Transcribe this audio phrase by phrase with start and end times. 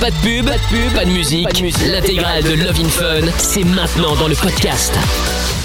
[0.00, 1.48] Pas de pub, pas de pub, pas de musique.
[1.90, 4.92] L'intégrale de Love in Fun, c'est maintenant dans le podcast.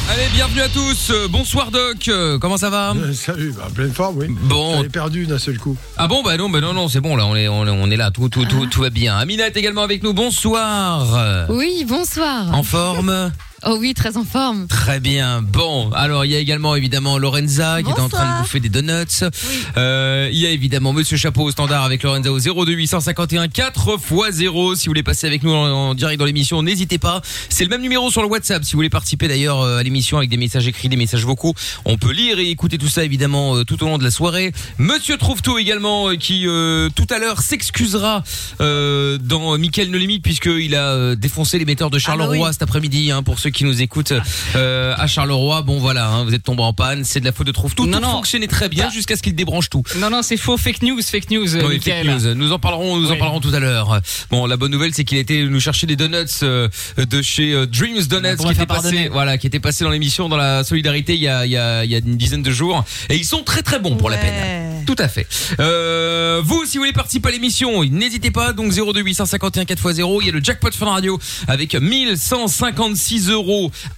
[0.09, 1.09] Allez, bienvenue à tous.
[1.11, 2.07] Euh, Bonsoir Doc.
[2.07, 4.27] Euh, Comment ça va Euh, salut, bah, pleine forme, oui.
[4.29, 4.77] Bon.
[4.77, 5.75] J'avais perdu d'un seul coup.
[5.97, 7.89] Ah bon bah non bah non non c'est bon là on est on est, on
[7.91, 9.17] est là tout tout tout tout va bien.
[9.17, 10.13] Amina est également avec nous.
[10.13, 11.47] Bonsoir.
[11.49, 12.53] Oui, bonsoir.
[12.53, 13.31] En forme?
[13.63, 14.67] Oh oui, très en forme.
[14.67, 15.43] Très bien.
[15.43, 18.69] Bon, alors il y a également évidemment Lorenza qui est en train de bouffer des
[18.69, 19.23] donuts.
[19.77, 23.97] Euh, il y a évidemment Monsieur Chapeau au standard avec Lorenza au 02 851 4
[23.99, 24.75] x 0.
[24.75, 27.21] Si vous voulez passer avec nous en, en direct dans l'émission, n'hésitez pas.
[27.49, 28.63] C'est le même numéro sur le WhatsApp.
[28.63, 31.53] Si vous voulez participer d'ailleurs euh, à l'émission avec des messages écrits, des messages vocaux,
[31.85, 34.53] on peut lire et écouter tout ça évidemment euh, tout au long de la soirée.
[34.79, 38.23] Monsieur trouve tout également qui euh, tout à l'heure s'excusera
[38.59, 43.37] euh, dans Mickaël No Limite puisqu'il a défoncé l'émetteur de Charleroi cet après-midi hein, pour
[43.37, 44.13] ceux qui nous écoutent
[44.55, 45.61] euh, à Charleroi.
[45.61, 47.85] Bon voilà, hein, vous êtes tombé en panne, c'est de la faute de trouve tout.
[47.85, 48.11] Non, tout non.
[48.11, 49.83] fonctionnait très bien jusqu'à ce qu'il débranche tout.
[49.97, 52.33] Non, non, c'est faux, fake news, fake news, Oui, fake news.
[52.35, 54.01] Nous en parlerons, nous en parlerons tout à l'heure.
[54.29, 57.65] Bon, la bonne nouvelle, c'est qu'il était nous chercher des donuts euh, de chez euh,
[57.65, 61.15] Dreams Donuts On qui était passé, voilà, qui était passé dans l'émission dans la solidarité
[61.15, 63.25] il y a, il y a, il y a une dizaine de jours, et ils
[63.25, 64.85] sont très très bons pour la peine.
[64.85, 65.27] Tout à fait.
[66.41, 68.53] Vous, si vous voulez participer à l'émission, n'hésitez pas.
[68.53, 70.17] Donc 02 851 4x0.
[70.21, 73.40] Il y a le jackpot Fun Radio avec 1156 euros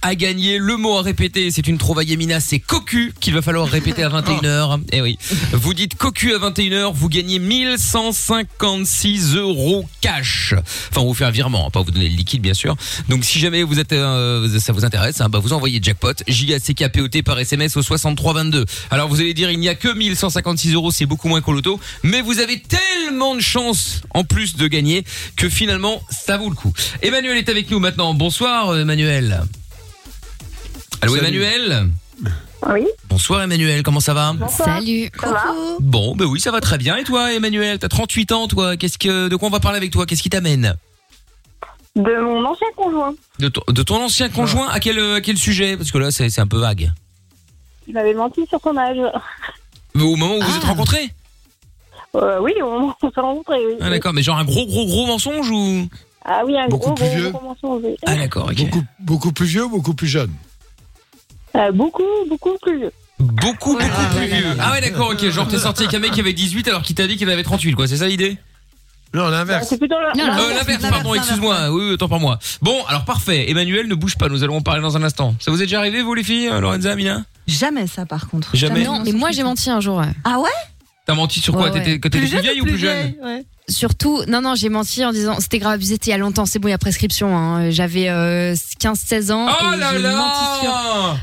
[0.02, 0.58] à gagner.
[0.58, 4.08] Le mot à répéter, c'est une trouvaille Yamina, c'est cocu qu'il va falloir répéter à
[4.08, 4.80] 21h.
[4.92, 5.18] Eh oui.
[5.52, 10.54] Vous dites cocu à 21h, vous gagnez 1156 euros cash.
[10.90, 12.76] Enfin, on vous fait un virement, hein, pas vous donner le liquide, bien sûr.
[13.08, 17.22] Donc, si jamais vous êtes, euh, ça vous intéresse, hein, bah, vous envoyez jackpot, J-A-C-K-P-O-T
[17.22, 18.64] par SMS au 6322.
[18.90, 21.80] Alors, vous allez dire, il n'y a que 1156 euros, c'est beaucoup moins qu'au loto,
[22.02, 25.04] mais vous avez tellement de chance, en plus de gagner,
[25.36, 26.72] que finalement, ça vaut le coup.
[27.02, 28.14] Emmanuel est avec nous maintenant.
[28.14, 28.84] Bonsoir, euh,
[29.34, 29.48] Emmanuel.
[31.02, 31.26] Allô, Salut.
[31.42, 31.90] Emmanuel?
[32.66, 34.32] Oui, Bonsoir, Emmanuel, comment ça va?
[34.48, 35.10] Salut.
[35.20, 35.44] ça va
[35.80, 36.96] Bon, ben oui, ça va très bien.
[36.96, 38.76] Et toi, Emmanuel, t'as 38 ans, toi.
[38.76, 40.06] Qu'est-ce que, de quoi on va parler avec toi?
[40.06, 40.74] Qu'est-ce qui t'amène?
[41.96, 43.14] De mon ancien conjoint.
[43.38, 44.68] de, ton- de ton ancien conjoint?
[44.68, 45.76] À quel, à quel sujet?
[45.76, 46.90] Parce que là, c'est c'est un peu vague.
[47.86, 48.96] Il m'avait menti sur son âge.
[49.94, 51.10] Au moment où vous êtes rencontrés?
[52.16, 53.74] Euh, oui, au moment où on s'est rencontrés, oui.
[53.80, 55.88] Ah d'accord, mais genre un gros, gros, gros mensonge ou?
[56.24, 57.30] Ah oui, un Beaucoup gros, plus gros, vieux.
[57.30, 57.80] gros.
[58.06, 58.56] Ah d'accord, ok.
[58.64, 60.30] Beaucoup, beaucoup plus vieux ou beaucoup plus jeune
[61.56, 62.92] Euh, beaucoup, beaucoup plus vieux.
[63.18, 64.42] Beaucoup, beaucoup Ah, plus vieux.
[64.42, 65.28] là, là, Ah ouais, d'accord, ok.
[65.30, 67.42] Genre t'es sorti avec un mec qui avait 18 alors qu'il t'a dit qu'il avait
[67.44, 67.86] 38, quoi.
[67.86, 68.38] C'est ça l'idée?
[69.12, 69.68] Non, l'inverse.
[69.68, 69.94] C'est plutôt.
[69.94, 71.70] Euh, l'inverse, pardon, excuse-moi.
[71.70, 72.38] Oui, oui, autant pour moi.
[72.62, 73.48] Bon, alors parfait.
[73.48, 74.28] Emmanuel, ne bouge pas.
[74.28, 75.36] Nous allons en parler dans un instant.
[75.38, 78.56] Ça vous est déjà arrivé, vous les filles, euh, Lorenza, Amina Jamais ça par contre.
[78.56, 78.82] Jamais.
[78.82, 79.98] Non, mais moi j'ai menti un jour.
[79.98, 80.10] ouais.
[80.24, 80.48] Ah ouais?
[81.06, 81.64] T'as menti sur quoi?
[81.64, 81.78] Ouais, ouais.
[81.84, 83.14] T'étais quand t'étais plus vieille ou plus jeune?
[83.22, 83.44] ouais.
[83.68, 86.44] Surtout, non, non, j'ai menti en disant c'était grave abusé, c'était il y a longtemps,
[86.44, 87.36] c'est bon, il y a prescription.
[87.36, 87.70] hein.
[87.70, 89.46] J'avais euh, 15-16 ans.
[89.48, 91.18] Oh et là j'ai là menti sur-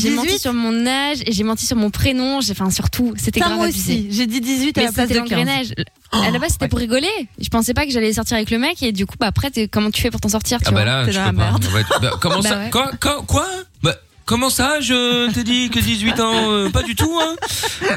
[0.00, 2.40] J'ai menti 18 sur mon âge et j'ai menti sur mon prénom.
[2.40, 3.92] J'ai, enfin, surtout, c'était grave moi abusé.
[3.92, 4.08] aussi.
[4.10, 5.38] J'ai dit 18 à Mais la place c'était de 15.
[5.38, 5.74] l'engrenage.
[6.12, 7.08] À la base, c'était pour rigoler.
[7.38, 9.90] Je pensais pas que j'allais sortir avec le mec et du coup, bah, après, comment
[9.92, 10.84] tu fais pour t'en sortir, tu Ah bah vois?
[10.84, 11.32] là, je peux la pas.
[11.32, 11.64] merde.
[11.74, 12.70] Ouais, bah, comment Bah ça ouais.
[12.70, 13.46] quoi, quoi, quoi?
[14.26, 17.36] Comment ça, je te dis que 18 ans, euh, pas du tout, hein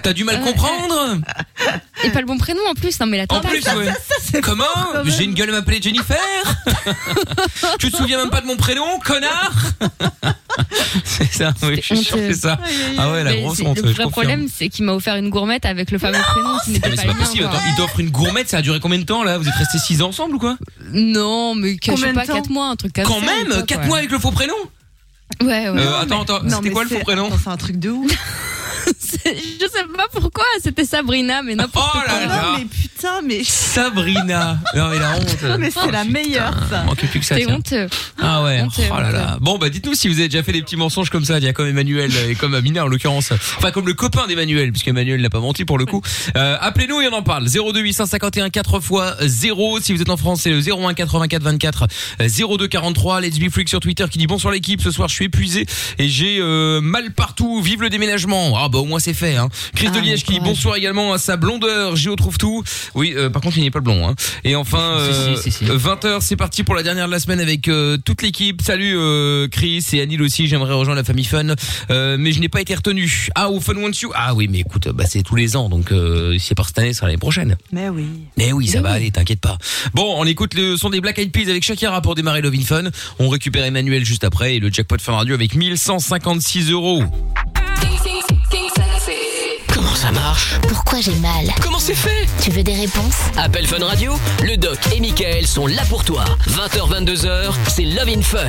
[0.04, 0.52] T'as du mal Ouais.
[0.52, 1.18] comprendre
[2.04, 3.00] Et pas le bon prénom en plus.
[3.00, 4.40] Non, mais la En plus, ouais.
[4.44, 4.64] Comment.
[5.06, 6.20] J'ai une gueule à m'appeler Jennifer
[7.80, 9.54] Tu te souviens même pas de mon prénom, connard
[11.04, 12.60] C'est ça, oui, je suis sûr que c'est ça.
[12.98, 14.12] Ah ouais, la Mais grosse c'est- honte, le je vrai confirme.
[14.12, 17.02] problème, c'est qu'il m'a offert une gourmette avec le fameux prénom qui n'était Mais pas
[17.02, 17.54] c'est pas le mien, possible, quoi.
[17.58, 19.80] attends, il t'offre une gourmette, ça a duré combien de temps là Vous êtes restés
[19.80, 20.58] 6 ans ensemble ou quoi
[20.94, 23.20] Non, mais que, je Combien sais de pas, temps 4 mois, un truc comme Quand
[23.20, 23.26] ça.
[23.26, 23.88] même quoi, 4 ouais.
[23.88, 24.54] mois avec le faux prénom
[25.42, 25.80] Ouais, ouais.
[25.80, 28.12] Euh, Attends, attends, c'était quoi le faux prénom C'est un truc de ouf.
[29.26, 32.08] Je sais pas pourquoi, c'était Sabrina, mais n'importe Oh quoi.
[32.08, 36.84] là là mais putain, mais, Sabrina Non mais la honte mais c'est la meilleure ça.
[36.84, 37.88] Manquait plus que ça C'est honteux.
[38.22, 39.38] Ah ouais, Honteux, oh là là.
[39.42, 41.48] Bon bah dites-nous si vous avez déjà fait des petits mensonges comme ça, il y
[41.48, 43.32] a comme Emmanuel et comme Amina en l'occurrence.
[43.58, 46.02] Enfin comme le copain d'Emmanuel, puisque Emmanuel n'a pas menti pour le coup.
[46.36, 47.46] Euh, Appelez-nous et on en parle.
[47.48, 49.80] 02 851 4 x 0.
[49.82, 51.88] Si vous êtes en France, c'est le 01 84 24
[52.58, 53.22] 02 43.
[53.22, 54.82] Let's be freak sur Twitter qui dit bonsoir l'équipe.
[54.82, 55.66] Ce soir je suis épuisé
[55.98, 57.62] et j'ai euh, mal partout.
[57.62, 58.54] Vive le déménagement.
[58.58, 59.36] Ah bah au moins c'est fait.
[59.36, 59.50] Hein.
[59.76, 61.96] Chris Ah, de Liège qui bonsoir également à sa blondeur.
[61.96, 62.64] Géo trouve tout.
[62.96, 64.08] Oui, euh, par contre il n'est pas blond.
[64.08, 64.16] Hein.
[64.44, 65.72] Et enfin euh, Si, si, si, si.
[65.72, 68.62] 20h, c'est parti pour la dernière de la semaine avec euh, toute l'équipe.
[68.62, 71.56] Salut euh, Chris et Anil aussi, j'aimerais rejoindre la famille Fun,
[71.90, 73.28] euh, mais je n'ai pas été retenu.
[73.36, 75.92] Ah, au Fun Wants You Ah oui, mais écoute, bah, c'est tous les ans, donc
[75.92, 77.58] euh, si c'est pas cette année, ce sera l'année prochaine.
[77.72, 78.06] Mais oui.
[78.38, 79.58] Mais oui, ça va aller, t'inquiète pas.
[79.94, 82.62] Bon, on écoute le son des Black Eyed Peas avec Shakira pour démarrer Love in
[82.64, 82.84] Fun.
[83.20, 87.04] On récupère Emmanuel juste après et le jackpot Fun Radio avec 1156 euros.
[90.00, 93.84] Comment ça marche Pourquoi j'ai mal Comment c'est fait Tu veux des réponses Appel Fun
[93.84, 94.14] Radio,
[94.44, 96.24] le doc et Michael sont là pour toi.
[96.48, 98.48] 20h, 22h, c'est Love in Fun.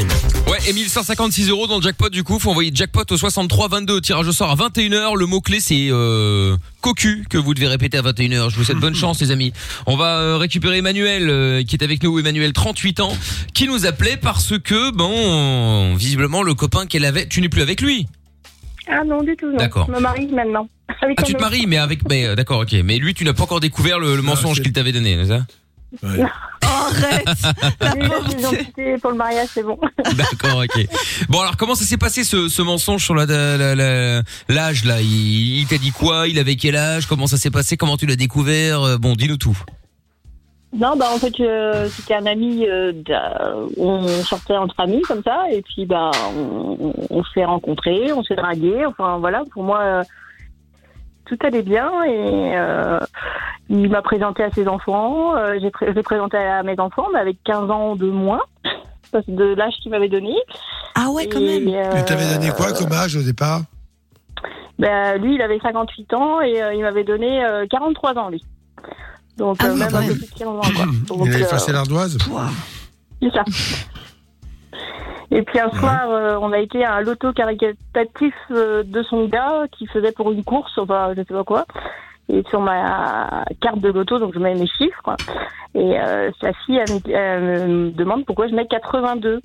[0.49, 4.01] Ouais, et 1156 euros dans le jackpot du coup, faut envoyer jackpot au 63 22,
[4.01, 5.17] tirage au sort à 21h.
[5.17, 8.51] Le mot clé c'est euh, cocu que vous devez répéter à 21h.
[8.51, 9.53] Je vous souhaite bonne chance les amis.
[9.87, 13.17] On va euh, récupérer Emmanuel euh, qui est avec nous, Emmanuel 38 ans,
[13.55, 17.81] qui nous appelait parce que bon, visiblement le copain qu'elle avait, tu n'es plus avec
[17.81, 18.07] lui.
[18.91, 19.57] Ah non, du tout, non.
[19.57, 19.87] D'accord.
[19.89, 20.69] Je me marie maintenant.
[21.03, 21.45] Avec Ah un tu te autre.
[21.47, 22.73] maries mais avec mais euh, d'accord, OK.
[22.85, 25.29] Mais lui tu n'as pas encore découvert le, le mensonge c'est- qu'il t'avait donné, c'est
[25.29, 25.47] ça
[26.05, 26.21] Ouais.
[26.63, 27.25] Arrête
[27.81, 29.79] La pauvre l'identité pour le mariage, c'est bon.
[30.17, 30.87] D'accord, ok.
[31.29, 35.01] Bon alors comment ça s'est passé ce, ce mensonge sur la- la- la- l'âge là?
[35.01, 36.29] Il, il t'a dit quoi?
[36.29, 37.07] Il avait quel âge?
[37.07, 37.77] Comment ça s'est passé?
[37.77, 38.83] Comment tu l'as découvert?
[38.83, 39.57] Euh, Bon, dis-nous tout.
[40.73, 42.65] Non, bah en fait, euh, c'était un ami.
[42.69, 42.93] euh,
[43.77, 48.37] on sortait entre amis comme ça, et puis bah on, on s'est rencontrés, on s'est
[48.37, 48.87] dragués.
[48.87, 50.05] Enfin voilà, pour moi, euh,
[51.27, 53.01] tout allait bien et euh,
[53.69, 55.37] il m'a présenté à ses enfants.
[55.37, 58.41] euh, j'ai j'ai présenté à mes enfants, mais avec 15 ans de moins
[59.27, 60.35] de l'âge qu'il m'avait donné.
[60.95, 63.63] Ah ouais, quand Et, même euh, Mais t'avais donné quoi comme âge au départ?
[64.79, 68.43] Bah, lui, il avait 58 ans et euh, il m'avait donné euh, 43 ans lui.
[69.41, 70.19] Donc Ah euh, oui, même quand un peu même.
[70.19, 70.85] plus de 15 ans quoi.
[71.09, 72.19] Donc, Il a euh, effacé l'ardoise.
[73.23, 73.45] C'est ça.
[75.33, 79.27] Et puis un soir, euh, on a été à un loto caritatif euh, de son
[79.27, 81.65] gars qui faisait pour une course, enfin je sais pas quoi.
[82.29, 85.17] Et sur ma carte de loto, donc je mets mes chiffres.
[85.75, 89.41] Et euh, sa fille elle me, elle me demande pourquoi je mets 82.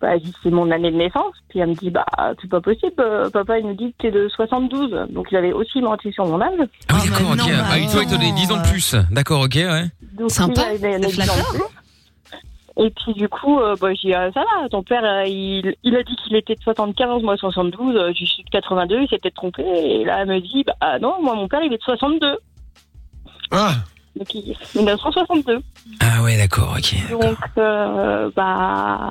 [0.00, 0.12] Bah,
[0.42, 1.34] c'est mon année de naissance.
[1.48, 2.04] Puis elle me dit bah
[2.40, 5.06] c'est pas possible, euh, papa il nous dit que t'es de 72.
[5.10, 6.58] Donc j'avais aussi menti sur mon âge.
[6.88, 7.48] Ah oui, Oh, d'accord, mais ok.
[7.50, 8.94] non, bah ah, il toi, il te donnait 10 ans de plus.
[9.10, 9.84] D'accord, ok, ouais.
[10.18, 11.50] Donc, Sympa, lui, il avait- il c'est avait 10 ans de flatteur.
[11.54, 11.62] plus.
[12.80, 15.74] Et puis du coup, euh, bah, j'ai dit, ah, ça va, ton père, euh, il,
[15.82, 19.08] il a dit qu'il était de 75, moi 72, euh, je suis de 82, il
[19.08, 19.62] s'est peut-être trompé.
[19.64, 22.38] Et là, elle me dit, bah ah non, moi mon père, il est de 62.
[23.50, 23.72] Ah
[24.16, 25.60] Donc il 1962.
[26.00, 27.10] Ah ouais, d'accord, ok.
[27.10, 29.08] Donc, euh, bah,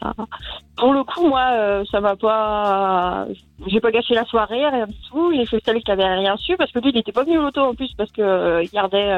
[0.76, 3.26] pour le coup, moi, euh, ça m'a pas,
[3.68, 5.32] j'ai pas gâché la soirée, rien du tout.
[5.34, 7.44] J'ai fait celle qui avait rien su parce que lui, il était pas venu au
[7.44, 9.10] loto en plus parce que euh, il gardait,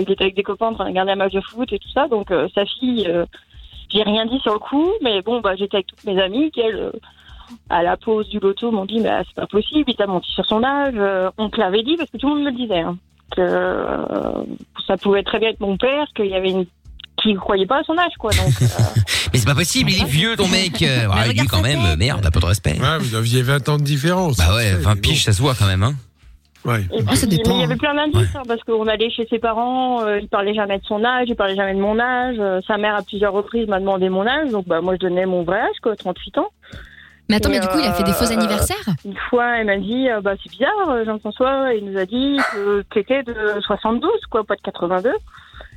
[0.00, 1.90] il était avec des copains en train de regarder un match de foot et tout
[1.90, 2.08] ça.
[2.08, 3.08] Donc, sa fille,
[3.90, 6.60] j'ai rien dit sur le coup, mais bon, bah, j'étais avec toutes mes amies qui,
[6.60, 6.92] elles,
[7.68, 10.30] à la pause du loto, m'ont dit, mais ah, c'est pas possible, il t'a menti
[10.32, 10.94] sur son âge.
[11.38, 12.80] On te l'avait dit parce que tout le monde me le disait.
[12.80, 12.96] hein,
[13.30, 14.44] que euh,
[14.86, 16.66] ça pouvait très bien être mon père, qu'il y avait une
[17.22, 18.30] qui croyait pas à son âge, quoi.
[18.32, 18.66] Donc, euh,
[19.32, 20.82] Mais c'est pas possible, il est vieux ton mec.
[20.82, 21.98] Euh, ouais, regarde lui quand même, tête.
[21.98, 22.78] merde, t'as pas de respect.
[22.80, 24.38] Ouais, vous aviez 20 ans de différence.
[24.38, 25.94] Bah ouais, Ça, 20 mais piges, ça se voit quand même, hein.
[26.64, 26.84] Ouais.
[27.06, 27.76] Ah, ça puis, dépend, Mais il y avait hein.
[27.78, 31.04] plein d'indices, hein, parce qu'on allait chez ses parents, euh, il parlait jamais de son
[31.04, 32.36] âge, il parlait jamais de mon âge.
[32.38, 35.26] euh, sa mère, à plusieurs reprises, m'a demandé mon âge, donc bah, moi, je donnais
[35.26, 36.48] mon vrai âge, quoi, 38 ans.
[37.30, 39.58] Mais attends, Et, mais du coup, il a fait des faux euh, anniversaires Une fois,
[39.58, 43.22] elle m'a dit, euh, bah, c'est bizarre, euh, Jean-François, il nous a dit que t'étais
[43.22, 45.12] de 72, quoi, pas de 82.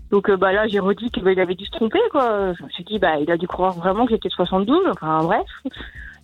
[0.10, 2.54] Donc bah, là, j'ai redit qu'il avait dû se tromper, quoi.
[2.58, 5.24] Je me suis dit, bah, il a dû croire vraiment que j'étais de 72, enfin,
[5.24, 5.46] bref.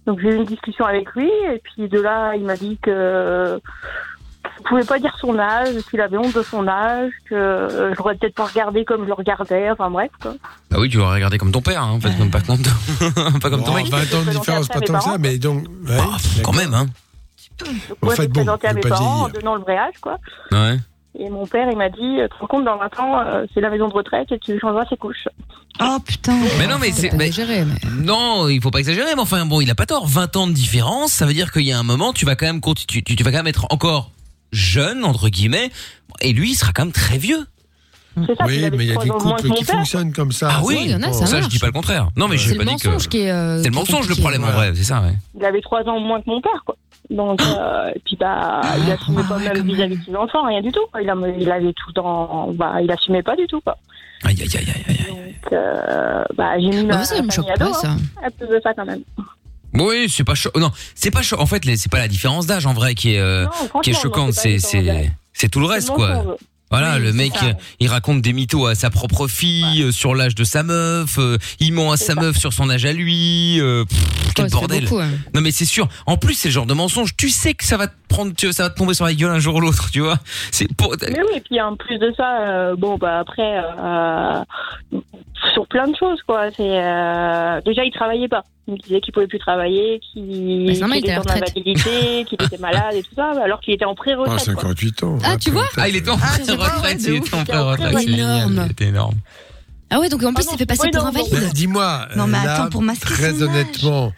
[0.07, 3.61] Donc j'ai eu une discussion avec lui, et puis de là, il m'a dit que
[4.59, 7.97] je pouvais pas dire son âge, qu'il avait honte de son âge, que euh, je
[7.97, 10.33] devrais peut-être pas regarder comme je le regardais, enfin bref, quoi.
[10.69, 13.39] Bah oui, tu vas regarder comme ton père, hein, en fait, même pas comme ton,
[13.39, 13.87] pas comme ton mec.
[13.87, 15.63] 20 ans de différence, pas tant que ça, mais donc.
[15.63, 16.87] ouais, Ah, quand même, hein.
[17.59, 17.69] Donc
[18.01, 20.17] En moi, fait, j'ai bon, présenté à mes parents en donnant le vrai âge, quoi.
[20.51, 20.77] Ouais.
[21.17, 23.45] Et mon père, il m'a dit, euh, tu te rends compte, dans 20 ans, euh,
[23.53, 25.27] c'est la maison de retraite et tu changeras ses couches.
[25.81, 27.75] Oh putain Mais non, mais c'est, exagéré, mais...
[28.03, 30.07] non, il faut pas exagérer, mais enfin bon, il a pas tort.
[30.07, 32.45] 20 ans de différence, ça veut dire qu'il y a un moment, tu vas quand
[32.45, 34.11] même continuer, tu, tu vas quand même être encore
[34.51, 35.69] jeune entre guillemets,
[36.21, 37.45] et lui, il sera quand même très vieux.
[38.15, 40.49] Ça, Oui, mais il y a des couples qui fonctionnent comme ça.
[40.51, 42.09] Ah oui, il y en a, ça Ça, je dis pas le contraire.
[42.17, 42.87] Non, mais le pas dit que.
[42.89, 43.31] mensonge qui est.
[43.31, 44.21] euh, C'est le mensonge le compliqué.
[44.21, 45.13] problème en vrai, c'est ça, ouais.
[45.37, 46.75] Il avait trois ans moins que mon père, quoi.
[47.09, 50.45] Donc, euh, et puis bah, il assumait Ah pas ouais, même vis-à-vis de ses enfants,
[50.45, 50.81] rien du tout.
[50.91, 51.01] quoi.
[51.01, 53.77] Il, a- il avait tout dans, bah, il assumait pas du tout, quoi.
[54.25, 55.05] Aïe, aïe, aïe, aïe, aïe.
[55.07, 57.91] Donc, euh, bah, j'ai mis Bah, ma ça, ça me dos, pas, ça.
[57.91, 59.01] hein, cause de ça, quand même.
[59.79, 60.51] Oui, c'est pas chaud.
[60.55, 61.37] Non, c'est pas chaud.
[61.39, 63.89] En fait, les- c'est pas la différence d'âge en vrai qui est, euh, Non, qui
[63.91, 64.33] est choquante.
[64.33, 65.05] C'est, une différence d'âge.
[65.05, 66.15] c'est, c'est tout le reste, quoi.
[66.15, 66.35] mensonge.
[66.71, 67.45] Voilà, Oui, le c'est mec, ça.
[67.45, 71.17] euh, il raconte des mythos à sa propre fille euh, sur l'âge de sa meuf.
[71.17, 72.21] euh, il ment à sa ça.
[72.21, 73.59] meuf sur son âge à lui.
[73.59, 73.97] euh, pff,
[74.35, 74.83] quel Ouais, ça fait bordel.
[74.83, 75.09] beaucoup, hein.
[75.33, 75.87] Non mais c'est sûr.
[76.05, 77.15] En plus, c'est le genre de mensonge.
[77.17, 79.31] Tu sais que ça va te prendre, tu- ça va te tomber sur la gueule
[79.31, 80.19] un jour ou l'autre, tu vois.
[80.51, 80.95] C'est pour.
[81.01, 83.41] Mais oui, et puis en plus de ça, euh, bon, bah après,
[83.79, 84.43] euh,
[85.53, 86.49] sur plein de choses, quoi.
[86.55, 88.43] C'est euh, déjà, il travaillait pas.
[88.67, 90.83] Il me disait qu'il pouvait plus travailler, qu'il il était
[91.15, 91.43] en retraite.
[91.49, 94.45] invalidité, qu'il était malade et tout ça, alors qu'il était en Ah, pré-retraite.
[94.53, 94.61] quoi.
[94.61, 95.17] 58 ans.
[95.23, 97.03] Ah, tu vois Ah, il était en Ah, c'est pas vrai, retraite.
[97.03, 97.79] de Il était en Il pré-retraite.
[97.79, 98.05] pré-retraite.
[98.07, 98.13] C'est.
[98.13, 98.65] Énorme.
[98.67, 99.15] C'était énorme.
[99.91, 101.17] Ah ouais, donc en plus, Ah ça non, fait passer oui, pour non, un non.
[101.23, 101.33] valide.
[101.33, 103.49] Bah, Dis-moi, Non, mais là, attends, pour masquer très son âge.
[103.49, 104.13] honnêtement,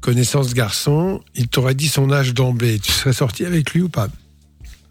[0.00, 2.78] connaissance garçon, il t'aurait dit son âge d'emblée.
[2.78, 4.06] Tu serais sorti avec lui ou pas?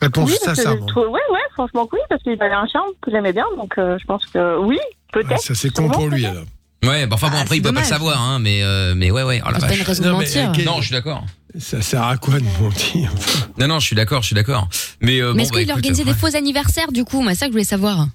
[0.01, 0.85] Réponse Oui, parce que je sincèrement.
[0.87, 3.97] trouve- ouais, ouais, franchement, oui, parce qu'il avait un charme que j'aimais bien, donc euh,
[3.99, 4.77] je pense que oui,
[5.13, 5.29] peut-être.
[5.31, 6.43] Ouais, ça c'est con pour lui alors.
[6.83, 7.87] Ouais, bah enfin bon Ah, après il peut pas le dommage.
[7.89, 9.41] savoir hein, mais euh, mais ouais ouais.
[9.43, 9.87] Oh la C'est pas une vache.
[9.87, 10.51] raison de Non, mais, mentir.
[10.59, 11.23] euh, Non, je suis d'accord.
[11.57, 13.09] Ça sert à quoi de mentir
[13.57, 14.67] Non non, je suis d'accord, je suis d'accord.
[15.01, 16.13] Mais euh, Mais bon, est-ce bah, qu'il écoute, organisait ouais.
[16.13, 17.21] des faux anniversaires du coup?
[17.21, 18.07] Moi, c'est ça que je voulais savoir.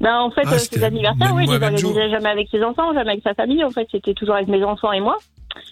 [0.00, 2.10] Bah, en fait, Ah, euh, c'était ses anniversaires, même oui, je moi, les même organisais
[2.10, 3.62] jamais avec ses enfants, jamais avec sa famille.
[3.64, 5.16] En fait, c'était toujours avec mes enfants et moi.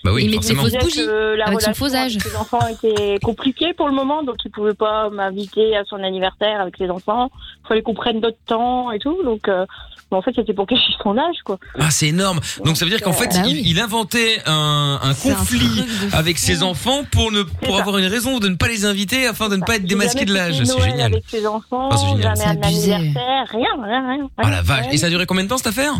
[0.05, 0.63] Bah oui, Il mettait forcément.
[0.63, 2.13] Fausse Je disais bougie, que la avec son relation faux âge.
[2.17, 6.03] avec ses enfants était compliquée pour le moment, donc il pouvait pas m'inviter à son
[6.03, 7.31] anniversaire avec ses enfants.
[7.65, 9.67] Il fallait qu'on prenne notre temps et tout, donc euh,
[10.11, 11.59] en fait, c'était pour cacher son âge, quoi.
[11.79, 12.41] Ah, c'est énorme.
[12.65, 13.63] Donc ça veut dire qu'en fait, Bah il, oui.
[13.67, 18.07] il inventait un, un C'est un conflit avec ses enfants pour ne pour avoir une
[18.07, 20.63] raison de ne pas les inviter afin de ne pas être démasqué de l'âge.
[20.65, 21.13] C'est génial.
[21.13, 22.37] Avec ses enfants, Ah, génial.
[22.37, 24.29] jamais un anniversaire, rien, rien, rien.
[24.39, 24.87] Ah la vache.
[24.93, 25.93] Et ça a duré combien de temps cette affaire?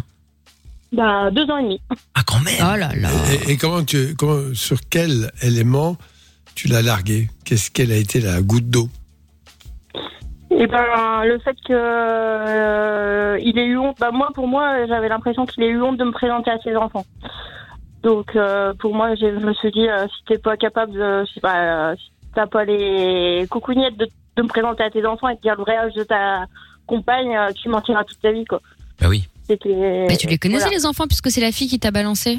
[0.93, 1.81] Bah, deux ans et demi.
[2.15, 2.55] Ah quand même.
[2.61, 3.11] Oh là là.
[3.47, 5.97] et, et comment tu, comment, sur quel élément
[6.55, 7.29] tu l'as largué?
[7.45, 8.89] Qu'est-ce qu'elle a été la goutte d'eau?
[10.51, 15.09] Et ben, le fait que euh, il ait eu honte, bah moi, pour moi, j'avais
[15.09, 17.05] l'impression qu'il ait eu honte de me présenter à ses enfants.
[18.03, 21.33] Donc, euh, pour moi, je me suis dit, euh, si t'es pas capable de, je
[21.35, 25.29] sais pas, euh, si t'as pas les coucougnettes de, de me présenter à tes enfants
[25.29, 26.47] et de dire le vrai âge de ta
[26.87, 28.61] compagne, euh, tu mentiras toute ta vie, quoi.
[29.01, 29.29] Bah oui.
[29.49, 30.07] C'était.
[30.09, 30.77] Mais tu les connaissais voilà.
[30.77, 32.39] les enfants puisque c'est la fille qui t'a balancé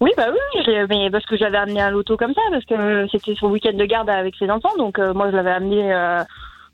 [0.00, 3.06] Oui, bah oui, je mais parce que j'avais amené un loto comme ça, parce que
[3.10, 6.22] c'était son week-end de garde avec ses enfants, donc euh, moi je l'avais amené euh,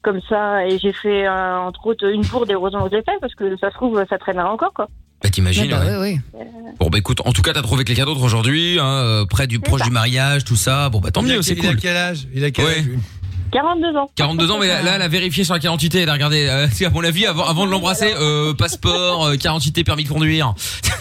[0.03, 3.03] comme ça et j'ai fait euh, entre autres une bourde et heureusement que je l'ai
[3.03, 4.89] fait parce que ça se trouve ça traînera encore quoi.
[5.23, 5.65] Bah t'imagines.
[5.65, 5.97] Ouais, bah ouais.
[5.99, 6.51] ouais, ouais.
[6.79, 9.81] Bon bah écoute, en tout cas t'as trouvé quelqu'un d'autre aujourd'hui, hein, près du proche
[9.81, 9.87] ça.
[9.87, 10.91] du mariage, tout ça.
[10.91, 11.81] Bon bah tant mieux, c'est il a cool.
[11.81, 12.27] quel âge?
[12.35, 12.85] Il a quel âge
[13.55, 14.11] 42 ans.
[14.17, 16.47] 42 ans, mais là, là, elle a vérifié sur la carte d'identité, elle a regardé.
[16.47, 20.05] Euh, c'est à mon avis, avant, avant de l'embrasser, euh, passeport, euh, carte d'identité, permis
[20.05, 20.55] de conduire.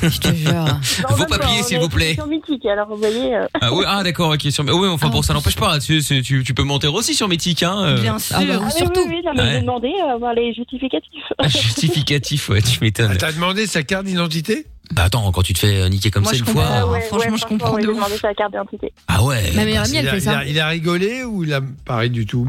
[0.03, 0.53] Je te jure.
[1.09, 2.13] Vos papiers, on s'il vous plaît.
[2.13, 3.35] sur mythique, alors vous voyez.
[3.35, 4.51] euh, Ah, oui, ah d'accord, ok.
[4.51, 4.63] Sur...
[4.65, 5.79] Oui, enfin Ah, bon, ça n'empêche pas.
[5.79, 7.75] Tu, c'est- tu, tu peux mentir aussi sur Mythique, hein.
[7.83, 7.99] euh.
[8.01, 8.35] Bien sûr.
[8.37, 9.01] Ah bah oui, ah oui, surtout.
[9.07, 9.51] oui, oui, non, mais Ouais.
[9.55, 11.09] j'ai demandé euh, voir les justificatifs.
[11.39, 13.11] Ah, Justificatif, ouais, tu m'étonnes.
[13.13, 14.65] Ah, T'as demandé sa carte d'identité?
[14.91, 16.65] Bah attends, quand tu te fais euh, niquer comme Moi, ça une fois.
[16.67, 17.95] Ah, ouais, franchement, ouais, je comprends ouais, de ouf.
[17.95, 18.93] demandé sa carte d'identité.
[19.07, 19.51] Ah ouais.
[19.55, 20.39] Ma meilleure amie, il elle a, fait il, ça.
[20.39, 22.47] a, il a rigolé ou il a parlé du tout?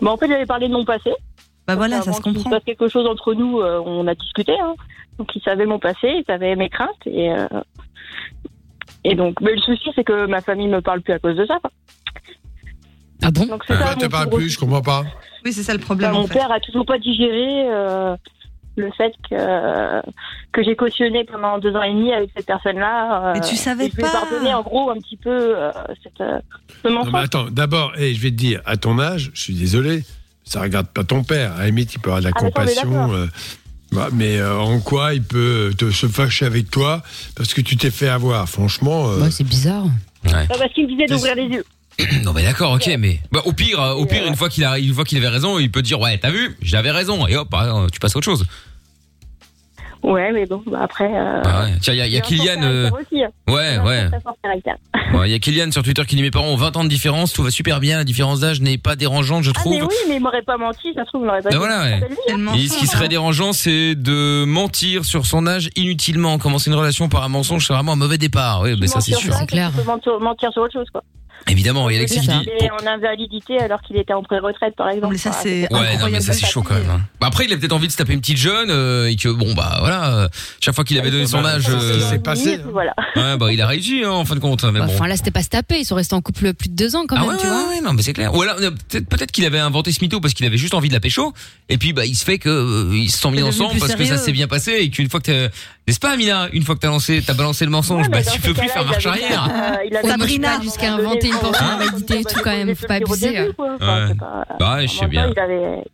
[0.00, 1.10] Bon, en fait, j'avais parlé de mon passé.
[1.66, 2.50] Bah voilà, ça se comprend.
[2.50, 4.52] passe quelque chose entre nous, euh, on a discuté.
[4.60, 4.74] Hein.
[5.18, 6.90] Donc, il savait mon passé, il savait mes craintes.
[7.06, 7.46] Et, euh,
[9.02, 11.46] et donc, mais le souci, c'est que ma famille me parle plus à cause de
[11.46, 11.58] ça.
[11.60, 11.70] quoi.
[13.22, 13.46] Ah bon?
[13.46, 15.04] Donc, c'est te mon parle plus Je comprends pas.
[15.44, 16.12] Oui, c'est ça le Bah, problème.
[16.12, 16.34] mon en fait.
[16.34, 18.14] père a toujours pas digéré euh,
[18.76, 20.00] le fait que
[20.52, 23.28] que j'ai cautionné pendant deux ans et demi avec cette personne-là.
[23.28, 24.10] euh, Mais tu savais et je pas.
[24.10, 25.70] pardonné en gros un petit peu euh,
[26.02, 26.38] cette, euh,
[26.82, 27.24] ce Non, mais mensonge.
[27.24, 30.02] attends, d'abord, eh, je vais te dire, à ton âge, je suis désolé,
[30.44, 31.54] ça regarde pas ton père.
[31.56, 33.28] À la limite, il peut avoir de la Ah, compassion.
[33.92, 37.02] bah, mais euh, en quoi il peut te, se fâcher avec toi
[37.36, 38.48] parce que tu t'es fait avoir?
[38.48, 39.84] Franchement, euh, Bah, C'est bizarre.
[40.24, 41.64] Bah, parce qu'il me disait d'ouvrir les yeux.
[42.24, 44.48] Non mais d'accord, ok, mais bah, au pire, euh, au Et, pire, euh, une fois
[44.48, 47.26] qu'il a, une fois qu'il avait raison, il peut dire ouais, t'as vu, j'avais raison,
[47.26, 48.44] et hop, ah, tu passes à autre chose.
[50.02, 51.10] Ouais, mais bon, bah, après.
[51.10, 51.70] Euh, Ah ouais.
[51.80, 53.24] Tiens, il y a, il y a il a un fort Kylian, euh, caractère aussi,
[53.24, 53.30] hein.
[53.54, 54.08] ouais, un ouais.
[54.10, 54.76] très fort caractère.
[55.14, 56.90] Ouais, Il y a Kylian sur Twitter qui dit mes parents ont 20 ans de
[56.90, 59.72] différence, tout va super bien, la différence d'âge n'est pas dérangeante, je Ah, trouve.
[59.72, 61.56] mais oui, mais il m'aurait pas menti, ça se trouve, il m'aurait pas Ben dit.
[61.58, 62.00] voilà, ouais.
[62.32, 62.52] Hein.
[62.54, 63.08] Et ce qui serait hein.
[63.08, 66.36] dérangeant, c'est de mentir sur son âge inutilement.
[66.36, 68.60] Commencer une relation par un mensonge, c'est vraiment un mauvais départ.
[68.60, 69.32] Oui, mais ça c'est sûr.
[69.32, 69.70] C'est clair.
[69.70, 71.02] Tu peux mentir, mentir sur autre chose, quoi.
[71.48, 72.48] Évidemment, et Alexis qui dit.
[72.60, 75.12] Il en invalidité alors qu'il était en pré-retraite, par exemple.
[75.12, 76.88] mais ça, c'est Ouais, non mais ça c'est chaud quand même.
[76.90, 77.00] hein.
[77.20, 79.28] Bah, après, il a peut-être envie de se taper une petite jeune euh, et que
[79.28, 80.28] bon bah voilà, euh,
[80.60, 82.94] chaque fois qu'il avait donné son bah, âge, euh, s'est passé, et puis Voilà.
[83.16, 84.64] ouais, bah il a réussi hein, en fin de compte.
[84.64, 84.94] Mais Bah, bon.
[84.94, 85.78] Enfin là, c'était pas se taper.
[85.80, 87.52] Ils sont restés en couple plus de deux ans quand Ah même, ouais, tu ouais,
[87.52, 87.68] vois.
[87.68, 88.34] ouais, non mais c'est clair.
[88.34, 90.88] Ou alors euh, peut-être peut-être qu'il avait inventé ce mytho parce qu'il avait juste envie
[90.88, 91.32] de la pécho
[91.68, 93.70] et puis bah il se fait que euh, ils se sont mis C'est devenu ensemble
[93.72, 94.24] plus parce que ça sérieux.
[94.24, 95.54] s'est bien passé et qu'une fois que t'as-
[95.86, 98.54] n'est-ce pas Amina, une fois que t'as lancé t'as balancé le mensonge, bah tu peux
[98.54, 99.50] plus faire il marche arrière.
[99.90, 103.38] il Sabrina, jusqu'à inventer une pension d'invalidité et pour tout, quand même, faut pas abuser,
[103.38, 103.46] hein.
[103.58, 104.14] Enfin, Ouais.
[104.14, 105.30] pas- Bah je sais bien.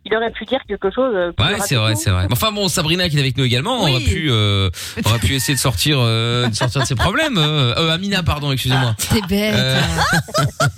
[0.05, 1.13] Il, aurait pu dire quelque chose.
[1.15, 2.27] euh, Ouais, c'est vrai, c'est vrai.
[2.31, 4.69] Enfin bon, Sabrina qui est avec nous également, on aurait pu, euh,
[5.05, 7.37] on aurait pu essayer de sortir, euh, de sortir de ses problèmes.
[7.37, 8.95] Euh, euh, Amina, pardon, excusez-moi.
[9.13, 9.55] T'es bête.
[9.55, 9.79] Euh.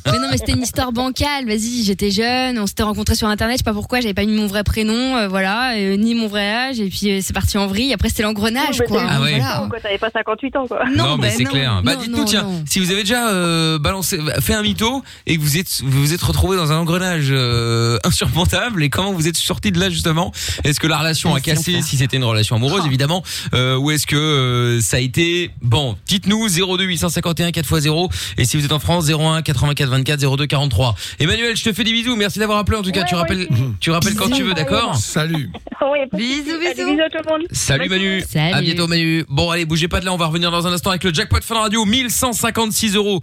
[0.05, 1.45] mais non, mais c'était une histoire bancale.
[1.45, 3.55] Vas-y, j'étais jeune, on s'était rencontrés sur internet.
[3.55, 6.27] Je sais pas pourquoi, j'avais pas mis mon vrai prénom, euh, voilà, euh, ni mon
[6.27, 6.79] vrai âge.
[6.79, 7.93] Et puis euh, c'est parti en vrille.
[7.93, 8.99] Après c'était l'engrenage, quoi.
[9.01, 9.79] t'avais Ah ouais.
[9.81, 10.83] T'avais pas 58 ans, quoi.
[10.95, 11.81] Non, mais bah c'est clair.
[11.83, 14.19] Bah dites-nous tiens, si vous avez déjà euh, balancé,
[14.53, 18.83] un mytho et que vous êtes, vous vous êtes retrouvé dans un engrenage euh, insurmontable
[18.83, 20.31] et comment vous êtes sorti de là justement?
[20.63, 21.81] Est-ce que la relation Ah, a cassé?
[21.81, 22.87] si c'était une relation amoureuse Oh.
[22.87, 28.45] évidemment, euh, ou est-ce que euh, ça a été bon Dites-nous 02 851 4x0 et
[28.45, 30.95] si vous êtes en France 01 84 24 02 43.
[31.19, 32.15] Emmanuel, je te fais des bisous.
[32.15, 33.01] Merci d'avoir appelé en tout cas.
[33.01, 33.61] Ouais, tu rappelles, aussi.
[33.79, 34.95] tu rappelles quand tu veux, d'accord?
[34.97, 35.49] Salut.
[35.85, 36.51] Oui, Bisous.
[36.55, 36.89] Allez, bisous.
[36.91, 37.47] Bisous à tout le monde.
[37.51, 38.21] Salut Manu.
[38.27, 38.53] Salut.
[38.53, 39.25] À bientôt Manu.
[39.27, 41.41] Bon allez, bougez pas de là, on va revenir dans un instant avec le jackpot
[41.41, 43.19] Fun Radio 1156 euros.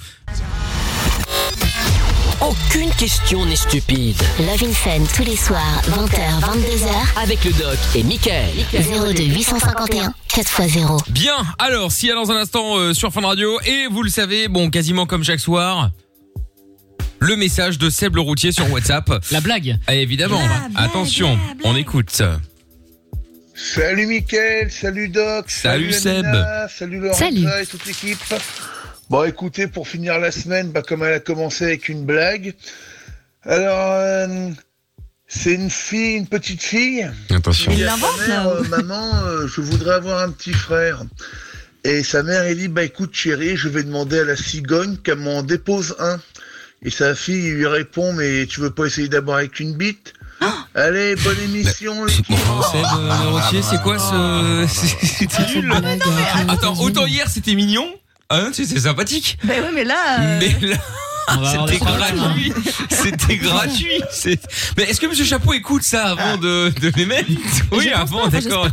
[2.40, 4.16] Aucune question n'est stupide.
[4.38, 7.23] Love in Fun tous les soirs, 20h, 22h.
[7.23, 8.49] Avec le doc et Michael.
[8.73, 11.11] 02 851 4x0.
[11.11, 14.70] Bien, alors, si dans un instant euh, sur Fun Radio, et vous le savez, bon,
[14.70, 15.90] quasiment comme chaque soir,
[17.18, 19.11] le message de Seb le routier sur WhatsApp.
[19.30, 19.78] La blague.
[19.87, 21.59] Ah, évidemment, La blague, attention, blague.
[21.64, 22.23] on écoute.
[23.54, 26.25] Salut Mickaël, salut Doc, Salut Seb.
[26.25, 27.44] Amina, salut Laurent Salut.
[27.61, 28.18] et toute l'équipe.
[29.10, 32.54] Bon écoutez, pour finir la semaine, bah, comme elle a commencé avec une blague,
[33.42, 34.50] alors euh,
[35.26, 37.72] c'est une fille, une petite fille, Attention.
[37.72, 41.02] à l'invente, euh, maman, euh, je voudrais avoir un petit frère.
[41.82, 45.18] Et sa mère, elle dit, bah écoute chérie, je vais demander à la cigogne qu'elle
[45.18, 46.20] m'en dépose un.
[46.82, 50.14] Et sa fille lui répond, mais tu veux pas essayer d'abord avec une bite
[50.74, 54.66] Allez, bonne émission euh, le c'est quoi ce...
[54.68, 55.72] C'était nul.
[56.48, 57.92] Attends, autant hier c'était mignon,
[58.30, 59.38] hein, tu sais, c'est sympathique.
[59.44, 60.20] Ben oui, mais là.
[60.20, 60.76] euh, Mais là,
[61.68, 61.96] c'était hein.
[61.99, 62.52] gratuit.
[62.90, 64.02] C'était gratuit.
[64.10, 64.40] C'est-
[64.76, 67.28] Mais est-ce que Monsieur Chapeau écoute ça avant de, de les mettre
[67.72, 68.68] Oui, avant, d'accord.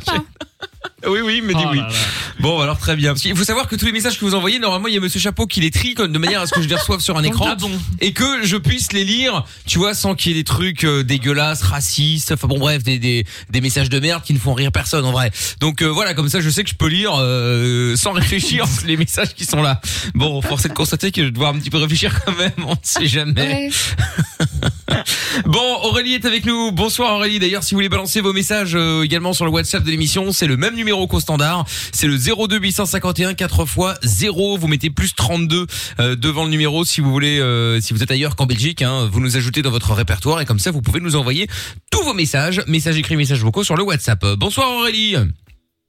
[1.07, 1.77] Oui, oui, mais dis Oh oui.
[1.77, 1.93] là là.
[2.39, 3.11] Bon, alors très bien.
[3.11, 4.99] Parce qu'il faut savoir que tous les messages que vous envoyez, normalement, il y a
[4.99, 7.17] Monsieur Chapeau qui les trie comme- de manière à ce que je les reçoive sur
[7.17, 7.71] un écran Ah bon
[8.01, 11.03] et que je puisse les lire, tu vois, sans qu'il y ait des trucs euh,
[11.03, 14.71] dégueulasses, racistes, enfin bon bref, des, des, des messages de merde qui ne font rire
[14.71, 15.31] personne en vrai.
[15.59, 18.97] Donc euh, voilà, comme ça, je sais que je peux lire euh, sans réfléchir les
[18.97, 19.79] messages qui sont là.
[20.15, 22.51] Bon, force est de constater que je vais devoir un petit peu réfléchir quand même,
[22.65, 23.69] on ne sait jamais.
[23.69, 24.69] Ouais.
[25.45, 26.71] Bon, Aurélie est avec nous.
[26.71, 27.39] Bonsoir Aurélie.
[27.39, 30.47] D'ailleurs, si vous voulez balancer vos messages euh, également sur le WhatsApp de l'émission, c'est
[30.47, 31.65] le même numéro qu'au standard.
[31.67, 34.57] C'est le 02 851 4 fois 0.
[34.57, 35.67] Vous mettez plus 32
[35.99, 38.81] euh, devant le numéro si vous voulez, euh, si vous êtes ailleurs qu'en Belgique.
[38.81, 41.47] Hein, vous nous ajoutez dans votre répertoire et comme ça, vous pouvez nous envoyer
[41.91, 44.25] tous vos messages, messages écrits, messages vocaux sur le WhatsApp.
[44.37, 45.15] Bonsoir Aurélie.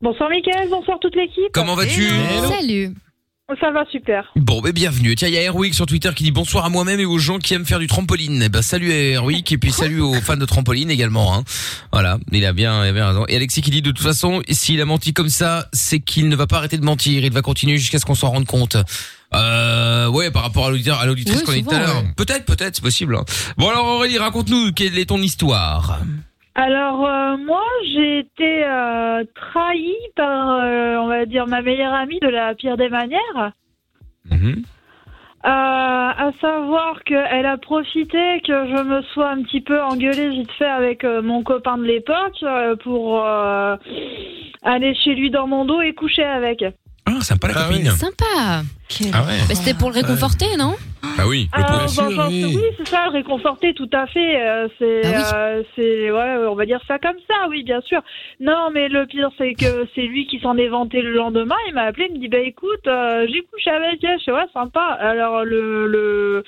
[0.01, 1.51] Bonsoir Mickaël, bonsoir toute l'équipe.
[1.53, 2.09] Comment vas-tu?
[2.49, 2.95] Salut.
[3.63, 4.25] Ça va super.
[4.37, 5.15] Bon, ben bienvenue.
[5.15, 7.39] Tiens, il y a Erwick sur Twitter qui dit bonsoir à moi-même et aux gens
[7.39, 8.43] qui aiment faire du trampoline.
[8.43, 11.35] Eh ben salut à Erwick et puis salut aux fans de trampoline également.
[11.35, 11.45] Hein.
[11.91, 13.25] Voilà, il a bien, il a bien raison.
[13.27, 16.37] Et Alexis qui dit de toute façon, s'il a menti comme ça, c'est qu'il ne
[16.37, 17.25] va pas arrêter de mentir.
[17.25, 18.77] Il va continuer jusqu'à ce qu'on s'en rende compte.
[19.35, 22.05] Euh, ouais, par rapport à l'auditeur, à l'auditrice Oui, qu'on a dit tout à l'heure.
[22.19, 23.17] Peut-être, peut-être, c'est possible.
[23.17, 23.25] hein.
[23.57, 26.01] Bon alors Aurélie, raconte-nous quelle est ton histoire?
[26.59, 27.63] Alors euh, moi
[27.95, 32.77] j'ai été euh, trahie par euh, on va dire ma meilleure amie de la pire
[32.77, 33.53] des manières.
[34.29, 34.65] Mhm.
[35.45, 40.51] Euh, à savoir qu'elle a profité que je me sois un petit peu engueulée vite
[40.59, 43.77] fait avec euh, mon copain de l'époque euh, pour euh,
[44.65, 46.65] aller chez lui dans mon dos et coucher avec.
[47.07, 47.87] Ah, sympa la Ah copine.
[47.93, 48.25] Sympa.
[49.13, 49.39] Ah ouais.
[49.49, 50.75] Bah, C'était pour le réconforter, non?
[51.17, 51.49] Bah oui.
[51.57, 52.57] Le Ah, bon, oui.
[52.79, 54.41] c'est ça, réconforter, tout à fait.
[54.41, 55.23] euh, c'est, Ah oui.
[55.35, 58.01] euh, c'est, ouais, on va dire ça comme ça, oui, bien sûr.
[58.41, 61.57] Non, mais le pire, c'est que c'est lui qui s'en est vanté le lendemain.
[61.69, 64.19] Il m'a appelé, il me dit, bah écoute, euh, j'ai couché avec elle.
[64.19, 64.81] Je fais, ouais, sympa.
[65.01, 66.45] Alors le, le,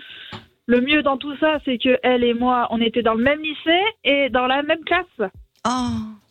[0.66, 3.40] le mieux dans tout ça, c'est que elle et moi, on était dans le même
[3.40, 5.30] lycée et dans la même classe.
[5.66, 5.70] Oh.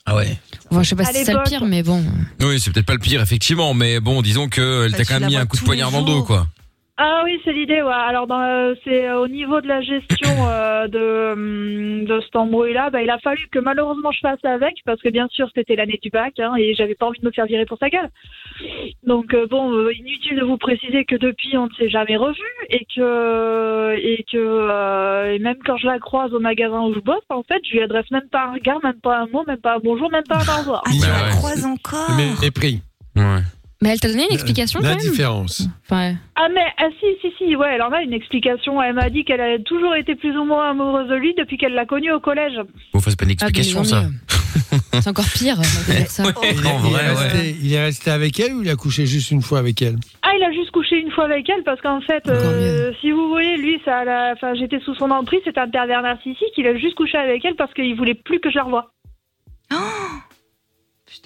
[0.06, 0.38] Ah ouais.
[0.72, 2.04] Bon, je sais pas À si c'est ça le pire, mais bon.
[2.42, 5.20] Oui, c'est peut-être pas le pire effectivement, mais bon, disons que elle Bah, t'a quand
[5.20, 6.48] même mis un coup de poignard dans le dos, quoi.
[7.02, 7.94] Ah oui, c'est l'idée, ouais.
[7.94, 12.36] Alors dans, euh, c'est euh, au niveau de la gestion euh, de, hum, de cet
[12.36, 15.78] embrouille-là, bah, il a fallu que malheureusement je fasse avec, parce que bien sûr c'était
[15.78, 18.10] l'année du bac, hein, et j'avais pas envie de me faire virer pour sa gueule.
[19.06, 22.42] Donc euh, bon, euh, inutile de vous préciser que depuis on ne s'est jamais revus,
[22.70, 27.00] et que et que euh, et même quand je la croise au magasin où je
[27.00, 29.62] bosse, en fait, je lui adresse même pas un regard, même pas un mot, même
[29.62, 30.84] pas un bonjour, même pas un au revoir.
[30.86, 31.32] Ah, tu Bah la ouais.
[31.38, 32.12] croises encore.
[32.18, 32.82] Mais mépris.
[33.16, 33.40] Ouais.
[33.82, 35.68] Mais elle t'a donné une explication quand même L'indifférence.
[35.90, 39.10] Enfin, Ah mais ah si si si ouais elle en a une explication elle m'a
[39.10, 42.12] dit qu'elle a toujours été plus ou moins amoureuse de lui depuis qu'elle l'a connu
[42.12, 42.60] au collège
[42.94, 44.04] Bon, c'est pas une ah, de explication, ça.
[44.94, 45.56] C'est encore pire.
[45.88, 47.14] Il est, en il est vrai, ouais.
[47.14, 49.96] resté, il est resté avec elle ou il a couché juste une fois avec elle?
[50.24, 53.30] Ah il a juste couché une fois avec elle parce qu'en fait euh, si vous
[53.30, 56.76] voulez lui ça l'a- enfin j'étais sous son emprise c'était un pervers narcissique il a
[56.78, 58.92] juste couché avec elle parce qu'il voulait plus que je la revoie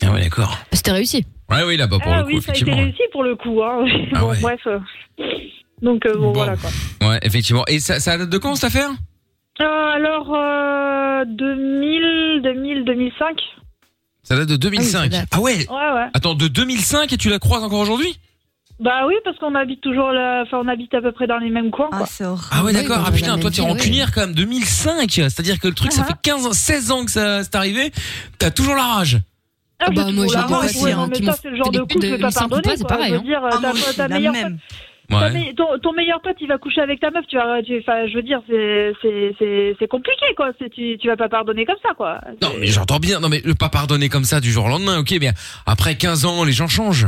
[0.02, 0.58] Ah ouais, d'accord.
[0.72, 1.26] C'était réussi.
[1.50, 2.78] Ouais, oui, là, bah, pour ah le coup, oui ça a été effectivement.
[2.84, 3.86] réussi pour le coup hein.
[4.13, 4.39] Ah bon ouais.
[4.41, 4.80] bref euh.
[5.82, 6.34] donc euh, bon, Bon.
[6.34, 6.69] voilà quoi
[7.08, 7.63] Ouais, effectivement.
[7.67, 8.89] Et ça, ça date de quand, cette affaire?
[9.62, 13.38] Euh, alors euh, 2000 2000 2005
[14.24, 15.10] Ça date de 2005.
[15.12, 15.28] date.
[15.32, 18.17] Ah ouais ouais ouais Attends, de 2005 et tu la croises encore aujourd'hui?
[18.80, 21.52] Bah oui parce qu'on habite toujours là enfin on habite à peu près dans les
[21.52, 22.00] mêmes coins quoi.
[22.02, 22.48] Ah, c'est horrible.
[22.52, 22.98] Ah ouais, d'accord.
[23.06, 24.34] Ah la putain, toi, t'es rancunière quand même.
[24.34, 25.12] 2005.
[25.12, 26.08] C'est-à-dire que le truc, ça Ah.
[26.08, 27.91] fait 15 ans, 16 ans que ça c'est arrivé.
[28.39, 29.19] T'as toujours la rage.
[29.86, 32.17] Ah, Ah bah, moi, hein, non, mais ça, c'est le genre de coup, je vais
[32.17, 32.78] pas 800 pardonner.
[32.78, 33.24] c'est pareil, Je veux hein.
[33.24, 34.34] dire, Ah, ta, aussi, meilleure
[35.12, 35.54] Ouais.
[35.56, 37.26] ton, ton meilleur pote, il va coucher avec ta meuf.
[37.28, 40.52] Tu vas, tu, enfin, je veux dire, c'est, c'est, c'est, c'est compliqué, quoi.
[40.74, 42.22] Tu, tu vas pas pardonner comme ça, quoi.
[42.41, 43.19] Non, mais j'entends bien.
[43.19, 45.32] Non, mais le pas pardonner comme ça du jour au lendemain, ok, mais
[45.65, 47.08] après 15 ans, les gens changent.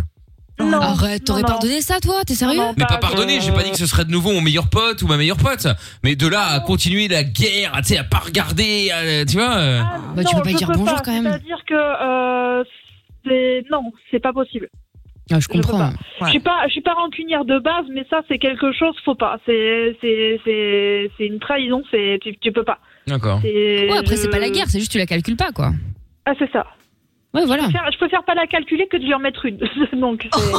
[0.58, 2.24] Non, Arrête, t'aurais pardonné ça, toi?
[2.26, 2.58] T'es sérieux?
[2.58, 4.70] Non, non, Mais pas pardonner, j'ai pas dit que ce serait de nouveau mon meilleur
[4.70, 5.68] pote ou ma meilleure pote.
[6.04, 9.56] Mais de là à continuer la guerre, tu sais, à pas regarder, à- tu vois.
[9.58, 9.82] euh.
[9.84, 11.24] Ah, Bah, tu peux pas dire bonjour, quand même.
[11.24, 12.64] C'est-à-dire que euh,
[13.26, 14.70] c'est non, c'est pas possible.
[15.32, 15.90] Ah, je comprends.
[16.22, 19.16] Je suis pas, je suis pas rancunière de base, mais ça c'est quelque chose, faut
[19.16, 19.38] pas.
[19.46, 21.82] C'est, c'est, c'est, c'est une trahison.
[21.92, 22.78] C'est, tu, tu peux pas.
[23.08, 23.42] D'accord.
[23.44, 25.72] Ouais, après, je- c'est pas la guerre, c'est juste tu la calcules pas, quoi.
[26.26, 26.66] Ah, c'est ça.
[27.36, 27.64] Ouais, voilà.
[27.66, 29.58] Je préfère- Je préfère pas la calculer que de lui en mettre une.
[30.00, 30.42] Donc c'est.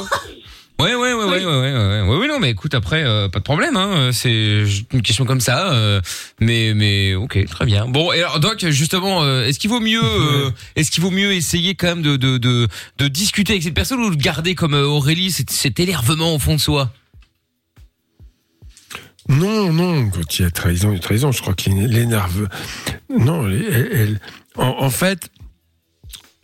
[0.78, 3.30] Ouais, ouais, ouais, ouais, ouais, ouais, ouais, ouais, ouais, ouais, non, mais écoute, après, euh,
[3.30, 4.62] pas de problème, hein, euh, c'est
[4.92, 6.02] une question comme ça, euh,
[6.38, 7.86] mais, mais, ok, très bien.
[7.86, 11.32] Bon, et alors, Doc, justement, euh, est-ce qu'il vaut mieux, euh, est-ce qu'il vaut mieux
[11.32, 14.74] essayer quand même de, de, de, de discuter avec cette personne ou de garder comme
[14.74, 16.90] euh, Aurélie cet, cet énervement au fond de soi?
[19.30, 21.32] Non, non, quand il y a trahison, il y a trahison.
[21.32, 22.48] Je crois les nerveux.
[23.08, 24.20] Non, elle, elle-
[24.56, 25.30] en, en fait,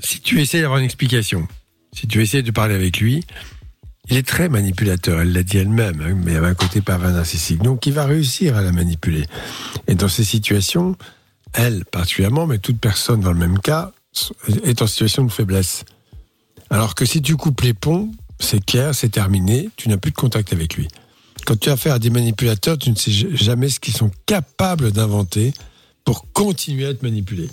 [0.02, 1.46] si tu essaies d'avoir une explication,
[1.94, 3.24] si tu essaies de parler avec lui,
[4.08, 5.20] il est très manipulateur.
[5.20, 7.62] Elle l'a dit elle-même, hein, mais elle a un côté pervers narcissique.
[7.62, 9.24] Donc, il va réussir à la manipuler.
[9.86, 10.96] Et dans ces situations,
[11.52, 13.92] elle particulièrement, mais toute personne dans le même cas,
[14.64, 15.84] est en situation de faiblesse.
[16.70, 18.10] Alors que si tu coupes les ponts,
[18.40, 20.88] c'est clair, c'est terminé, tu n'as plus de contact avec lui.
[21.46, 24.92] Quand tu as affaire à des manipulateurs, tu ne sais jamais ce qu'ils sont capables
[24.92, 25.52] d'inventer
[26.04, 27.48] pour continuer à te manipuler.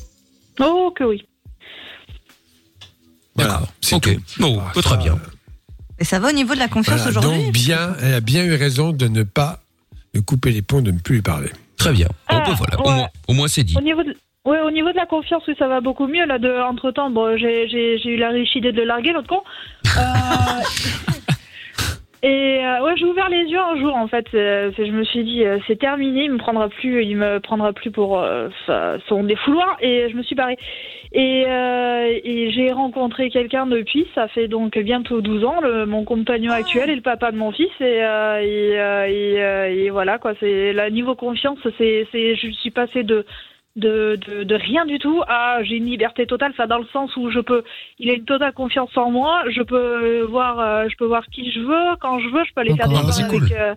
[0.59, 1.25] Oh que oui.
[3.43, 4.03] Voilà, c'est Ok.
[4.15, 4.41] tout.
[4.41, 5.17] Bon, Ah, très ça, bien.
[5.99, 8.43] Et ça va au niveau de la confiance Voilà, aujourd'hui donc bien, elle a bien
[8.45, 9.59] eu raison de ne pas
[10.13, 11.49] de couper les ponts, de ne plus lui parler.
[11.77, 12.07] Très bien.
[12.07, 12.95] Bon, Ah, bah, voilà, au ouais.
[12.95, 13.75] moins, au moins c'est dit.
[13.77, 14.15] Au niveau de.
[14.45, 16.25] Ouais, au niveau de la confiance, oui, ça va beaucoup mieux.
[16.25, 19.11] Là, de, entre temps, bon, j'ai, j'ai, j'ai eu la riche idée de le larguer,
[19.11, 19.41] l'autre con.
[19.85, 19.89] Euh,
[22.23, 24.25] et euh, ouais, j'ai ouvert les yeux un jour, en fait.
[24.33, 27.73] Euh, je me suis dit, euh, c'est terminé, il me prendra plus, il me prendra
[27.73, 29.77] plus pour euh, sa- son défouloir.
[29.81, 30.57] Et je me suis barrée.
[31.11, 36.03] Et, euh, et j'ai rencontré quelqu'un depuis, ça fait donc bientôt 12 ans, le, mon
[36.05, 37.71] compagnon actuel et le papa de mon fils.
[37.79, 40.33] Et, euh, et, euh, et, euh, et voilà, quoi.
[40.39, 43.25] C'est la niveau confiance, c'est, c'est, je suis passée de
[43.75, 47.15] de, de, de rien du tout à j'ai une liberté totale, enfin dans le sens
[47.15, 47.63] où je peux,
[47.99, 51.51] il a une totale confiance en moi, je peux voir, euh, je peux voir qui
[51.51, 53.43] je veux, quand je veux, je peux aller faire des c'est cool.
[53.43, 53.51] avec.
[53.53, 53.75] euh,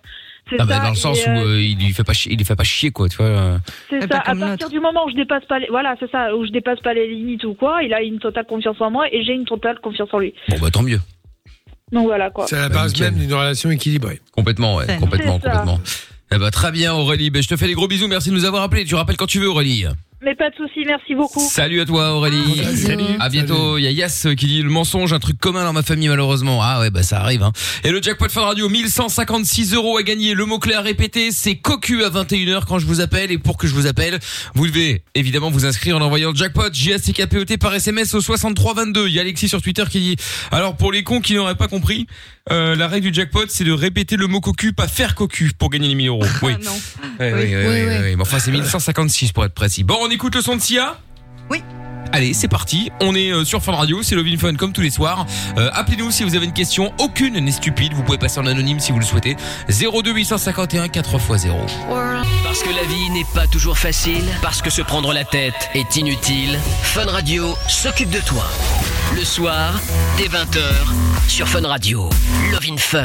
[0.50, 2.14] c'est Ah bah, ça, dans le et, sens où euh, euh, il lui fait pas
[2.14, 3.26] chier, il lui fait pas chier quoi, tu vois.
[3.26, 3.58] euh.
[3.90, 4.18] c'est ça.
[4.24, 6.80] À partir du moment où je dépasse pas les, voilà, c'est ça, où je dépasse
[6.80, 9.44] pas les limites ou quoi, il a une totale confiance en moi et j'ai une
[9.44, 10.34] totale confiance en lui.
[10.48, 11.00] Bon bah tant mieux.
[11.92, 12.46] Donc voilà quoi.
[12.48, 14.20] C'est la Bah, base même d'une relation équilibrée.
[14.32, 15.64] Complètement, ouais, complètement, ça.
[16.34, 18.46] Eh bah, très bien Aurélie, Ben, je te fais des gros bisous, merci de nous
[18.46, 18.86] avoir appelés.
[18.86, 19.84] Tu rappelles quand tu veux Aurélie.
[20.24, 21.40] Mais pas de souci, merci beaucoup.
[21.40, 22.60] Salut à toi Aurélie.
[22.60, 22.90] Bisous.
[23.18, 23.76] À bientôt.
[23.76, 26.60] Il y a Yass qui dit le mensonge, un truc commun dans ma famille malheureusement.
[26.62, 27.42] Ah ouais, bah ça arrive.
[27.42, 27.50] Hein.
[27.82, 30.34] Et le jackpot Fun Radio, 1156 euros à gagner.
[30.34, 33.32] Le mot clé à répéter, c'est cocu à 21h quand je vous appelle.
[33.32, 34.20] Et pour que je vous appelle,
[34.54, 39.08] vous devez évidemment vous inscrire en envoyant jackpot J-A-C-K-P-O-T par SMS au 6322.
[39.08, 40.16] Il y a Alexis sur Twitter qui dit
[40.52, 42.06] alors pour les cons qui n'auraient pas compris,
[42.52, 45.68] euh, la règle du jackpot c'est de répéter le mot cocu, pas faire cocu pour
[45.70, 46.22] gagner les 1000 euros.
[46.42, 46.52] Oui.
[46.54, 46.70] Ah non.
[47.18, 47.40] Ouais, Oui.
[47.42, 47.96] oui, oui, Oui, oui, oui.
[48.02, 48.16] oui.
[48.16, 49.82] Mais enfin, c'est 1156 pour être précis.
[49.82, 50.96] Bon, on écoute le son de Sia
[51.50, 51.62] Oui.
[52.12, 52.90] Allez, c'est parti.
[53.00, 55.24] On est euh, sur Fun Radio, c'est Lovin Fun comme tous les soirs.
[55.56, 56.92] Euh, Appelez-nous si vous avez une question.
[56.98, 57.94] Aucune n'est stupide.
[57.94, 59.36] Vous pouvez passer en anonyme si vous le souhaitez.
[59.70, 61.52] 02 851 4x0.
[62.44, 65.96] Parce que la vie n'est pas toujours facile, parce que se prendre la tête est
[65.96, 68.44] inutile, Fun Radio s'occupe de toi.
[69.14, 69.78] Le soir,
[70.16, 70.62] dès 20h,
[71.28, 72.08] sur Fun Radio.
[72.50, 73.04] Love in Fun.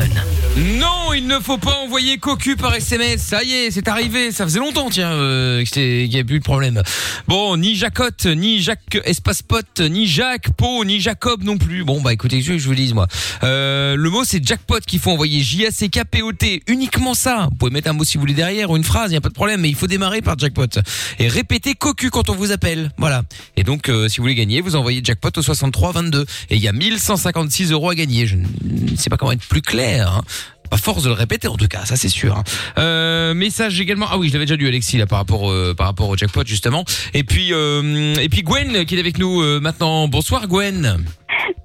[0.79, 3.21] Non, il ne faut pas envoyer cocu par SMS.
[3.21, 4.31] Ça y est, c'est arrivé.
[4.31, 6.81] Ça faisait longtemps, tiens, euh, qu'il n'y avait plus de problème.
[7.27, 11.83] Bon, ni Jacotte, ni Jacques Espace Pote, ni Jacques Po, ni Jacob non plus.
[11.83, 13.07] Bon, bah écoutez, je, je vous le dise, moi.
[13.43, 15.41] Euh, le mot, c'est jackpot qu'il faut envoyer.
[15.41, 16.63] J-A-C-K-P-O-T.
[16.67, 17.47] Uniquement ça.
[17.51, 19.21] Vous pouvez mettre un mot si vous voulez derrière ou une phrase, il n'y a
[19.21, 20.79] pas de problème, mais il faut démarrer par jackpot.
[21.19, 22.91] Et répétez cocu quand on vous appelle.
[22.97, 23.23] Voilà.
[23.57, 26.25] Et donc, euh, si vous voulez gagner, vous envoyez jackpot au 63 22.
[26.49, 28.25] Et il y a 1156 euros à gagner.
[28.25, 30.11] Je ne sais pas comment être plus clair.
[30.11, 30.21] hein.
[30.69, 32.35] Pas force de le répéter en tout cas, ça c'est sûr.
[32.37, 32.43] hein.
[32.77, 34.05] Euh, message également.
[34.11, 36.43] Ah oui, je l'avais déjà lu Alexis là par rapport euh, par rapport au jackpot
[36.45, 36.83] justement.
[37.13, 40.09] Et puis euh, et puis Gwen qui est avec nous maintenant.
[40.09, 41.05] Bonsoir Gwen.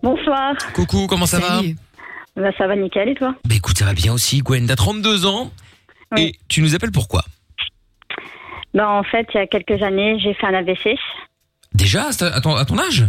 [0.05, 0.55] Bonsoir.
[0.75, 1.63] Coucou, comment ça va.
[2.37, 3.35] Bah, ça va nickel et toi?
[3.45, 4.67] Bah écoute, ça va bien aussi Gwen.
[4.69, 5.51] T'as 32 ans
[6.13, 6.23] Oui.
[6.23, 7.25] et tu nous appelles pourquoi
[8.75, 10.97] Bah en fait, il y a quelques années, j'ai fait un AVC.
[11.75, 12.11] Déjà
[12.43, 13.05] ton, à ton âge?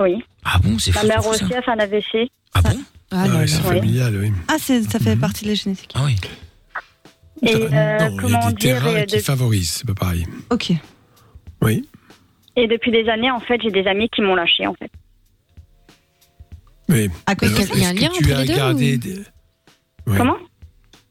[0.00, 0.22] Oui.
[0.44, 1.06] Ah bon, c'est Ma fou.
[1.06, 1.44] mère fou, ça.
[1.44, 2.30] aussi a fait un AVC.
[2.54, 2.78] Ah bon
[3.12, 3.46] Ah, Ah là.
[3.46, 3.76] c'est Oui.
[3.76, 4.32] familial, oui.
[4.48, 5.92] Ah, c'est- ça fait partie de la génétique.
[5.94, 6.16] Ah oui.
[7.42, 9.86] Et euh, non, il y a comment des dire terrains et, qui de- favorisent, c'est
[9.86, 10.26] pas pareil.
[10.50, 10.72] Ok.
[11.62, 11.86] Oui.
[12.56, 14.90] et depuis des années, en fait, j'ai des amis qui m'ont lâché en fait.
[16.88, 19.24] Mais À cause de il y a un lien entre as les deux, ou- des-
[20.06, 20.16] Ouais.
[20.16, 20.36] Comment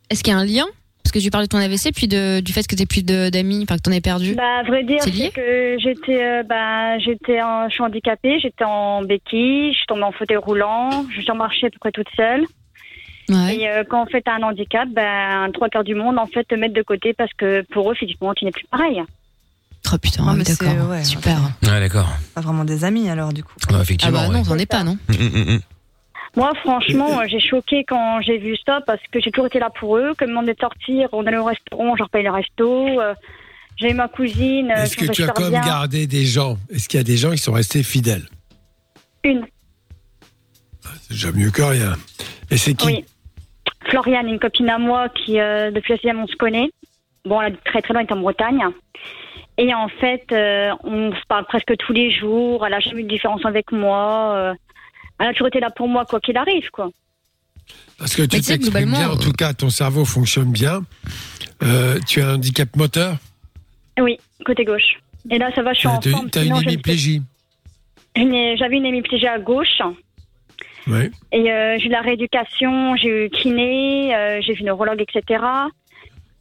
[0.10, 0.65] Est-ce qu'il y a un lien
[1.12, 3.62] Parce que tu parles de ton AVC, puis de, du fait que t'aies plus d'amis,
[3.63, 4.36] enfin que t'en aies perdu.
[4.36, 8.63] Bah, à vrai dire, C'est que j'étais, euh, bah, j'étais, en- je suis handicapée, j'étais
[8.63, 12.06] en béquille, je suis tombée en fauteuil roulant, je suis marchée à peu près toute
[12.15, 12.45] seule.
[13.28, 13.56] Ouais.
[13.58, 16.43] Et euh, quand en fait t'as un handicap, ben trois quarts du monde en fait
[16.43, 19.02] te mettent de côté parce que pour eux physiquement tu n'es plus pareil.
[19.91, 20.89] Oh putain, Ah, oui, mais c'est- d'accord.
[20.91, 21.38] ouais, Super.
[21.63, 22.08] Ouais, d'accord.
[22.36, 23.54] Pas vraiment des amis alors du coup.
[23.74, 24.19] Ah effectivement.
[24.19, 24.34] bah ouais.
[24.36, 25.60] non, t'en es pas, non Mm, mm, mm.
[26.39, 29.69] Moi franchement, euh, j'ai choqué quand j'ai vu ça parce que j'ai toujours été là
[29.69, 30.13] pour eux.
[30.17, 33.02] Comme ils me demandaient de sortir, on allait au restaurant, je payais le resto.
[33.02, 33.13] euh,
[33.75, 34.71] j'ai ma cousine.
[34.71, 36.58] euh, Est-ce que tu as quand même gardé des gens?
[36.69, 38.23] Est-ce qu'il y a des gens qui sont restés fidèles?
[39.25, 39.45] Une,
[41.02, 41.93] C'est déjà mieux que rien.
[42.52, 42.88] Et c'est qui?
[42.88, 43.06] Oui.
[43.89, 46.69] Floriane, une copine à moi qui euh, depuis la sixième on se connaît.
[47.25, 48.63] Bon, elle est très très loin, elle est en Bretagne.
[49.58, 52.65] Et en fait, euh, on se parle presque tous les jours.
[52.65, 54.54] Elle a jamais eu de différence avec moi.
[55.19, 56.89] Elle a toujours été là pour moi, quoi qu'il arrive, quoi.
[57.97, 60.82] Parce que tu tu t'exprimes globalement, bien, en tout cas, ton cerveau fonctionne bien.
[61.62, 63.17] Euh, tu as un handicap moteur
[63.99, 64.99] Oui, côté gauche.
[65.29, 66.29] Et là, ça va, je suis en Tu forme.
[66.34, 67.21] as une hémiplégie
[68.15, 69.82] Une- J'avais une hémiplégie à gauche.
[70.88, 71.12] Oui.
[71.32, 75.43] Et euh, j'ai eu de la rééducation, j'ai eu kiné, euh, j'ai vu neurologue, etc.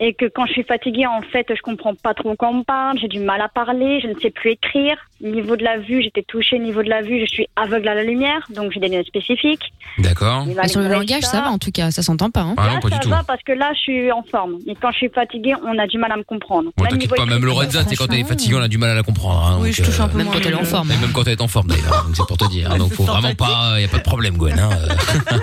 [0.01, 2.63] Et que quand je suis fatiguée, en fait, je comprends pas trop quand on me
[2.63, 4.97] parle, j'ai du mal à parler, je ne sais plus écrire.
[5.21, 6.61] Niveau de la vue, j'étais touchée.
[6.61, 9.73] Niveau de la vue, je suis aveugle à la lumière, donc j'ai des lunettes spécifiques.
[9.99, 10.45] D'accord.
[10.47, 11.31] Il Mais sur le langage, ça.
[11.33, 12.43] ça va en tout cas, ça s'entend pas.
[12.43, 12.55] Hein.
[12.57, 13.09] Ah Là, non, pas ça du tout.
[13.11, 14.59] va parce que là, je suis en forme.
[14.69, 16.71] Et quand je suis fatiguée, on a du mal à me comprendre.
[16.77, 18.95] Bon, t'inquiète pas, même Lorenza, t'es quand elle est fatiguée, on a du mal à
[18.95, 19.45] la comprendre.
[19.45, 20.35] hein, Oui, donc, je touche un euh, peu Même moins.
[20.37, 20.93] quand elle est en forme.
[20.93, 22.71] Et même quand elle est en forme d'ailleurs, donc c'est pour te dire.
[22.71, 24.57] hein, donc faut vraiment pas, y a pas de problème, Gwen.
[24.61, 25.35] Hein, euh.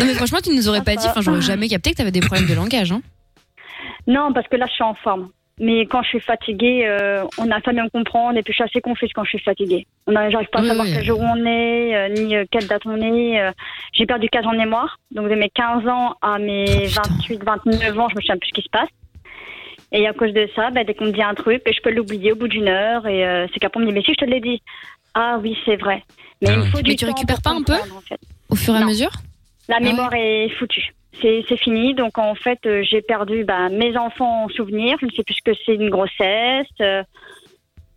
[0.00, 2.20] Non mais franchement, tu nous aurais pas dit, enfin j'aurais jamais capté que t'avais des
[2.20, 2.90] problèmes de langage.
[2.92, 3.02] Hein.
[4.06, 5.30] Non, parce que là, je suis en forme.
[5.60, 8.56] Mais quand je suis fatiguée, euh, on a pas bien me comprendre et puis je
[8.56, 9.86] suis assez confuse quand je suis fatiguée.
[10.06, 10.92] On J'arrive pas à Oui, savoir oui.
[10.94, 13.52] quel jour on est, euh, ni euh, quelle date on est.
[13.92, 14.98] J'ai perdu 15 ans de mémoire.
[15.12, 17.02] Donc de mes 15 ans à mes Oh, putain.
[17.28, 18.88] 28, 29 ans, je me souviens plus ce qui se passe.
[19.92, 22.32] Et à cause de ça, bah, dès qu'on me dit un truc, je peux l'oublier
[22.32, 23.06] au bout d'une heure.
[23.06, 24.62] Et c'est qu'après on me dit, mais si je te l'ai dit.
[25.14, 26.02] Ah oui, c'est vrai.
[26.40, 28.18] Mais Ah il faut du Mais tu temps récupères pas un peu comprendre, en fait.
[28.48, 29.10] Au fur et à mesure?
[29.68, 29.82] La ouais.
[29.84, 30.94] mémoire est foutue.
[31.20, 31.94] C'est fini.
[31.94, 34.96] Donc en fait, euh, j'ai perdu bah, mes enfants en souvenir.
[35.00, 36.66] Je ne sais plus ce que c'est une grossesse.
[36.80, 37.02] euh,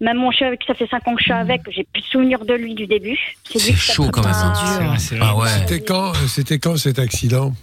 [0.02, 2.08] même mon chien, qui ça fait 5 ans que je suis avec, j'ai plus de
[2.08, 3.18] souvenir de lui du début.
[3.50, 4.34] C'est chaud quand même.
[4.34, 4.42] pris
[4.86, 4.92] hein.
[4.94, 5.48] un- C'est Ah ouais.
[5.48, 7.54] C'était quand, euh, c'était quand cet accident?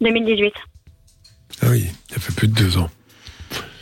[0.00, 0.52] 2018.
[1.62, 2.90] Ah oui, il y a fait plus de deux ans.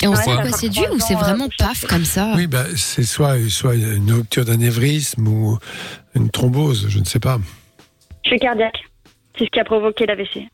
[0.03, 2.33] Et on Ouais, sait ça quoi c'est dû ou c'est vraiment paf comme ça?
[2.37, 5.59] Oui, bah, c'est soit, soit une rupture d'anévrisme ou
[6.15, 7.39] une thrombose, je ne sais pas.
[8.23, 8.85] Je suis cardiaque.
[9.39, 10.47] C'est ce qui a provoqué l'AVC.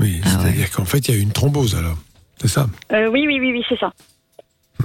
[0.00, 1.96] Oui, Ah c'est-à-dire qu'en fait, il y a eu une thrombose alors.
[2.40, 3.90] C'est ça Euh, oui, oui, oui, oui, c'est ça.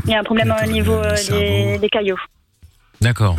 [0.06, 2.17] Il y a un problème au niveau euh, des caillots.
[3.02, 3.36] D'accord.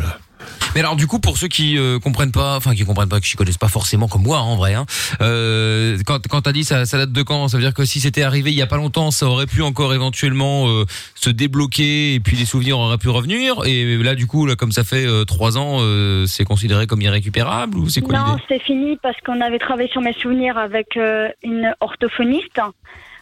[0.73, 3.35] Mais alors du coup pour ceux qui euh, comprennent pas, enfin qui comprennent pas, qui
[3.35, 4.85] connaissent pas forcément comme moi hein, en vrai, hein,
[5.21, 7.47] euh, quand quand t'as dit ça, ça date de quand?
[7.47, 9.61] Ça veut dire que si c'était arrivé il y a pas longtemps, ça aurait pu
[9.61, 13.63] encore éventuellement euh, se débloquer et puis les souvenirs auraient pu revenir.
[13.65, 17.01] Et là du coup là comme ça fait euh, trois ans, euh, c'est considéré comme
[17.01, 20.97] irrécupérable ou c'est quoi Non, c'est fini parce qu'on avait travaillé sur mes souvenirs avec
[20.97, 22.59] euh, une orthophoniste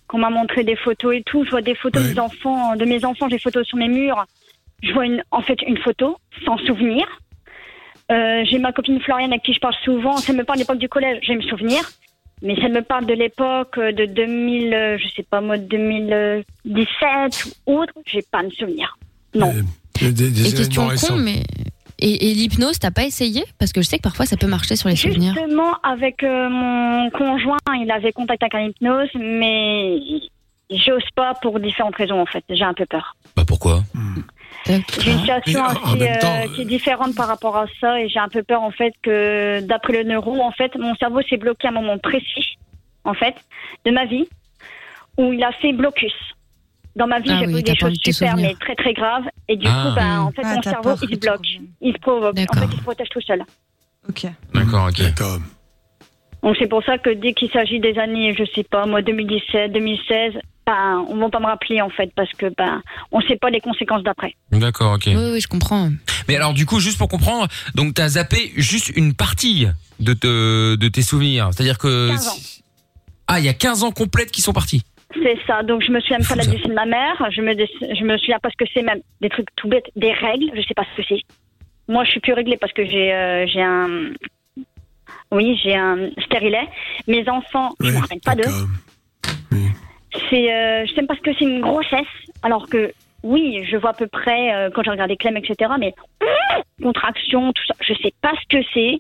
[0.07, 1.43] qu'on m'a montré des photos et tout.
[1.45, 2.13] Je vois des photos Ouais.
[2.13, 4.25] des enfants, de mes enfants, j'ai des photos sur mes murs.
[4.83, 7.05] Je vois une, en fait une photo sans souvenir.
[8.12, 10.17] Euh, j'ai ma copine Floriane avec qui je parle souvent.
[10.17, 11.89] Ça me parle de l'époque du collège, j'ai mes souvenirs.
[12.43, 15.58] Mais ça me parle de l'époque euh, de 2000, euh, je sais pas moi,
[16.65, 17.93] 2017 ou autre.
[18.06, 18.97] J'ai pas de souvenir.
[19.36, 19.47] Non.
[19.54, 19.62] Euh,
[20.00, 21.43] Des, des- des Et question con, mais.
[22.04, 23.43] Et, et l'hypnose, t'as pas essayé?
[23.60, 25.36] Parce que je sais que parfois ça peut marcher sur les souvenirs.
[25.36, 30.00] Justement, avec euh, mon conjoint, il avait contact avec un hypnose, mais
[30.71, 32.43] j'ose pas pour différentes raisons en fait.
[32.50, 33.15] J'ai un peu peur.
[33.38, 33.84] Bah pourquoi?
[34.65, 38.19] J'ai une situation assez, temps, euh, qui est différente par rapport à ça et j'ai
[38.19, 41.67] un peu peur en fait que d'après le neuro, en fait, mon cerveau s'est bloqué
[41.67, 42.58] à un moment précis,
[43.04, 43.36] en fait,
[43.86, 44.28] de ma vie,
[45.17, 46.13] où il a fait blocus.
[46.95, 48.50] Dans ma vie, Ah j'ai oui, des choses super, souvenir.
[48.50, 49.24] mais très très graves.
[49.47, 49.84] Et du Ah.
[49.88, 51.47] coup, ben, en fait, Ah, mon cerveau, peur il se bloque.
[51.80, 52.38] Il se provoque.
[52.38, 53.43] En fait, il se protège tout seul.
[54.10, 54.26] Ok.
[54.54, 55.02] D'accord, ok.
[56.43, 59.71] Donc c'est pour ça que dès qu'il s'agit des années, je sais pas, moi 2017,
[59.71, 60.34] 2016,
[60.65, 63.62] ben on va pas me rappeler en fait parce que ben on sait pas les
[63.62, 64.36] conséquences d'après.
[64.51, 65.04] D'accord, ok.
[65.08, 65.89] Oui, oui, je comprends.
[66.27, 69.67] Mais alors du coup, juste pour comprendre, donc t'as zappé juste une partie
[69.99, 71.49] de, te, de tes souvenirs.
[71.51, 72.10] C'est-à-dire que...
[72.10, 72.62] 15 ans.
[73.27, 74.84] Ah, il y a 15 ans complètes qui sont partis.
[75.13, 75.63] C'est ça.
[75.63, 77.15] Donc je me souviens pas de la décès de ma mère.
[77.32, 80.13] Je me je me souviens pas ce que c'est même des trucs tout bêtes, des
[80.13, 80.51] règles.
[80.56, 81.21] Je sais pas ce que c'est.
[81.88, 84.12] Moi je suis plus réglée parce que j'ai euh, j'ai un
[85.32, 86.67] oui j'ai un stérilet.
[87.08, 88.44] Mes enfants, je Oui, me rappelle pas d'eux.
[88.44, 88.67] d'accord.
[90.30, 92.06] C'est, euh, je sais pas ce que c'est une grossesse,
[92.44, 92.91] alors que
[93.24, 95.72] oui, je vois à peu près euh, quand j'ai regardé Clem, etc.
[95.80, 95.94] Mais
[96.82, 98.98] contraction, tout ça, je sais pas ce que c'est.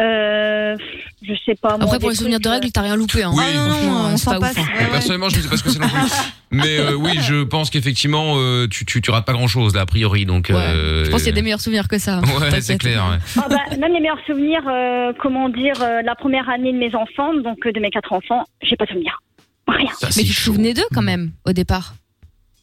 [0.00, 0.76] Euh,
[1.22, 1.76] je c'est pas.
[1.76, 3.24] moi, Après, pour les souvenirs de règles, t'as rien loupé.
[3.24, 3.32] Hein.
[3.34, 3.42] Oui.
[3.46, 4.56] Ah non, Franchement, on c'est s'en pas passe.
[4.56, 4.72] ouf, hein.
[4.76, 4.90] Ouais, ouais.
[4.90, 6.12] Personnellement, je ne sais pas ce que c'est non plus.
[6.52, 9.80] Mais euh, oui, je pense qu'effectivement, euh, tu, tu, tu rates pas grand chose là,
[9.80, 10.24] a priori.
[10.24, 10.56] Donc, Ouais.
[10.56, 12.20] euh, Je pense qu'il y a des meilleurs souvenirs que ça.
[12.20, 12.62] Ouais, T'inquiète.
[12.62, 13.04] c'est clair.
[13.10, 13.18] ouais.
[13.42, 16.94] Ah bah, même les meilleurs souvenirs, euh, comment dire, euh, la première année de mes
[16.94, 19.20] enfants, donc euh, de mes quatre enfants, j'ai pas de souvenirs.
[19.66, 19.90] Rien.
[20.00, 21.94] Ça, Mais tu te souvenais d'eux quand même, au départ?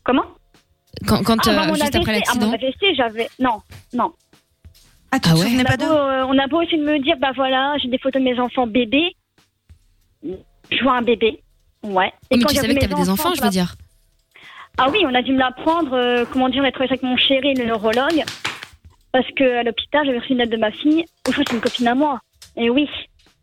[0.03, 0.23] Comment?
[1.05, 2.53] Quand, quand ah, euh, bah, juste après AVC, ah, l'accident?
[2.95, 3.27] J'avais.
[3.39, 3.61] Non,
[3.93, 4.13] non.
[5.15, 6.61] Ah, tu Ah te ouais souvenais On pas a, beau, d'eux euh, on a beau
[6.61, 9.15] essayer de me dire, bah voilà, j'ai des photos de mes enfants bébés.
[10.23, 11.41] Je vois un bébé.
[11.83, 12.11] Ouais.
[12.31, 13.75] Mais quand tu savais que t'avais des enfants, je veux dire.
[14.77, 17.03] Ah oui, on a dû me l'apprendre, euh, comment dire, on a trouvé ça avec
[17.03, 18.23] mon chéri, le neurologue.
[19.13, 21.05] Parce qu'à l'hôpital, j'avais reçu une lettre de ma fille.
[21.27, 22.19] Au fond, c'est une copine à moi.
[22.57, 22.89] Et oui.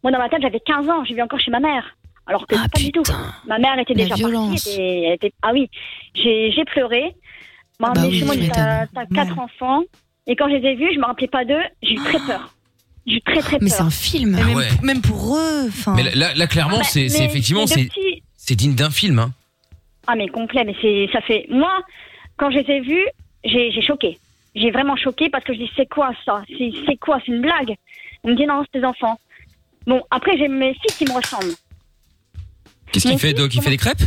[0.02, 1.96] Moi, dans ma tête, j'avais 15 ans, je vivais encore chez ma mère.
[2.26, 3.02] Alors que Ah pas du tout.
[3.46, 4.64] Ma mère était La déjà violence.
[4.64, 4.70] partie.
[4.80, 5.70] elle était- elle était- Ah oui,
[6.14, 7.14] j'ai pleuré.
[7.84, 8.88] Ah bah emmenée oui, chez moi, tu j'ai dit, t'as m'étonnes.
[8.94, 9.82] t'as quatre enfants.
[10.26, 12.54] Et quand je les ai vus, je me rappelais pas d'eux, j'ai eu très peur.
[13.06, 13.76] J'ai eu très très Mais peur.
[13.78, 14.30] c'est un film.
[14.32, 14.68] Mais Ah même, ouais.
[14.82, 15.94] même pour eux, enfin.
[15.96, 18.90] Mais là, là, là, clairement, Bah, c'est c'est mais effectivement, c'est petits- c'est digne d'un
[18.90, 19.18] film.
[19.18, 19.32] Hein.
[20.06, 21.80] Ah mais complet, mais c'est ça fait moi
[22.36, 23.06] quand je les ai vus,
[23.44, 24.18] j'ai j'ai choqué.
[24.54, 26.42] J'ai vraiment choqué parce que je dis c'est quoi ça?
[26.56, 27.18] C'est c'est quoi?
[27.24, 27.74] C'est une blague
[28.24, 29.18] On me dit non, c'est des enfants.
[29.86, 31.54] Bon, après j'ai mes filles qui me ressemblent.
[32.92, 33.54] Qu'est-ce qu'il fait, fils, Doc?
[33.54, 34.02] Il fait des crêpes?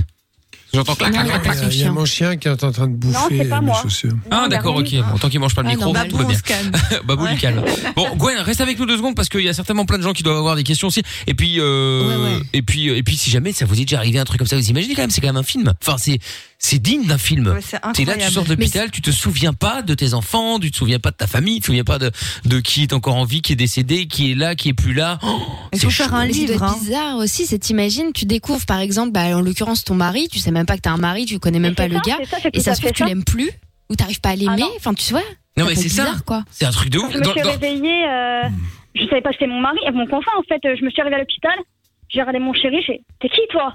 [0.76, 1.58] J'entends clac, Non, clac, clac, pas clac.
[1.64, 1.92] son Il y a chien.
[1.92, 3.80] mon chien qui est en train de bouffer c'est pas mes moi.
[3.82, 4.12] chaussures.
[4.30, 4.92] Ah Non, d'accord, ok.
[5.12, 7.00] Bon, tant qu'il mange pas le Ah, micro, non, bah, tout va Babou, on bien.
[7.08, 7.34] Babou Ouais.
[7.34, 7.64] du calme.
[7.96, 10.14] Bon, Gwen, reste avec nous deux secondes parce qu'il y a certainement plein de gens
[10.14, 11.02] qui doivent avoir des questions aussi.
[11.28, 12.42] Et puis, euh, Ouais, ouais.
[12.54, 14.56] et puis, et puis, si jamais ça vous est déjà arrivé un truc comme ça,
[14.58, 15.74] vous imaginez quand même, c'est quand même un film.
[15.82, 16.20] Enfin, c'est,
[16.60, 17.48] c'est digne d'un film.
[17.48, 20.60] Ouais, c'est T'es là, tu sors de l'hôpital, tu te souviens pas de tes enfants,
[20.60, 22.12] tu te souviens pas de ta famille, tu te souviens pas de,
[22.46, 24.94] de qui est encore en vie, qui est décédé, qui est là, qui est plus
[24.94, 25.20] là.
[25.24, 25.28] Oh,
[25.74, 26.62] Il c'est faut faire un livre.
[26.64, 26.76] hein.
[26.82, 30.52] bizarre aussi, c'est t'imagines, tu découvres par exemple, bah, en l'occurrence ton mari, tu sais
[30.52, 32.38] même pas que t'as un mari, tu connais même Mais pas le ça, gars, ça,
[32.54, 33.50] et ça se trouve fait tu l'aimes plus,
[33.90, 34.72] ou t'arrives pas à Ah l'aimer, non.
[34.78, 35.24] enfin tu vois.
[35.58, 36.04] Non, mais c'est ça.
[36.04, 36.44] bizarre, quoi.
[36.52, 37.12] C'est un truc de ouf.
[37.14, 38.42] je me suis réveillée, euh,
[38.96, 40.60] je savais pas que c'était mon mari, mon confrère en fait.
[40.68, 41.58] euh, Je me suis réveillée à l'hôpital,
[42.10, 43.74] j'ai regardé mon chéri, j'ai t'es qui toi?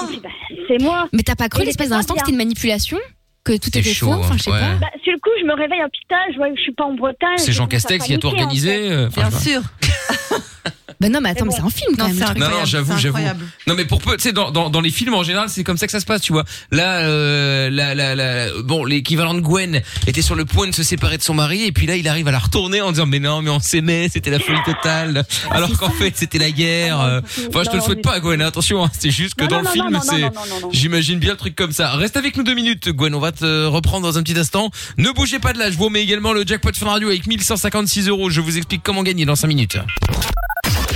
[0.00, 0.06] Oh.
[0.22, 0.28] Bah,
[0.68, 1.08] C'est moi.
[1.12, 2.98] Mais t'as pas cru l'espèce d'instant que c'était une manipulation
[3.44, 4.86] Que tout était chaud, faux Enfin, je sais hein, pas.
[4.86, 6.84] Bah, sur le coup, je me réveille à l'hôpital, je vois que je suis pas
[6.84, 7.38] en Bretagne.
[7.38, 8.36] C'est je Jean Castex qui a tout en fait.
[8.36, 8.90] organisé.
[8.92, 9.62] euh, enfin, Bien sûr.
[11.00, 12.38] Bah non, mais attends, Mais mais c'est un film quand Non, même.
[12.38, 13.18] Non, non, j'avoue, j'avoue.
[13.66, 15.78] Non mais pour peu, tu sais, dans, dans, dans les films en général, c'est comme
[15.78, 16.44] ça que ça se passe, tu vois.
[16.70, 20.82] Là, euh, la, la, la, bon, l'équivalent de Gwen était sur le point de se
[20.82, 23.18] séparer de son mari, et puis là, il arrive à la retourner en disant, mais
[23.18, 26.98] non, mais on s'aimait, c'était la folie totale, alors qu'en fait, c'était la guerre.
[27.00, 27.20] Ah, euh.
[27.48, 28.42] Enfin, je te le souhaite pas, Gwen.
[28.42, 30.30] Attention, hein, c'est juste que Non, dans non, le film, c'est,
[30.72, 31.92] j'imagine bien le truc comme ça.
[31.92, 33.14] Reste avec nous deux minutes, Gwen.
[33.14, 34.70] On va te reprendre dans un petit instant.
[34.98, 35.70] Ne bougez pas de là.
[35.70, 38.28] Je vous remets également le jackpot Fun Radio avec 1156 euros.
[38.28, 39.78] Je vous explique comment gagner dans 5 minutes.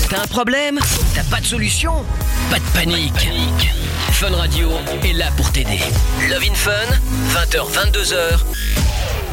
[0.09, 0.79] T'as un problème
[1.15, 2.05] T'as pas de solution
[2.51, 3.29] Pas de panique.
[4.13, 4.71] Fun Radio
[5.03, 5.81] est là pour t'aider.
[6.29, 6.71] Love in Fun,
[7.33, 8.39] 20h, 22h,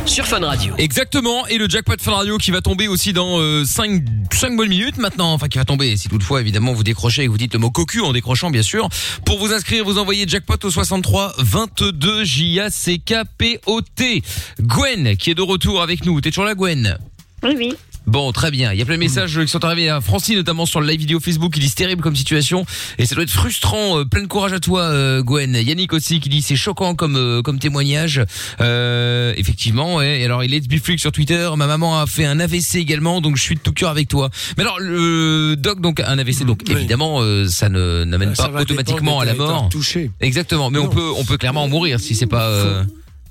[0.05, 0.73] sur Fun Radio.
[0.77, 4.03] Exactement, et le jackpot Fun Radio qui va tomber aussi dans 5,
[4.33, 7.31] 5 bonnes minutes maintenant, enfin qui va tomber si toutefois évidemment vous décrochez et que
[7.31, 8.87] vous dites le mot cocu en décrochant bien sûr.
[9.25, 14.23] Pour vous inscrire, vous envoyez jackpot au 63 22 J-A-C-K-P-O-T.
[14.61, 16.97] Gwen qui est de retour avec nous, t'es toujours là Gwen?
[17.43, 17.73] Oui, oui.
[18.07, 18.73] Bon, très bien.
[18.73, 20.99] Il y a plein de messages qui sont arrivés à Francine, notamment sur le live
[20.99, 22.65] vidéo Facebook, qui dit c'est terrible comme situation
[22.97, 23.99] et ça doit être frustrant.
[23.99, 25.53] Euh, plein de courage à toi, euh, Gwen.
[25.55, 28.21] Yannick aussi qui dit c'est choquant comme euh, comme témoignage.
[28.59, 29.95] Euh, effectivement.
[29.97, 30.19] Ouais.
[30.21, 31.49] Et alors il est Biflux sur Twitter.
[31.55, 34.29] Ma maman a fait un AVC également, donc je suis de tout cœur avec toi.
[34.57, 36.73] Mais alors le doc donc un AVC, donc Oui.
[36.75, 39.69] évidemment euh, ça ne n'amène Ça pas va automatiquement à des la mort.
[39.69, 40.11] touchés.
[40.19, 40.69] Exactement.
[40.71, 42.83] Mais on peut on peut clairement en mourir si c'est pas euh,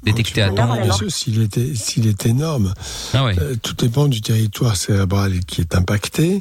[0.03, 0.81] détecté à temps.
[0.81, 2.73] bien sûr, s'il était, s'il est énorme,
[3.13, 3.39] Ah ouais.
[3.39, 6.41] Euh, tout dépend du territoire cérébral qui est impacté.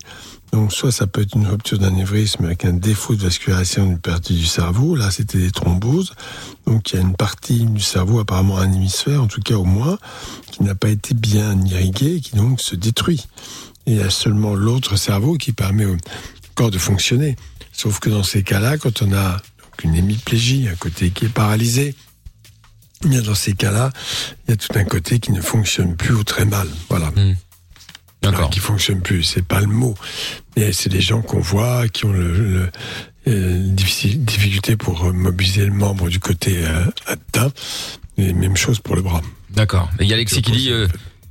[0.51, 4.33] Donc, soit ça peut être une rupture d'anévrisme avec un défaut de vascularisation d'une partie
[4.33, 4.95] du cerveau.
[4.95, 6.13] Là, c'était des thromboses.
[6.65, 9.63] Donc, il y a une partie du cerveau, apparemment un hémisphère, en tout cas au
[9.65, 9.99] moins,
[10.51, 13.27] qui n'a pas été bien irrigué et qui donc se détruit.
[13.85, 15.97] Et il y a seulement l'autre cerveau qui permet au
[16.55, 17.35] corps de fonctionner.
[17.71, 21.29] Sauf que dans ces cas-là, quand on a donc une hémiplégie, un côté qui est
[21.29, 21.93] paralysé,
[23.05, 23.91] bien dans ces cas-là,
[24.47, 26.67] il y a tout un côté qui ne fonctionne plus ou très mal.
[26.89, 27.11] Voilà.
[28.21, 28.39] D'accord.
[28.39, 29.95] Alors, qui fonctionne plus, c'est pas le mot.
[30.57, 32.69] Mais c'est des gens qu'on voit qui ont le, le-
[33.27, 37.51] euh, difficulté pour euh, mobiliser le membre du côté euh, atteint.
[38.17, 39.21] Et même chose pour le bras.
[39.51, 39.89] D'accord.
[39.99, 40.87] Et il y a Alexis qui dit euh,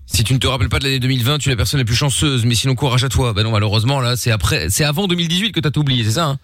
[0.06, 1.94] si tu ne te rappelles pas de l'année 2020, tu es la personne la plus
[1.96, 3.34] chanceuse, mais sinon courage à toi.
[3.34, 6.24] Bah non, malheureusement là, c'est après c'est avant 2018 que t'as tout oublié, c'est ça
[6.26, 6.38] hein?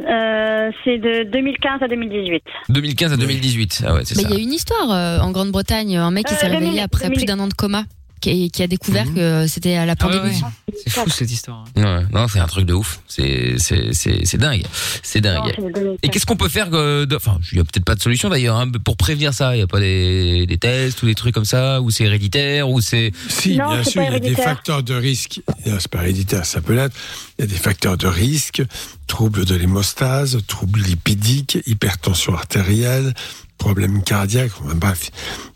[0.00, 2.42] Euh, c'est de 2015 à 2018.
[2.68, 3.82] 2015 à 2018.
[3.86, 4.28] Ah ouais, c'est Mais ça.
[4.30, 6.80] il y a une histoire euh, en Grande-Bretagne, un mec qui Euh, s'est réveillé 2000,
[6.82, 7.16] après 2000.
[7.18, 7.84] plus d'un an de coma,
[8.24, 9.14] qui, qui a découvert Mhm.
[9.14, 10.36] que c'était à la Ah ouais, pandémie.
[10.42, 10.72] ouais.
[10.82, 11.64] C'est fou cette histoire.
[11.76, 13.00] Ouais, non, c'est un truc de ouf.
[13.06, 14.64] C'est c'est c'est c'est dingue.
[15.02, 15.54] C'est dingue.
[16.02, 18.28] Et qu'est-ce qu'on peut faire euh, de- Enfin, il y a peut-être pas de solution
[18.28, 19.54] d'ailleurs hein, pour prévenir ça.
[19.56, 22.68] Il y a pas des, des tests ou des trucs comme ça, ou c'est héréditaire,
[22.68, 23.12] ou c'est.
[23.28, 24.44] Si, Non, bien c'est sûr, pas il y a des héréditaire.
[24.44, 25.40] facteurs de risque.
[25.66, 26.94] Non, C'est pas héréditaire, ça peut l'être.
[27.38, 28.62] Il y a des facteurs de risque,
[29.06, 33.12] troubles de l'hémostase, troubles lipidiques, hypertension artérielle,
[33.58, 35.10] problèmes cardiaques, bref.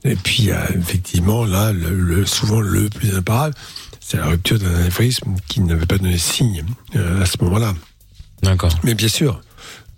[0.04, 3.54] Et puis, a effectivement, là, le, le- souvent le plus imparable,
[4.00, 6.64] c'est la rupture d'un anévrisme qui n'avait pas donné signe
[6.96, 7.74] euh, à ce moment-là.
[8.42, 8.72] D'accord.
[8.84, 9.40] Mais bien sûr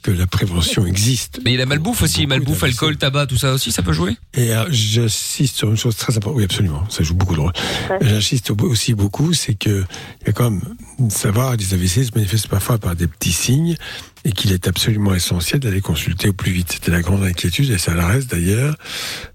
[0.03, 1.41] que la prévention existe.
[1.45, 3.83] Mais il y a la malbouffe aussi, Beaucoup malbouffe, alcool, tabac, tout ça aussi, ça
[3.83, 4.17] peut jouer?
[4.35, 6.37] Et euh, j'insiste sur une chose très importante.
[6.39, 6.85] Oui, absolument.
[6.89, 7.53] Ça joue beaucoup de rôle.
[8.01, 9.85] J'insiste au- aussi beaucoup, c'est que
[10.23, 10.63] il y a quand même
[11.11, 13.77] savoir les AVC se manifestent parfois par des petits signes
[14.25, 16.73] et qu'il est absolument essentiel d'aller consulter au plus vite.
[16.73, 18.77] C'était la grande inquiétude et ça la reste d'ailleurs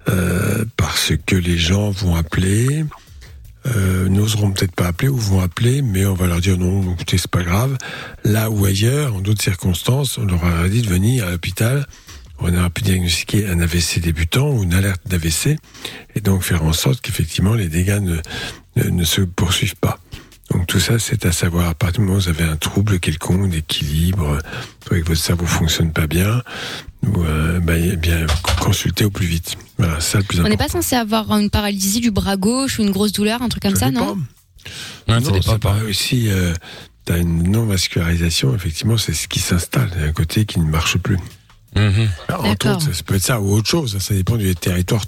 [0.09, 2.85] euh, parce que les gens vont appeler.
[3.67, 7.17] Euh, n'oseront peut-être pas appeler ou vont appeler, mais on va leur dire non, écoutez,
[7.17, 7.77] c'est pas grave.
[8.23, 11.87] Là ou ailleurs, en d'autres circonstances, on leur aurait dit de venir à l'hôpital
[12.39, 15.57] on aurait pu diagnostiquer un AVC débutant ou une alerte d'AVC
[16.15, 18.19] et donc faire en sorte qu'effectivement les dégâts ne,
[18.89, 19.99] ne, se poursuivent pas.
[20.51, 21.69] Donc tout ça, c'est à savoir.
[21.69, 24.37] À partir du moment où vous avez un trouble quelconque d'équilibre,
[24.85, 26.43] soit que votre cerveau fonctionne pas bien,
[27.07, 27.59] ou euh,
[27.91, 28.25] eh bien
[28.59, 29.57] consultez au plus vite.
[29.77, 30.73] Voilà, ça le plus On n'est important.
[30.73, 33.75] pas censé avoir une paralysie du bras gauche ou une grosse douleur, un truc comme
[33.75, 34.17] ça, non
[35.07, 35.73] ça non, dépend c'est pas.
[35.75, 36.29] pas aussi.
[36.29, 36.53] Euh,
[37.05, 39.91] T'as une non-vascularisation, effectivement, c'est ce qui s'installe.
[39.95, 41.19] Il y a un côté qui ne marche plus.
[41.75, 42.09] Mhm.
[42.27, 43.99] Alors, entre autres, ça, ça peut être ça ou autre chose.
[43.99, 45.03] Ça dépend du territoire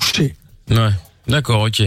[0.00, 0.34] touché.
[0.70, 0.88] Ouais.
[1.28, 1.82] D'accord, ok.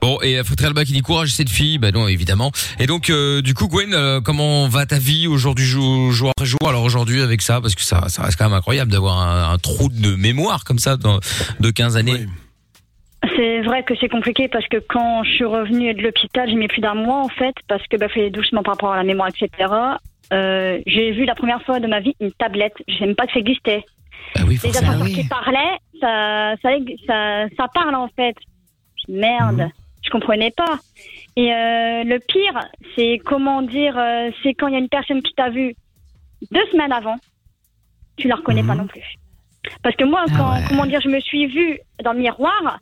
[0.00, 2.52] Bon, et euh, Alba qui dit courage cette fille, bah non évidemment.
[2.78, 6.46] Et donc euh, du coup Gwen, euh, comment va ta vie aujourd'hui jour, jour après
[6.46, 6.60] jour?
[6.66, 9.58] Alors aujourd'hui avec ça, parce que ça, ça reste quand même incroyable d'avoir un, un
[9.58, 11.18] trou de mémoire comme ça dans,
[11.60, 12.12] de 15 années.
[12.12, 13.30] Oui.
[13.36, 16.68] C'est vrai que c'est compliqué parce que quand je suis revenue de l'hôpital, j'ai mis
[16.68, 19.28] plus d'un mois en fait parce que bah fallait doucement par rapport à la mémoire,
[19.28, 19.50] etc.
[20.32, 22.74] Euh, j'ai vu la première fois de ma vie une tablette.
[22.86, 23.82] Je sais même pas que ça existait.
[24.36, 24.90] Bah oui, Les forcément.
[24.90, 25.14] ascenseurs oui.
[25.14, 26.68] qui parlaient, ça, ça,
[27.06, 28.34] ça, ça parle en fait.
[29.08, 29.70] Merde, Mhm.
[30.02, 30.78] je comprenais pas.
[31.36, 35.22] Et euh, le pire, c'est comment dire, euh, c'est quand il y a une personne
[35.22, 35.74] qui t'a vu
[36.50, 37.16] deux semaines avant,
[38.16, 38.80] tu la reconnais pas Mhm.
[38.82, 39.02] non plus.
[39.82, 40.64] Parce que moi, Ah quand, ouais.
[40.68, 42.78] comment dire, je me suis vue dans le miroir,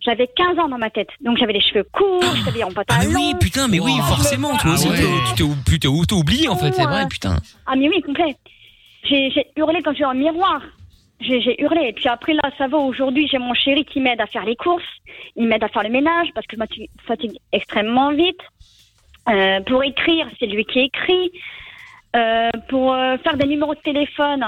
[0.00, 1.08] j'avais 15 ans dans ma tête.
[1.20, 3.10] Donc j'avais les cheveux courts, t'habillais en Ah pantalon.
[3.10, 4.02] mais oui, putain, mais oui, Wow.
[4.02, 4.94] forcément, toi aussi, Ah
[5.36, 5.44] tu
[5.78, 7.36] t'es t'es oublié en fait, c'est vrai, putain.
[7.66, 8.36] Ah mais oui, complet.
[9.04, 10.60] J'ai j'ai hurlé quand je suis dans le miroir.
[11.20, 11.88] J'ai hurlé.
[11.88, 12.76] Et puis après, là, ça va.
[12.78, 14.82] Aujourd'hui, j'ai mon chéri qui m'aide à faire les courses.
[15.34, 16.66] Il m'aide à faire le ménage parce que je me
[17.06, 18.40] fatigue- extrêmement vite.
[19.28, 21.32] Euh, pour écrire, c'est lui qui écrit.
[22.14, 24.44] Euh, pour euh, faire des numéros de téléphone,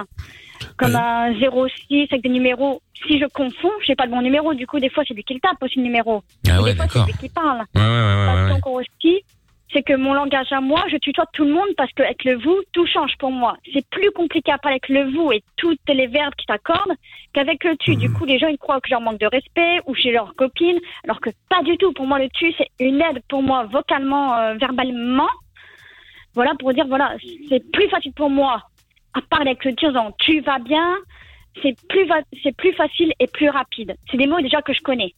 [0.78, 2.80] comme un 06 avec des numéros.
[3.06, 4.54] Si je confonds, j'ai pas le bon numéro.
[4.54, 6.22] Du coup, des fois, c'est lui qui le tape aussi le numéro.
[6.48, 7.64] Ah ouais, des fois, c'est lui qui parle.
[7.74, 8.84] Ouais, ouais, ouais, ouais, ouais.
[9.02, 9.24] aussi,
[9.72, 12.58] c'est que mon langage à moi, je tutoie tout le monde parce qu'avec le vous,
[12.72, 13.56] tout change pour moi.
[13.72, 16.96] C'est plus compliqué à parler avec le vous et toutes les verbes qui t'accordent
[17.34, 17.96] qu'avec le tu.
[17.96, 20.34] Du coup, les gens, ils croient que je leur manque de respect ou chez leurs
[20.36, 21.92] copines, alors que pas du tout.
[21.92, 25.28] Pour moi, le tu, c'est une aide pour moi vocalement, euh, verbalement.
[26.34, 27.14] Voilà, pour dire, voilà,
[27.48, 28.62] c'est plus facile pour moi
[29.14, 30.96] à parler avec le tu en disant tu vas bien.
[31.62, 32.08] C'est plus,
[32.42, 33.96] c'est plus facile et plus rapide.
[34.10, 35.12] C'est des mots déjà que je connais.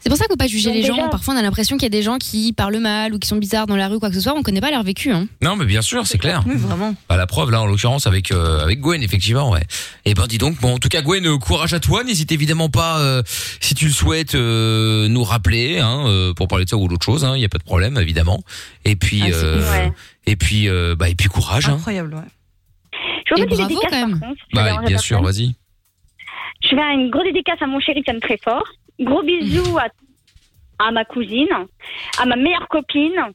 [0.00, 1.08] C'est pour ça qu'il faut pas juger Donc les gens.
[1.08, 3.36] Parfois, on a l'impression qu'il y a des gens qui parlent mal ou qui sont
[3.36, 4.34] bizarres dans la rue, quoi que ce soit.
[4.36, 5.10] On connaît pas leur vécu.
[5.12, 5.26] Hein.
[5.42, 6.42] Non, mais bien sûr, c'est clair.
[6.46, 6.94] Oui, vraiment.
[7.08, 9.62] Bah, la preuve là en l'occurrence avec euh, avec Gwen effectivement ouais.
[10.04, 12.68] Et ben dis donc bon en tout cas Gwen euh, courage à toi n'hésite évidemment
[12.68, 13.22] pas euh,
[13.60, 17.04] si tu le souhaites euh, nous rappeler hein, euh, pour parler de ça ou d'autre
[17.04, 18.40] chose hein, il y a pas de problème évidemment.
[18.84, 19.92] Et puis Ah, c'est euh, Ouais.
[20.26, 21.74] et puis euh, bah et puis courage hein.
[21.74, 22.20] Incroyable, ouais.
[23.26, 24.18] Je vous Et bravo, dédicaces, quand même.
[24.20, 25.54] par contre, Bah bien sûr vas-y.
[26.62, 28.64] Je fais une grosse dédicace à mon chéri qui aime très fort.
[29.00, 29.88] Gros bisous à,
[30.86, 31.48] à ma cousine,
[32.20, 33.32] à ma meilleure copine.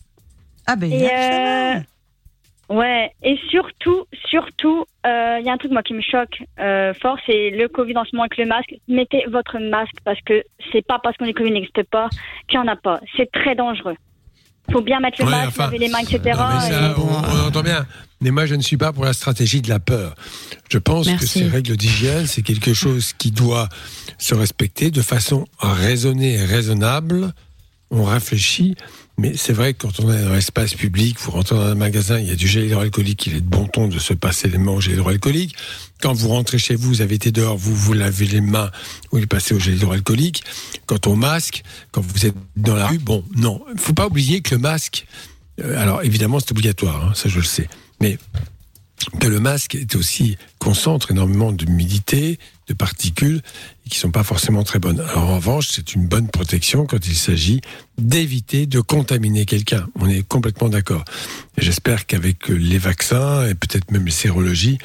[0.67, 5.83] Ah ben, Et euh, ouais, et surtout, surtout, euh, il y a un truc moi
[5.83, 8.75] qui me choque euh, fort, c'est le Covid en ce moment avec le masque.
[8.87, 12.09] Mettez votre masque parce que c'est pas parce qu'on est Covid n'existe pas
[12.47, 12.99] qu'il n'y en a pas.
[13.15, 13.97] C'est très dangereux.
[14.71, 16.19] Faut bien mettre le Ouais, masque, enfin, laver les mains, etc.
[16.37, 17.85] Non, mais ça, et- on, on entend bien.
[18.21, 20.15] Mais moi, je ne suis pas pour la stratégie de la peur.
[20.69, 23.69] Je pense que ces règles d'hygiène, c'est quelque chose qui doit
[24.17, 27.33] se respecter de façon raisonnée et raisonnable.
[27.91, 28.75] On réfléchit,
[29.17, 32.17] mais c'est vrai que quand on est dans l'espace public, vous rentrez dans un magasin,
[32.19, 34.57] il y a du gel hydroalcoolique, il est de bon ton de se passer les
[34.57, 35.55] mains au gel hydroalcoolique.
[36.05, 38.69] Quand vous rentrez chez vous, vous avez été dehors, vous vous lavez les mains,
[39.11, 40.43] vous les passez au gel hydroalcoolique.
[40.85, 43.65] Quant au masque, quand vous êtes dans la rue, bon, non.
[43.73, 45.07] Il faut pas oublier que le masque,
[45.63, 47.67] euh, alors évidemment c'est obligatoire, hein, ça je le sais,
[48.01, 48.19] mais
[49.19, 52.37] que le masque est aussi concentre énormément d'humidité,
[52.67, 53.41] de particules
[53.89, 55.03] qui sont pas forcément très bonnes.
[55.15, 57.61] En revanche, c'est une bonne protection quand il s'agit
[57.97, 59.87] d'éviter de contaminer quelqu'un.
[59.99, 61.03] On est complètement d'accord.
[61.57, 64.77] J'espère qu'avec les vaccins et peut-être même les sérologies,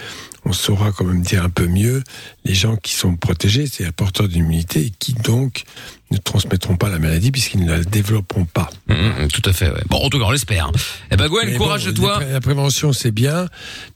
[0.44, 2.02] on saura quand même dire un peu mieux
[2.44, 5.64] les gens qui sont protégés, c'est porteurs d'immunité et qui donc
[6.10, 8.70] ne transmettront pas la maladie puisqu'ils ne la développeront pas.
[8.88, 9.70] Hum, hum, tout à fait.
[9.70, 9.82] Ouais.
[9.88, 10.70] Bon, en tout cas, on l'espère.
[11.10, 12.12] Eh ben Gwen, Mais courage bon, de toi.
[12.18, 13.46] La, pré- la prévention, c'est bien,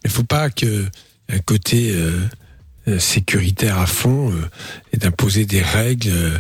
[0.05, 0.87] mais faut pas que
[1.33, 2.21] un côté euh,
[2.89, 4.49] euh, sécuritaire à fond euh,
[4.93, 6.39] et d'imposer des règles euh,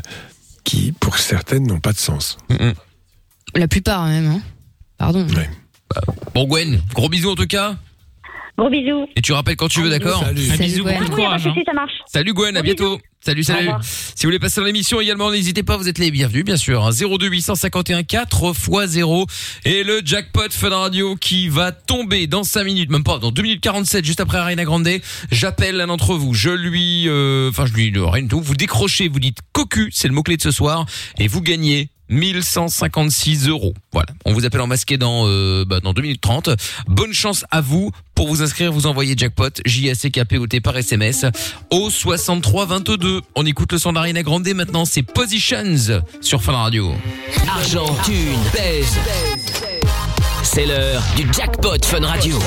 [0.64, 2.36] qui, pour certaines, n'ont pas de sens.
[3.54, 4.26] La plupart même.
[4.26, 4.42] Hein.
[4.98, 5.26] Pardon.
[6.34, 7.76] Bon Gwen, gros bisous en tout cas.
[8.56, 9.06] Gros bisous.
[9.16, 10.42] Et tu rappelles quand tu veux, d'accord Salut.
[10.52, 10.98] Un bisou, Gwen.
[10.98, 11.44] beaucoup de Oui, y a pas courage.
[11.44, 11.92] de souci, ça marche.
[12.06, 13.00] Salut Gwen, à Gros bientôt.
[13.20, 13.60] Salut, salut.
[13.60, 13.80] revoir.
[13.82, 16.84] Si vous voulez passer dans l'émission également, n'hésitez pas, vous êtes les bienvenus, bien sûr.
[16.86, 16.90] hein.
[16.92, 19.26] 02 851 4 x 0
[19.64, 23.42] et le jackpot Fun Radio qui va tomber dans 5 minutes, même pas, dans 2
[23.42, 24.86] minutes 47, juste après Arena Grande.
[25.32, 28.40] J'appelle l'un d'entre vous, je lui, euh, enfin, je lui, rien du tout.
[28.40, 30.84] Vous décrochez, vous dites cocu, c'est le mot-clé de ce soir,
[31.18, 33.74] et vous gagnez 1156 euros.
[33.92, 34.08] Voilà.
[34.24, 36.50] On vous appelle en masqué dans, euh, bah, dans 2 minutes 30.
[36.86, 37.90] Bonne chance à vous.
[38.14, 41.26] Pour vous inscrire, vous envoyez jackpot, J-A-C-K-P-O-T par SMS
[41.70, 43.22] au 63 22.
[43.34, 44.84] On écoute le son d'Ariana Grande maintenant.
[44.84, 46.92] C'est Positions sur Fun Radio.
[47.48, 48.98] Argent, thune, pèse.
[50.42, 52.38] C'est l'heure du jackpot Fun Radio.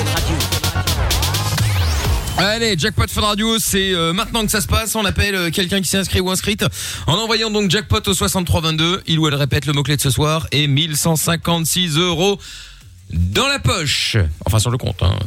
[2.37, 4.95] Allez, jackpot Fun Radio, c'est euh, maintenant que ça se passe.
[4.95, 6.63] On appelle euh, quelqu'un qui s'est inscrit ou inscrite
[7.07, 9.01] en envoyant donc jackpot au 6322.
[9.07, 12.39] Il ou elle répète le mot-clé de ce soir et 1156 euros
[13.11, 14.17] dans la poche.
[14.45, 15.01] Enfin, sur le compte.
[15.01, 15.17] Hein.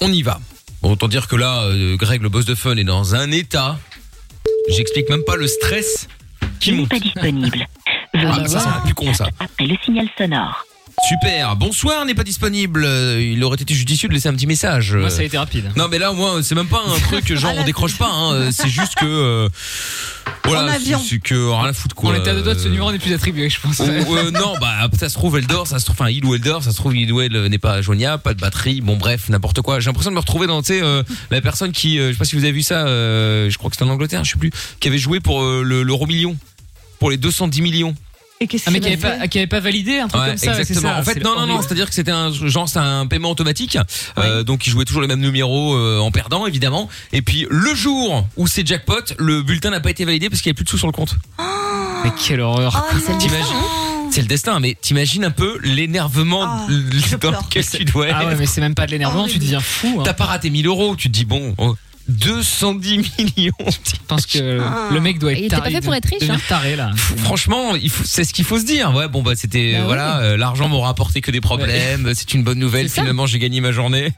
[0.00, 0.38] On y va.
[0.80, 3.80] Bon, autant dire que là, euh, Greg, le boss de Fun, est dans un état.
[4.68, 6.06] J'explique même pas le stress
[6.60, 6.88] qui monte.
[6.88, 7.66] pas disponible.
[8.14, 9.26] Ah, ça, c'est plus con, ça.
[9.40, 10.67] Après le signal sonore.
[11.06, 11.56] Super.
[11.56, 12.84] Bonsoir, n'est pas disponible.
[12.84, 14.94] Euh, Il aurait été judicieux de laisser un petit message.
[14.94, 15.70] Moi, Euh, ça a été rapide.
[15.76, 18.10] Non, mais là, moi, c'est même pas un truc genre on décroche pas.
[18.10, 18.50] Hein.
[18.50, 19.48] C'est juste que euh,
[20.44, 20.98] En voilà, avion.
[20.98, 22.10] c'est que rien à foutre quoi.
[22.10, 23.78] On était à deux doigts de ce numéro n'est plus attribué, je pense.
[23.78, 23.82] ou,
[24.16, 26.40] euh, non, bah ça se trouve elle dort, ça se trouve, enfin il ou elle
[26.40, 29.28] dort, ça se trouve il ou elle n'est pas joignable, pas de batterie, bon bref
[29.28, 29.80] n'importe quoi.
[29.80, 32.18] J'ai l'impression de me retrouver dans tu sais euh, la personne qui, euh, je sais
[32.18, 34.38] pas si vous avez vu ça, euh, je crois que c'était en Angleterre, je sais
[34.38, 36.36] plus, qui avait joué pour euh, le- l'euro million,
[36.98, 37.94] pour les 210 millions.
[38.40, 40.36] Et qu'est-ce Ah, mais qui avait pas, qui avait pas validé un truc Ouais, comme
[40.38, 40.58] ça.
[40.60, 40.80] exactement.
[40.94, 41.62] ça, en fait, non, non, non.
[41.62, 43.76] C'est-à-dire que c'était un genre, c'est un paiement automatique.
[44.18, 46.88] Euh, donc, il jouait toujours les mêmes numéros euh, en perdant, évidemment.
[47.12, 50.50] Et puis, le jour où c'est jackpot, le bulletin n'a pas été validé parce qu'il
[50.50, 51.16] n'y avait plus de sous sur le compte.
[52.04, 52.86] Mais quelle horreur.
[52.94, 53.12] Oh.
[53.18, 53.56] T'imagines
[54.12, 58.16] C'est le destin, mais t'imagines un peu l'énervement je dans lequel tu dois être.
[58.20, 59.96] Ah ouais, mais c'est même pas de l'énervement, tu deviens fou.
[59.98, 60.02] Hein.
[60.04, 61.76] T'as pas raté 1000 euros, tu te dis bon, oh,
[62.08, 63.52] 210 millions.
[63.68, 64.88] Je pense que Ah.
[64.92, 65.74] le mec doit être Il était pas taré.
[65.74, 66.36] fait pour être riche, hein.
[66.48, 66.90] taré là.
[67.18, 68.94] Franchement, il c'est ce qu'il faut se dire.
[68.94, 72.10] Ouais, bon bah c'était Bah voilà, euh, l'argent m'aura apporté que des problèmes.
[72.14, 72.88] C'est une bonne nouvelle.
[72.88, 73.00] C'est.
[73.00, 74.12] Finalement, j'ai gagné ma journée.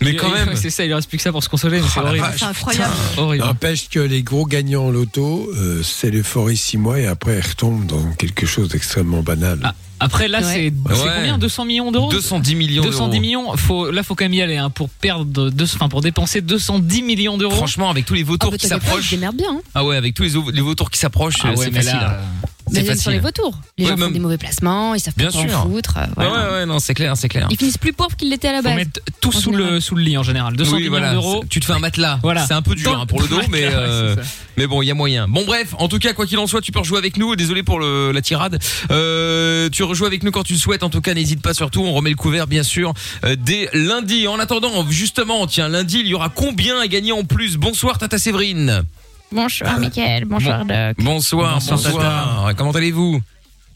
[0.00, 0.56] Mais Il- quand il- même.
[0.56, 2.26] C'est ça, il reste plus que ça pour se consoler, mais c'est Oh la horrible.
[2.36, 2.94] C'est incroyable.
[3.16, 3.44] Horrible.
[3.44, 7.46] N'empêche que les gros gagnants en loto, euh, c'est l'euphorie six mois et après ils
[7.48, 9.60] retombent dans quelque chose d'extrêmement banal.
[9.64, 10.44] Ah, Après là, Ouais.
[10.44, 10.72] c'est
[11.14, 13.20] combien 200 millions d'euros 210 millions 210 d'euros.
[13.20, 16.40] millions, faut, là faut quand même y aller hein, pour perdre, deux, enfin pour dépenser
[16.40, 17.54] 210 millions d'euros.
[17.54, 19.10] Franchement, avec tous les Ah, vautours bah, qui t'inquiète pas, s'approchent.
[19.10, 19.50] démerde bien.
[19.52, 19.60] Hein.
[19.74, 21.98] Ah ouais, avec tous les, les vautours qui s'approchent, Ah ouais, c'est mais facile.
[22.00, 22.48] là, hein.
[22.72, 23.58] C'est sur les vautours.
[23.78, 25.62] Les Ouais, gens même- font des mauvais placements, ils savent pas en sûr.
[25.62, 25.96] foutre.
[25.98, 26.30] euh, Ouais, voilà.
[26.30, 27.46] ouais, ouais, non, c'est clair, c'est clair.
[27.50, 28.76] Ils finissent plus pauvres qu'ils l'étaient à la faut base.
[28.76, 30.56] mettre tout sous le, sous le lit en général.
[30.56, 31.10] 210 Oui, voilà.
[31.10, 31.44] millions d'euros.
[31.48, 32.18] Tu te fais un matelas.
[32.22, 32.46] Voilà.
[32.46, 34.16] C'est un peu dur hein, pour le dos, mais euh,
[34.56, 35.26] mais bon, il y a moyen.
[35.28, 37.34] Bon bref, en tout cas, quoi qu'il en soit, tu peux rejouer avec nous.
[37.36, 38.58] Désolé pour le, la tirade.
[38.90, 40.82] Euh, tu rejoues avec nous quand tu le souhaites.
[40.82, 41.82] En tout cas, n'hésite pas surtout.
[41.82, 42.92] On remet le couvert, bien sûr,
[43.24, 44.26] euh, dès lundi.
[44.28, 47.56] En attendant, justement, tiens, lundi, il y aura combien à gagner en plus?
[47.56, 48.82] Bonsoir, Tata Séverine.
[49.32, 50.24] Bonsoir, Mickaël.
[50.24, 50.96] Bonsoir, Doc.
[50.98, 52.52] Bonsoir, Bonsoir, bonsoir.
[52.56, 53.20] Comment allez-vous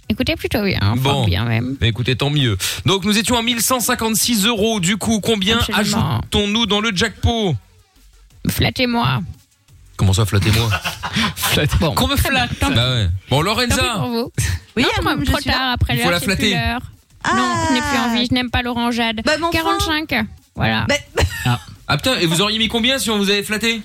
[0.08, 0.78] Écoutez, plutôt bien.
[0.96, 1.02] Bon.
[1.02, 1.76] Fort bien, même.
[1.80, 2.58] Bah, Écoutez, tant mieux.
[2.84, 4.80] Donc, nous étions à 1156 euros.
[4.80, 6.18] Du coup, combien Absolument.
[6.18, 7.54] ajoutons-nous dans le jackpot
[8.48, 9.20] Flattez-moi.
[9.96, 10.68] Comment ça, flattez-moi
[11.80, 11.94] Bon.
[11.94, 12.50] Qu'on me flatte.
[12.60, 13.08] Bah ouais.
[13.30, 13.94] Bon, Tant pis Lorenza.
[13.96, 14.32] pour vous.
[14.76, 15.56] Oui, non, ah, moi, je trop suis là.
[15.56, 16.50] tard, après Il faut l'heure, la c'est plus flatter.
[16.54, 16.80] l'heure.
[17.22, 17.32] Ah.
[17.36, 19.20] Non, je n'ai plus envie, je n'aime pas l'orangeade.
[19.24, 19.58] Bah, mais enfin.
[19.62, 20.26] 45.
[20.56, 20.84] Voilà.
[20.88, 23.82] Bah, Ah putain, et vous auriez mis combien si on vous avait flatté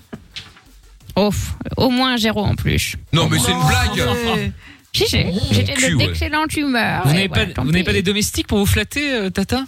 [1.77, 2.95] Au moins un zéro en plus.
[3.13, 4.07] Non, mais c'est une blague
[4.93, 5.17] Si, si,
[5.51, 7.03] j'étais de d'excellente humeur.
[7.05, 7.87] Vous n'avez pas, tant vous n'avez pis.
[7.87, 9.63] pas des domestiques pour vous flatter, euh, Tata?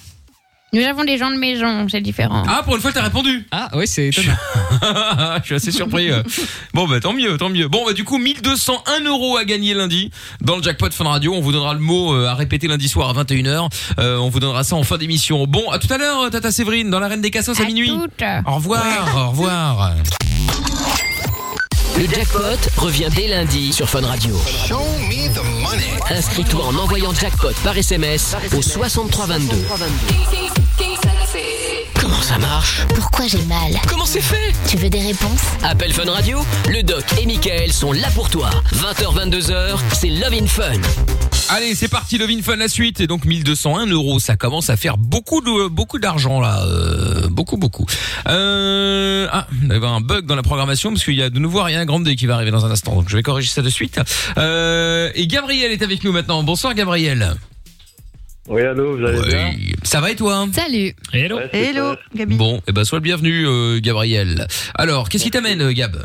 [0.74, 2.44] Nous avons des gens de maison, c'est différent.
[2.48, 4.32] Ah, pour une fois, t'as répondu Ah oui, c'est étonnant.
[5.42, 6.10] Je suis assez surpris.
[6.10, 6.24] euh.
[6.74, 7.68] Bon, bah tant mieux, tant mieux.
[7.68, 11.34] Bon, bah du coup, 1201 euros à gagner lundi dans le jackpot Fun Radio.
[11.36, 13.70] On vous donnera le mot euh, à répéter lundi soir à 21h.
[14.00, 15.46] Euh, on vous donnera ça en fin d'émission.
[15.46, 17.90] Bon, à tout à l'heure, Tata Séverine, dans la Reine des Cassos à, À minuit.
[17.90, 18.24] toutes.
[18.48, 19.92] Au revoir, au revoir.
[21.98, 22.42] Le jackpot
[22.78, 24.36] revient dès lundi sur Fun Radio.
[26.10, 29.56] Inscris-toi en envoyant jackpot par SMS au 6322.
[32.00, 32.82] Comment ça marche?
[32.96, 33.80] Pourquoi j'ai mal?
[33.88, 34.54] Comment c'est fait?
[34.68, 35.42] Tu veux des réponses?
[35.64, 36.40] Appel Fun Radio,
[36.70, 38.50] le doc et Michael sont là pour toi.
[38.74, 40.82] 20h, 22h, c'est Love in Fun.
[41.54, 43.02] Allez, c'est parti, Love in Fun la suite.
[43.02, 47.58] Et donc 1201 euros, ça commence à faire beaucoup de beaucoup d'argent là, euh, beaucoup
[47.58, 47.86] beaucoup.
[48.30, 51.40] Euh, ah, il y avait un bug dans la programmation parce qu'il y a de
[51.40, 52.96] nouveau Ariana Grande qui va arriver dans un instant.
[52.96, 54.00] Donc je vais corriger ça de suite.
[54.38, 56.42] Euh, et Gabriel est avec nous maintenant.
[56.42, 57.36] Bonsoir Gabriel.
[58.48, 60.96] Oui, allô, vous allez bien Ça va et toi Salut.
[61.12, 61.36] Hello.
[61.36, 61.50] Ouais.
[61.52, 62.36] Hello, Gabi.
[62.36, 64.48] Bon, et ben sois le bienvenu euh, Gabriel.
[64.74, 65.98] Alors, qu'est-ce qui t'amène euh, Gab?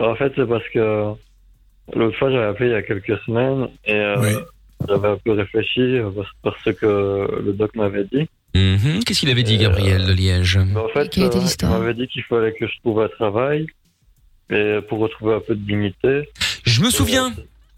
[0.00, 1.14] En fait, c'est parce que
[1.94, 4.32] l'autre fois, j'avais appelé il y a quelques semaines et euh, Oui.
[4.88, 6.10] j'avais un peu réfléchi euh,
[6.42, 8.28] parce, que le doc m'avait dit.
[8.54, 11.28] Mhm, Qu'est-ce qu'il avait dit Gabriel de Liège en fait, euh,
[11.62, 13.66] il m'avait dit qu'il fallait que je trouve un travail
[14.50, 16.28] et pour retrouver un peu de dignité.
[16.64, 17.34] Je me souviens.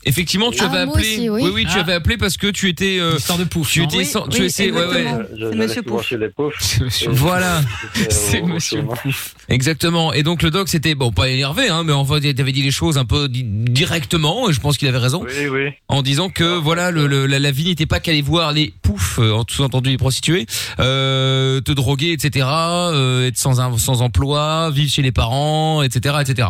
[0.07, 1.16] Effectivement, tu Ah, avais appelé.
[1.16, 1.50] aussi, oui.
[1.52, 1.80] oui, tu Ah.
[1.80, 2.98] avais appelé parce que tu étais.
[2.98, 3.70] euh, Histoire de pouf.
[3.70, 3.96] tu étais.
[3.98, 4.70] Oui, sans- tu oui, étais.
[4.70, 5.00] Ouais, ouais.
[5.02, 5.22] exactement.
[5.36, 6.80] Je- Monsieur Pouf.
[6.80, 7.61] monsieur Et Voilà.
[8.11, 8.82] C'est monsieur.
[9.02, 9.34] Pouf.
[9.48, 10.12] Exactement.
[10.12, 12.62] Et donc le doc c'était bon pas énervé hein, mais en fait il avait dit
[12.62, 15.70] les choses un peu di- directement et je pense qu'il avait raison Oui, oui.
[15.88, 19.18] en disant que voilà le, le- la, la vie n'était pas qu'aller voir les poufs
[19.18, 20.46] euh, en tout entendu les prostituées,
[20.80, 26.48] euh, te droguer etc, euh, être sans sans emploi, vivre chez les parents etc etc.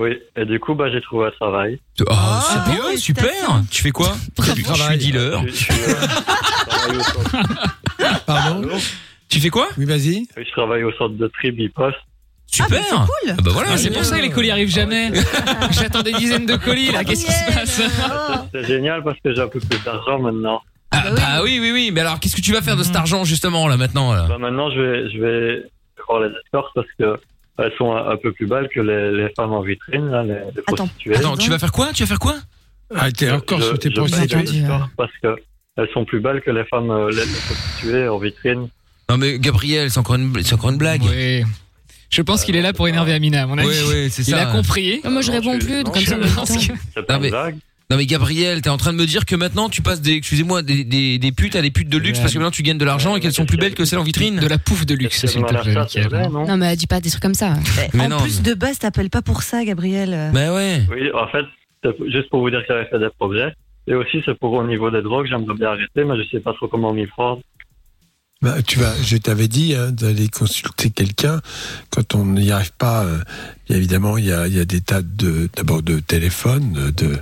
[0.00, 1.80] Oui, et du coup, bah, j'ai trouvé un travail.
[2.00, 3.62] Ah, Ah, c'est bien, bon, super.
[3.70, 5.42] Tu fais quoi Je suis- Je suis dealer.
[5.42, 6.98] Je, je suis, euh,
[8.26, 8.76] Pardon Allô
[9.28, 10.26] Tu fais quoi Oui, vas-y.
[10.36, 11.96] Oui, je travaille au centre de tri Bipost.
[12.46, 12.80] Super.
[12.92, 15.10] Ah, Ah bah voilà, Ah, c'est pour ça que les colis arrivent jamais.
[15.72, 17.04] J'attends des dizaines de colis là.
[17.04, 17.82] Qu'est-ce qui se passe
[18.52, 20.62] C'est génial parce que j'ai un peu plus d'argent maintenant.
[20.90, 23.22] Ah, bah oui oui oui, mais alors qu'est-ce que tu vas faire de cet argent
[23.24, 25.62] justement là maintenant là Bah, maintenant, je vais, je vais
[26.08, 27.20] voir les escortes parce que
[27.58, 30.28] elles sont un, un peu plus belles que les, les femmes en vitrine, là, les,
[30.34, 30.34] les
[30.66, 30.74] Attends.
[30.86, 31.16] prostituées.
[31.16, 31.92] Attends, tu vas faire quoi?
[31.92, 32.36] Tu vas faire quoi?
[32.94, 34.64] Ah, t'es encore sur tes prostituées
[34.96, 35.36] parce que
[35.76, 38.68] elles sont plus belles que les femmes euh, les, les prostituées en vitrine.
[39.10, 41.02] Non mais Gabriel, c'est encore une c'est encore une blague.
[41.02, 41.42] Oui.
[42.10, 43.68] Je pense qu'il est là pour énerver Amina, à mon avis.
[43.68, 44.48] Ouais ouais, c'est Il ça.
[44.48, 45.00] a compris.
[45.04, 47.02] Ah, Moi, je Non, réponds plus, non, donc comme je- ça, je pense que- C'est
[47.06, 47.56] pas Non, une blague.
[47.90, 50.60] Non mais Gabriel, t'es en train de me dire que maintenant tu passes des, excusez-moi,
[50.60, 52.22] des, des, des putes à des putes de luxe Ouais.
[52.24, 54.02] parce que maintenant tu gagnes de l'argent et qu'elles sont plus belles que celles en
[54.02, 54.38] vitrine.
[54.40, 56.86] De la pouffe de luxe, C'est s'il te plaît, ça, vrai, non Non, mais dis
[56.86, 57.54] pas des trucs comme ça.
[57.94, 60.30] Mais en non, plus, mais- de base, t'appelles pas pour ça, Gabriel.
[60.34, 60.82] Bah ouais.
[60.90, 61.46] Oui, en fait,
[61.82, 63.54] c'est juste pour vous dire que j'avais fait des progrès.
[63.86, 66.52] Et aussi, c'est pour au niveau des drogues, j'aimerais bien arrêter, mais je sais pas
[66.52, 67.40] trop comment m'y prendre.
[68.40, 71.40] Bah, tu vas, je t'avais dit hein, d'aller consulter quelqu'un
[71.90, 73.04] quand on n'y arrive pas.
[73.04, 73.18] euh,
[73.68, 77.18] évidemment, il y a, des tas de d'abord de téléphones, de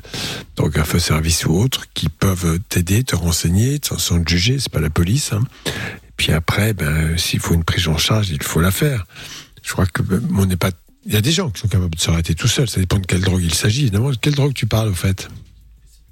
[0.79, 4.59] info service ou autres qui peuvent t'aider, te renseigner, sans, sans te juger.
[4.59, 5.33] C'est pas la police.
[5.33, 5.41] Hein.
[5.67, 9.07] Et puis après, ben, s'il faut une prise en charge, il faut la faire.
[9.63, 10.71] Je crois que ben, n'est pas.
[11.07, 12.69] Il y a des gens qui sont capables de s'arrêter tout seuls.
[12.69, 13.83] Ça dépend de quelle drogue il s'agit.
[13.83, 15.31] Évidemment, de quelle drogue tu parles au fait?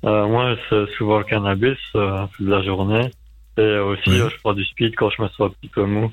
[0.05, 3.11] Euh, moi, c'est souvent le cannabis euh, toute la journée.
[3.59, 4.21] Et aussi, Oui.
[4.21, 6.11] euh, je prends du speed quand je me sens un petit peu mou.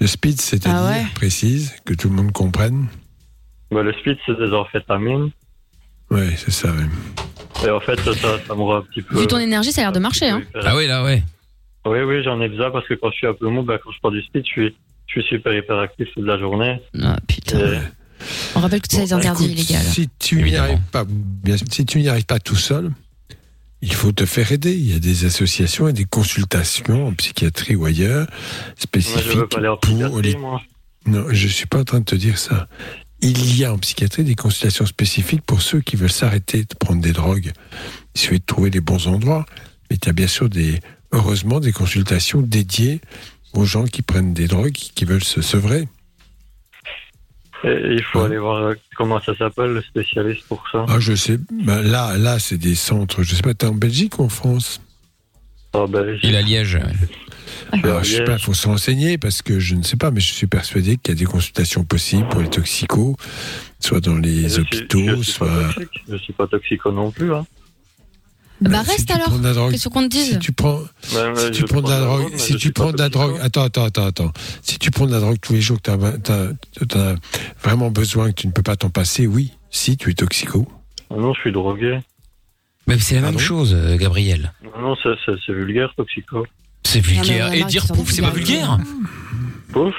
[0.00, 2.86] Le speed, c'est-à-dire Ah ouais précise, que tout le monde comprenne.
[3.70, 5.30] Mais le speed, c'est des amphétamines.
[6.10, 6.72] Oui, c'est ça.
[7.64, 8.12] Et en fait, ça,
[8.46, 9.18] ça me rend un petit peu.
[9.18, 10.28] Vu ton énergie, ça a l'air de marcher.
[10.28, 10.42] Hein.
[10.54, 11.22] Ah ouais là ouais.
[11.86, 13.90] Oui, oui, j'en ai besoin parce que quand je suis un peu mou, bah, quand
[13.92, 16.80] je prends du speed, je suis, je suis super hyperactif toute la journée.
[17.02, 17.58] Ah putain.
[17.58, 17.78] Et-
[18.56, 19.82] On rappelle que c'est Bon, interdit illégal.
[19.82, 22.90] Si tu n'y arrives pas, bien sûr, si tu n'y arrives pas tout seul,
[23.86, 24.74] il faut te faire aider.
[24.74, 28.28] Il y a des associations et des consultations en psychiatrie ou ailleurs moi,
[28.76, 30.36] je spécifiques veux pas aller en pour les.
[30.36, 30.60] moi.
[31.06, 32.68] Non, je suis pas en train de te dire ça.
[33.20, 37.00] Il y a en psychiatrie des consultations spécifiques pour ceux qui veulent s'arrêter de prendre
[37.00, 37.52] des drogues.
[38.14, 39.46] Il suffit de trouver les bons endroits.
[39.88, 40.80] Mais il y a bien sûr des,
[41.12, 43.00] heureusement, des consultations dédiées
[43.52, 45.86] aux gens qui prennent des drogues, qui qui veulent se sevrer.
[47.64, 48.26] Et il faut Ouais.
[48.26, 50.84] aller voir euh, comment ça s'appelle, le spécialiste pour ça.
[50.88, 51.38] Ah, je sais.
[51.50, 53.22] Ben là, là, c'est des centres.
[53.22, 54.80] Je sais pas, t'es en Belgique ou en France?
[55.72, 56.78] Ah, ben, Il a Liège.
[57.72, 60.20] Alors, je sais pas, il faut se renseigner parce que je ne sais pas, mais
[60.20, 63.16] je suis persuadé qu'il y a des consultations possibles pour les toxicos,
[63.80, 65.48] soit dans les je suis- hôpitaux, suis soit.
[65.48, 66.02] Pas toxique.
[66.08, 67.34] je suis pas toxico non plus.
[67.34, 67.44] Hein.
[68.60, 69.70] Bah si reste alors.
[69.70, 72.38] Qu'est-ce qu'on te Si dise tu prends, si tu prends de la prends drogue, mais
[72.38, 73.28] si tu prends de la toxico.
[73.32, 74.32] drogue, attends, attends, attends, attends.
[74.62, 75.90] Si tu prends de la drogue tous les jours, que
[76.22, 77.14] tu as,
[77.62, 79.52] vraiment besoin, que tu ne peux pas t'en passer, oui.
[79.70, 80.66] Si tu es toxico.
[81.10, 82.00] Ah Non, je suis drogué.
[82.86, 84.52] Mais c'est la même chose, euh, Gabriel.
[84.62, 86.46] Non, Non, c'est- vulgaire, toxico.
[86.84, 87.52] C'est vulgaire.
[87.52, 88.78] Et dire pouf, c'est pas vulgaire.
[89.72, 89.94] Pouf.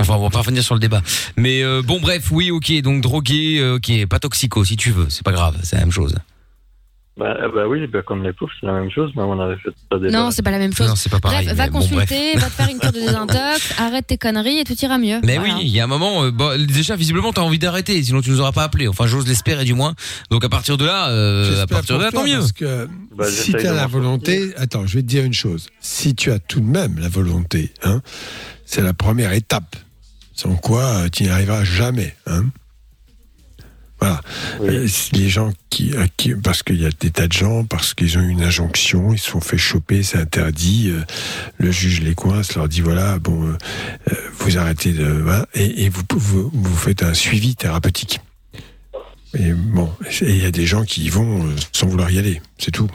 [0.00, 1.02] Enfin, on va pas revenir sur le débat.
[1.36, 2.72] Mais euh, bon, bref, oui, ok.
[2.82, 5.06] Donc drogué, euh, ok, pas toxico si tu veux.
[5.08, 6.14] C'est pas grave, c'est la même chose.
[7.18, 9.70] Bah, bah oui, bah, comme les pauvres, c'est la même chose, mais on avait fait
[9.90, 10.16] ça déjà.
[10.16, 10.86] Non, c'est pas la même chose.
[10.88, 13.74] Non, c'est pas pareil, Bref, va bon, consulter, va te faire une cure de désintox,
[13.80, 15.20] arrête tes conneries et tout ira mieux.
[15.24, 15.54] Mais Voilà.
[15.56, 18.30] oui, il y a un moment, euh, bon, déjà visiblement t'as envie d'arrêter, sinon tu
[18.30, 18.86] nous auras pas appelé.
[18.86, 19.94] Enfin, j'ose l'espérer du moins.
[20.30, 22.38] Donc à partir de là, euh, à partir de là, tant mieux.
[22.38, 25.24] Parce que Bah, si j'essaye tu as de la volonté, attends, je vais te dire
[25.24, 25.68] une chose.
[25.80, 28.00] Si tu as tout de même la volonté, hein,
[28.64, 29.74] c'est la première étape.
[30.34, 32.14] Sans quoi, euh, tu n'y arriveras jamais.
[32.26, 32.44] Hein.
[34.00, 34.20] Voilà.
[34.60, 37.94] Euh, les gens qui, euh, qui parce qu'il y a des tas de gens, parce
[37.94, 40.90] qu'ils ont eu une injonction, ils se sont fait choper, c'est interdit.
[40.90, 41.02] euh,
[41.58, 43.56] le juge les coince, leur dit voilà, bon, euh,
[44.12, 45.24] euh, vous arrêtez de,
[45.54, 48.20] et, et vous, vous, vous faites un suivi thérapeutique.
[49.34, 49.92] Et bon,
[50.22, 52.88] il y a des gens qui y vont euh, sans vouloir y aller, c'est tout.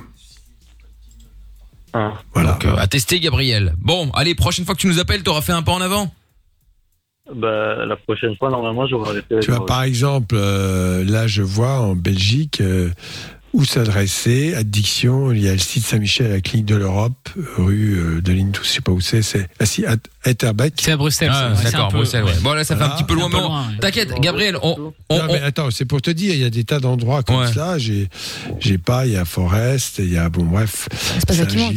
[2.33, 2.53] Voilà.
[2.53, 3.75] Donc, euh, à tester, Gabriel.
[3.77, 6.11] Bon, allez, prochaine fois que tu nous appelles, t'auras fait un pas en avant?
[7.33, 9.35] Bah, la prochaine fois, normalement, j'aurais arrêté.
[9.41, 12.89] Tu vois, par exemple, euh, là, je vois en Belgique euh,
[13.53, 14.53] où s'adresser.
[14.55, 18.33] Addiction, il y a le site Saint-Michel à la clinique de l'Europe, rue euh, de
[18.33, 19.21] Lintou, je sais pas où c'est.
[19.21, 19.95] C'est ah, si, à
[20.25, 20.73] Etterbeek.
[20.81, 21.31] C'est à Bruxelles.
[21.33, 22.33] Ah, d'accord, peu- Bruxelles, ouais.
[22.41, 23.01] Bon, là, ça fait un Voilà.
[23.01, 23.79] petit peu loin, mais ouais.
[23.79, 26.65] t'inquiète, Gabriel, on, on- Non, mais attends, c'est pour te dire, il y a des
[26.65, 27.77] tas d'endroits comme cela.
[27.77, 28.09] J'ai,
[28.59, 30.89] j'ai pas, il y a Forest, il y a, bon, bref.
[30.91, 31.73] C'est pas ça qui manque.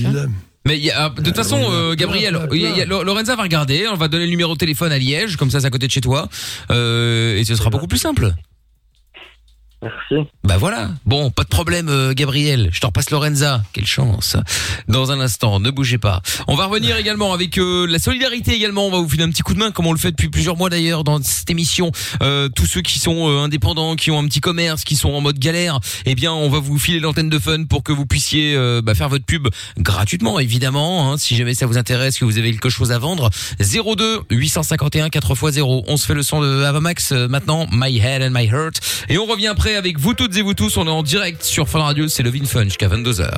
[0.66, 3.86] Mais y a- de toute façon, euh, Gabriel, y a- y a- Lorenza va regarder,
[3.88, 5.92] on va donner le numéro de téléphone à Liège, comme ça c'est à côté de
[5.92, 6.28] chez toi,
[6.70, 8.32] euh, et ce sera beaucoup plus simple.
[9.82, 10.28] Merci.
[10.42, 10.88] Bah voilà.
[11.04, 12.70] Bon, pas de problème, euh, Gabriel.
[12.72, 13.62] Je te repasse Lorenza.
[13.72, 14.36] Quelle chance.
[14.88, 16.22] Dans un instant, ne bougez pas.
[16.48, 18.86] On va revenir également avec euh, la solidarité également.
[18.86, 20.56] On va vous filer un petit coup de main, comme on le fait depuis plusieurs
[20.56, 21.92] mois d'ailleurs dans cette émission.
[22.22, 25.20] Euh, tous ceux qui sont euh, indépendants, qui ont un petit commerce, qui sont en
[25.20, 28.54] mode galère, eh bien, on va vous filer l'antenne de fun pour que vous puissiez
[28.56, 29.48] euh, bah, faire votre pub
[29.78, 31.12] gratuitement, évidemment.
[31.12, 33.30] hein, si jamais ça vous intéresse, que vous avez quelque chose à vendre.
[33.60, 35.84] 02 851 4x0.
[35.86, 37.66] On se fait le son de Avamax euh, maintenant.
[37.70, 38.80] My Head and My Heart.
[39.08, 40.76] Et on revient après avec vous toutes et vous tous.
[40.76, 42.08] On est en direct sur Fun Radio.
[42.08, 43.28] C'est le Vin Fun jusqu'à 22h.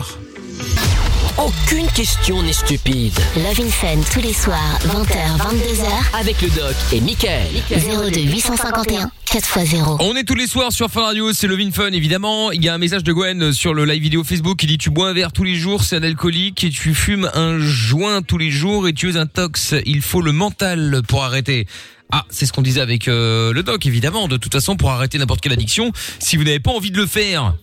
[1.39, 3.15] Aucune question n'est stupide.
[3.37, 6.19] Love in Fun tous les soirs, 20h, 22h.
[6.19, 7.47] Avec le doc et Michael.
[7.71, 9.99] 02 851 4x0.
[10.01, 12.51] On est tous les soirs sur Fun Radio, c'est le Vin Fun évidemment.
[12.51, 14.91] Il y a un message de Gwen sur le live vidéo Facebook qui dit tu
[14.91, 18.39] bois un verre tous les jours, c'est un alcoolique et tu fumes un joint tous
[18.39, 19.75] les jours et tu es un tox.
[19.87, 21.67] Il faut le mental pour arrêter.
[22.11, 24.29] Ah, c'est ce qu'on disait avec euh, le doc évidemment.
[24.29, 27.07] De toute façon, pour arrêter n'importe quelle addiction, si vous n'avez pas envie de le
[27.07, 27.55] faire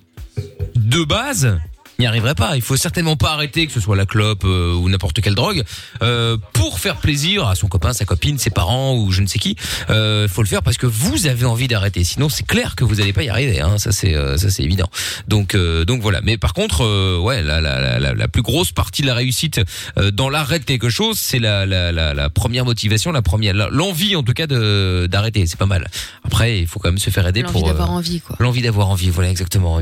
[0.76, 1.60] de base,
[2.00, 2.56] n'y arriverait pas.
[2.56, 5.64] Il faut certainement pas arrêter, que ce soit la clope euh, ou n'importe quelle drogue,
[6.02, 9.40] euh, pour faire plaisir à son copain, sa copine, ses parents ou je ne sais
[9.40, 9.56] qui.
[9.90, 12.04] Euh, faut le faire parce que vous avez envie d'arrêter.
[12.04, 13.62] Sinon, c'est clair que vous n'allez pas y arriver.
[13.62, 13.78] Hein.
[13.78, 14.90] Ça c'est euh, ça c'est évident.
[15.28, 16.22] Donc euh, donc voilà.
[16.24, 19.62] Mais par contre, euh, ouais, la, la, la, la, plus grosse partie de la réussite
[19.98, 24.24] euh, dans l'arrêt de quelque chose, c'est la, la, première motivation, la première, l'envie en
[24.24, 25.46] tout cas de d'arrêter.
[25.46, 25.88] C'est pas mal.
[26.24, 28.36] Après, il faut quand même se faire aider L'envie pour euh, d'avoir envie, quoi.
[28.40, 29.80] L'envie d'avoir envie, voilà exactement.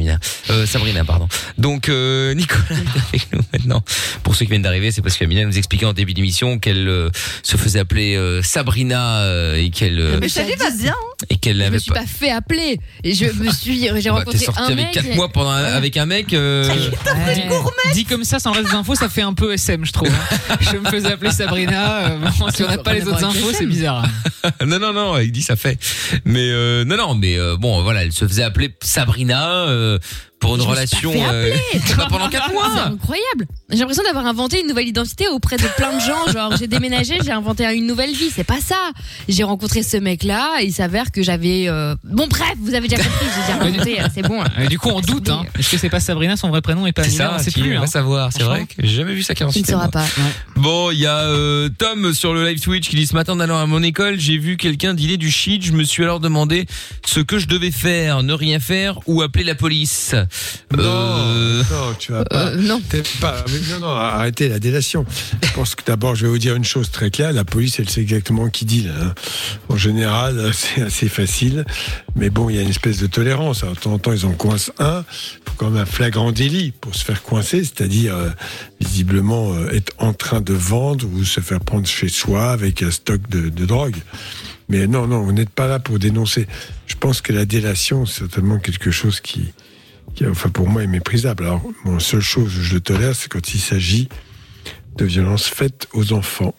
[0.49, 1.27] Euh, Sabrina, pardon.
[1.57, 2.02] Donc euh,
[2.35, 3.83] Nicolas est avec nous maintenant.
[4.23, 7.09] Pour ceux qui viennent d'arriver, c'est parce qu'Amina nous expliquait en début d'émission qu'elle euh,
[7.43, 10.91] se faisait appeler euh, Sabrina euh, et qu'elle euh, Mais ça va bien.
[10.91, 11.25] hein.
[11.29, 12.79] et qu'elle Je me suis pas fait appeler.
[13.03, 14.91] Et je me suis, j'ai Bah, t'es rencontré sorti un avec mec.
[14.93, 16.33] 4 et- mois pendant un- avec un mec.
[16.33, 17.93] euh, Ouais.
[17.93, 20.09] Dit comme ça, sans le reste des infos, ça fait un peu SM, je trouve.
[20.09, 20.57] hein.
[20.61, 22.07] Je me faisais appeler Sabrina.
[22.07, 24.05] euh, bon, si on n'a pas les autres infos, c'est bizarre.
[24.65, 25.77] non non non, il dit ça fait.
[26.25, 29.99] Mais euh, non non, mais euh, bon voilà, elle se faisait appeler Sabrina euh,
[30.43, 31.81] pour une Je me suis pas relation fait euh, appeler.
[31.97, 32.65] bah, pendant 4 C'est mois.
[32.85, 33.47] incroyable.
[33.71, 36.31] J'ai l'impression d'avoir inventé une nouvelle identité auprès de plein de gens.
[36.31, 38.29] Genre, j'ai déménagé, j'ai inventé une nouvelle vie.
[38.33, 38.91] C'est pas ça.
[39.29, 40.57] J'ai rencontré ce mec-là.
[40.61, 41.67] et Il s'avère que j'avais.
[41.67, 43.25] euh, Bon, bref, vous avez déjà compris.
[43.35, 44.01] J'ai déjà inventé.
[44.01, 44.43] euh, C'est bon.
[44.61, 45.29] Et du coup, on doute.
[45.29, 45.43] Hein.
[45.57, 47.29] Est-ce que c'est pas Sabrina son vrai prénom et pas C'est Amina?
[47.29, 47.75] ça, On sait qui plus.
[47.75, 47.87] va hein.
[47.87, 50.05] savoir, c'est vrai que j'ai jamais vu ça Tu ne sauras pas.
[50.57, 53.39] Bon, il y a euh, Tom sur le live Twitch qui dit ce matin en
[53.39, 56.65] allant à mon école, j'ai vu quelqu'un dealer du shit, je me suis alors demandé
[57.05, 60.15] ce que je devais faire, ne rien faire ou appeler la police.
[60.77, 62.51] Euh, Non, tu vas pas.
[62.55, 62.81] non.
[62.91, 63.01] mais
[63.71, 65.05] non, non, arrêtez la délation.
[65.43, 67.31] Je pense que d'abord, je vais vous dire une chose très claire.
[67.33, 68.83] La police, elle sait exactement qui dit.
[68.83, 69.13] Là, hein.
[69.69, 71.65] En général, euh, c'est assez facile.
[72.15, 73.63] Mais bon, il y a une espèce de tolérance.
[73.63, 75.03] Alors, de temps en temps, ils en coincent un.
[75.45, 78.29] Faut quand même un flagrant délit pour se faire coincer, c'est-à-dire euh,
[78.79, 82.91] visiblement euh, être en train de vendre ou se faire prendre chez soi avec un
[82.91, 83.95] stock de, de drogue.
[84.69, 86.47] Mais non, non, vous n'êtes pas là pour dénoncer.
[86.87, 89.53] Je pense que la délation, c'est certainement quelque chose qui,
[90.15, 91.43] qui, enfin pour moi, est méprisable.
[91.43, 94.09] Alors, mon seule chose où je le tolère, c'est quand il s'agit
[94.97, 96.53] de violences faites aux enfants,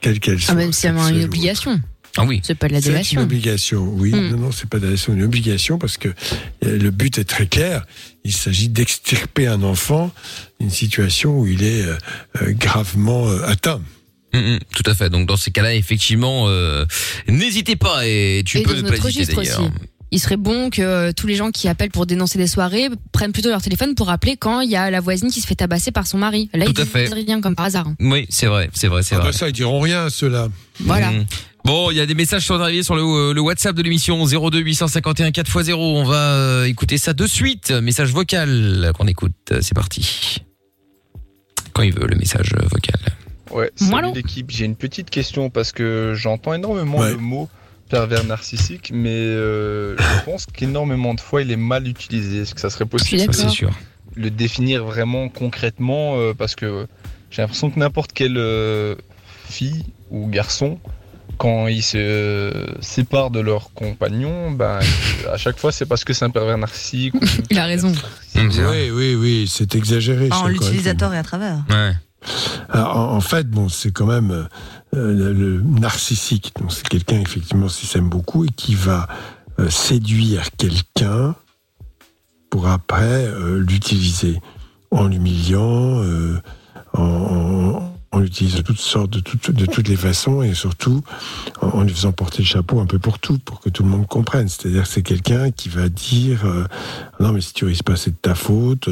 [0.00, 0.54] quelles qu'elles soient.
[0.54, 1.80] Ah, même si c'est une sexuelles ou obligation.
[2.16, 2.40] Ah oui.
[2.42, 3.20] C'est pas de la c'est une délation.
[3.22, 4.12] obligation, oui.
[4.12, 4.30] Mm.
[4.30, 7.24] Non, non, c'est pas de la délation, une obligation parce que euh, le but est
[7.24, 7.84] très clair.
[8.24, 10.10] Il s'agit d'extirper un enfant
[10.58, 11.96] d'une situation où il est euh,
[12.42, 13.80] euh, gravement euh, atteint.
[14.34, 15.10] Mm, mm, tout à fait.
[15.10, 16.84] Donc dans ces cas-là, effectivement, euh,
[17.28, 19.70] n'hésitez pas et tu Et peux ne pas hésiter d'ailleurs.
[20.10, 23.32] Il serait bon que euh, tous les gens qui appellent pour dénoncer des soirées prennent
[23.32, 25.90] plutôt leur téléphone pour appeler quand il y a la voisine qui se fait tabasser
[25.90, 26.48] par son mari.
[26.54, 27.12] Là, Tout ils à disent fait.
[27.12, 27.88] rien comme par hasard.
[27.88, 27.96] hein.
[28.00, 29.28] Oui, c'est vrai, c'est vrai, c'est Ah vrai.
[29.28, 30.48] bah ça, ils diront rien, ceux-là.
[30.80, 31.10] Voilà.
[31.10, 31.26] Mm.
[31.64, 33.82] Bon, il y a des messages qui sont arrivés sur le, euh, le WhatsApp de
[33.82, 35.74] l'émission 02 851 4x0.
[35.74, 37.70] On va euh, écouter ça de suite.
[37.72, 39.32] Message vocal qu'on écoute.
[39.52, 40.38] Euh, C'est parti.
[41.74, 42.96] Quand il veut, le message euh, vocal.
[43.50, 44.50] Ouais, salut l'équipe.
[44.50, 47.48] J'ai une petite question parce que j'entends énormément le mot
[47.88, 52.40] pervers narcissique, mais euh, je pense qu'énormément de fois il est mal utilisé.
[52.42, 53.70] Est-ce que ça serait possible Ça, c'est sûr.
[54.14, 56.86] Le définir vraiment concrètement euh, parce que
[57.30, 58.94] j'ai l'impression que n'importe quelle euh,
[59.48, 60.78] fille ou garçon,
[61.36, 64.80] quand ils se euh, séparent de leur compagnon, ben,
[65.30, 67.14] à chaque fois c'est parce que c'est un pervers narcissique.
[67.14, 67.20] ou-
[67.50, 67.92] Il a raison.
[68.34, 70.28] Oui, oui, oui, c'est exagéré.
[70.32, 71.58] Ah, en l'utilisateur et à travers.
[71.70, 71.92] Ouais.
[72.70, 74.48] Alors, en, en fait, bon, c'est quand même
[74.98, 76.52] euh, le, narcissique.
[76.60, 79.08] Donc, c'est quelqu'un effectivement qui s'aime beaucoup et qui va
[79.58, 81.34] euh, séduire quelqu'un
[82.50, 84.40] pour après euh, l'utiliser
[84.90, 86.02] en l'humiliant,
[86.94, 91.02] en, l'utilisant de toutes sortes, de toutes, de toutes les façons et surtout
[91.60, 93.90] en, en lui faisant porter le chapeau un peu pour tout, pour que tout le
[93.90, 94.48] monde comprenne.
[94.48, 96.46] C'est-à-dire que c'est quelqu'un qui va dire
[97.20, 98.88] non mais si tu risques pas c'est de ta faute,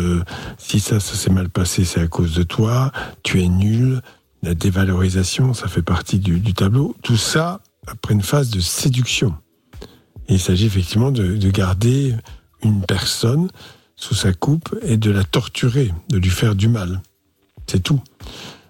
[0.59, 2.93] si ça ça s'est mal passé c'est à cause de toi,
[3.23, 4.03] tu es nul,
[4.43, 6.95] la dévalorisation ça fait partie du, du tableau.
[7.03, 9.34] Tout ça après une phase de séduction.
[10.28, 12.14] Et il s'agit effectivement de, de garder
[12.62, 13.49] une personne
[13.95, 17.01] sous sa coupe et de la torturer, de lui faire du mal.
[17.66, 18.01] C'est tout.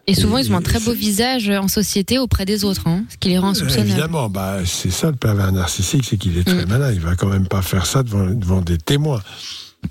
[0.07, 3.17] Et souvent, ils ont un très beau visage en société auprès des autres, hein, ce
[3.17, 3.91] qui les rend insoupçonnables.
[3.91, 6.93] Évidemment, bah, c'est ça le pervers narcissique, c'est qu'il est très malin.
[6.93, 9.21] Il va quand même pas faire ça devant, devant des témoins.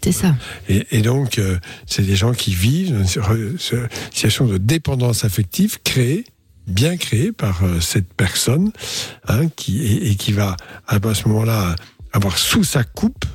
[0.04, 0.36] C'est ça.
[0.70, 5.80] Et, et donc, euh, c'est des gens qui vivent dans une situation de dépendance affective
[5.84, 6.26] créée,
[6.68, 8.72] bien créée par euh, cette personne,
[9.28, 11.76] hein, qui, et, et qui va à ce moment-là
[12.14, 13.26] avoir sous sa coupe,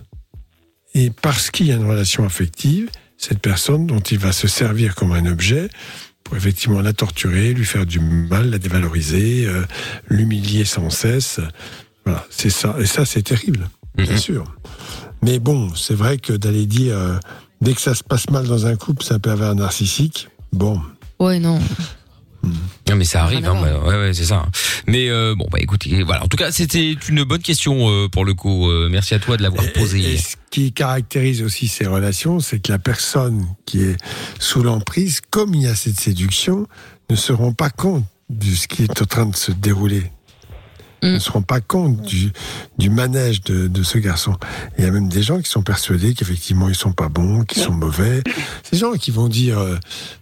[0.95, 4.95] et parce qu'il y a une relation affective, cette personne dont il va se servir
[4.95, 5.69] comme un objet
[6.25, 9.65] pour effectivement la torturer, lui faire du mal, la dévaloriser, euh,
[10.09, 11.41] l'humilier sans cesse.
[12.05, 12.77] Voilà, c'est ça.
[12.79, 14.45] Et ça, c'est terrible, bien sûr.
[15.23, 17.19] Mais bon, c'est vrai que d'aller dire euh,
[17.61, 20.29] dès que ça se passe mal dans un couple, c'est un pervers narcissique.
[20.53, 20.81] Bon,
[21.21, 21.61] Ouais, non.
[22.89, 24.47] Non mais ça arrive, hein, bah, ouais, ouais, c'est ça.
[24.87, 26.25] Mais euh, bon, bah écoutez, voilà.
[26.25, 28.71] En tout cas, c'était une bonne question euh, pour le coup.
[28.71, 30.15] Euh, merci à toi de l'avoir posée.
[30.15, 33.97] Et ce qui caractérise aussi ces relations, c'est que la personne qui est
[34.39, 36.67] sous l'emprise, comme il y a cette séduction,
[37.11, 40.11] ne se rend pas compte de ce qui est en train de se dérouler.
[41.03, 42.33] Ne se rend pas compte du,
[42.79, 44.37] du manège de, de ce garçon.
[44.77, 47.63] Il y a même des gens qui sont persuadés qu'effectivement ils sont pas bons, qu'ils
[47.63, 48.23] sont mauvais.
[48.63, 49.79] Ces gens qui vont dire euh,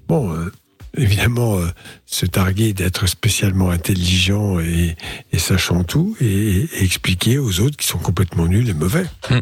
[0.08, 0.52] bon, euh,
[0.96, 1.66] évidemment, euh,
[2.06, 4.96] se targuer d'être spécialement intelligent et,
[5.32, 9.06] et sachant tout, et, et expliquer aux autres qui sont complètement nuls et mauvais.
[9.30, 9.40] Hum.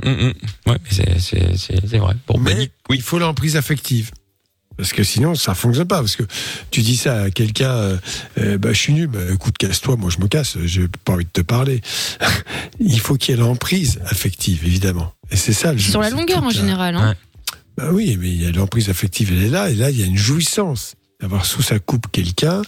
[0.67, 2.15] Ouais, mais c'est c'est c'est c'est vrai.
[2.29, 4.11] Bah, Mais il faut l'emprise affective.
[4.77, 5.99] Parce que sinon, ça fonctionne pas.
[6.01, 6.25] Parce que
[6.71, 7.97] tu dis ça à quelqu'un, euh,
[8.39, 11.25] euh, bah, je suis nul, bah, écoute, casse-toi, moi je me casse, j'ai pas envie
[11.25, 11.81] de te parler.
[12.81, 15.13] il faut qu'il y ait l'emprise affective, évidemment.
[15.31, 15.91] Et c'est ça le jeu.
[15.91, 16.95] Sur la longueur en la- général.
[16.97, 17.15] Hein.
[17.77, 20.03] Bah oui, mais il y a l'emprise affective, elle est là, et là, il y
[20.03, 22.63] a une jouissance d'avoir sous sa coupe quelqu'un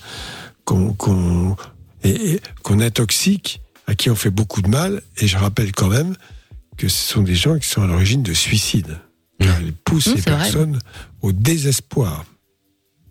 [0.65, 1.57] qu'on
[2.05, 5.03] et qu'on intoxique, à qui on fait beaucoup de mal.
[5.19, 6.15] Et je rappelle quand même
[6.77, 8.99] que ce sont des gens qui sont à l'origine de suicides.
[9.41, 10.51] Car ils poussent Mmh, les vrai.
[11.23, 12.25] Au désespoir.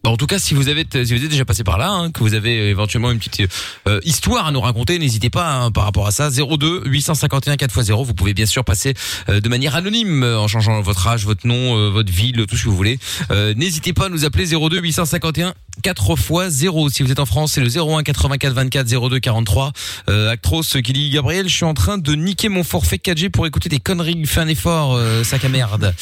[0.08, 2.12] Bah, en tout cas, si vous avez, si vous êtes déjà passé par là, hein,
[2.12, 3.52] que vous avez éventuellement une petite
[3.90, 6.30] euh, histoire à nous raconter, n'hésitez pas hein, par rapport à ça.
[6.30, 8.06] 02 851 4x0.
[8.06, 8.94] Vous pouvez bien sûr passer
[9.28, 12.56] euh, de manière anonyme euh, en changeant votre âge, votre nom, euh, votre ville, tout
[12.56, 13.00] ce que vous voulez.
[13.32, 15.54] Euh, n'hésitez pas à nous appeler 02 851
[15.84, 16.90] 4x0.
[16.90, 19.74] Si vous êtes en France, c'est le 01 84 24 02 43.
[20.10, 23.46] Euh, Actros qui dit Gabriel, je suis en train de niquer mon forfait 4G pour
[23.46, 24.26] écouter des conneries.
[24.26, 25.94] Fais un effort, euh, sac à merde.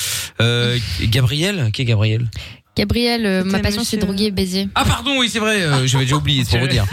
[0.41, 2.28] Euh, Gabriel, qui est Gabriel?
[2.76, 4.67] Gabriel, euh, ma passion c'est droguer et baiser.
[4.76, 6.86] ah pardon, oui c'est vrai, euh, j'avais déjà oublié, c'est pour vous dire.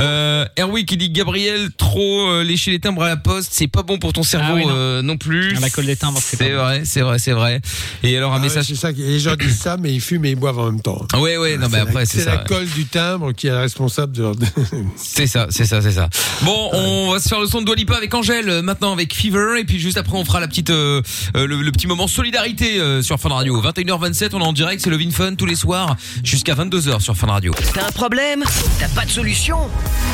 [0.00, 3.82] Euh, Erwin qui dit Gabriel, trop euh, lécher les timbres à la poste, c'est pas
[3.82, 4.72] bon pour ton cerveau Ah oui, non.
[4.74, 5.54] euh, non plus.
[5.56, 6.62] Ah, la colle des timbres, c'est c'est pas bon.
[6.64, 7.60] vrai, c'est vrai, c'est vrai.
[8.02, 8.66] Et alors un Ah ouais, message.
[8.66, 10.80] c'est ça, que- les gens disent ça, mais ils fument et ils boivent en même
[10.82, 11.06] temps.
[11.18, 12.34] Ouais ouais, non mais la- après c'est c'est ça.
[12.34, 12.46] la ouais.
[12.48, 14.34] colle du timbre qui est responsable de leur...
[14.96, 16.08] C'est ça, c'est ça, c'est ça.
[16.42, 19.58] Bon, on va se faire le son de Dwalipa avec Angèle, euh, maintenant avec Fever,
[19.60, 21.00] et puis juste après on fera la petite, euh,
[21.36, 23.60] euh, le, le petit moment solidarité euh, sur Fun Radio.
[23.62, 25.94] 21h27, on est en direct, c'est le Vin Fun tous les soirs
[26.24, 27.54] jusqu'à 22h sur Fun Radio.
[27.74, 28.42] T'as un problème
[28.80, 29.56] T'as pas de solution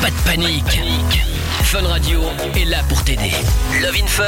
[0.03, 0.83] Pas de panique.
[1.63, 2.21] Fun Radio
[2.55, 3.31] est là pour t'aider.
[3.81, 4.25] Love in Fun,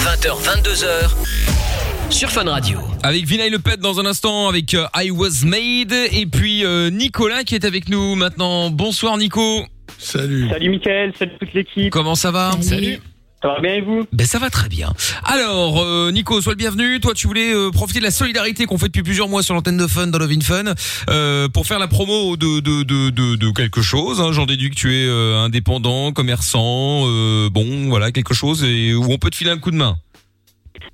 [0.00, 2.80] 20h, 22h sur Fun Radio.
[3.04, 6.90] Avec Vinay Le Pet dans un instant, avec euh, I Was Made, et puis euh,
[6.90, 8.70] Nicolas qui est avec nous maintenant.
[8.70, 9.64] Bonsoir Nico.
[9.96, 10.48] Salut.
[10.50, 11.92] Salut Mickaël, salut toute l'équipe.
[11.92, 12.50] Comment ça va?
[12.62, 12.98] Salut.
[13.46, 14.04] Ça va bien et vous?
[14.12, 14.92] Ben ça va très bien.
[15.22, 16.98] Alors euh, Nico, sois le bienvenu.
[16.98, 19.76] Toi, tu voulais euh, profiter de la solidarité qu'on fait depuis plusieurs mois sur l'antenne
[19.76, 20.74] de Fun dans Love in Fun
[21.08, 24.20] euh, pour faire la promo de de de de, de quelque chose.
[24.20, 24.32] hein.
[24.32, 27.02] J'en déduis que tu es indépendant, commerçant,
[27.50, 29.96] bon voilà quelque chose et où on peut te filer un coup de main.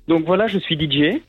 [0.07, 1.21] Donc voilà, je suis DJ.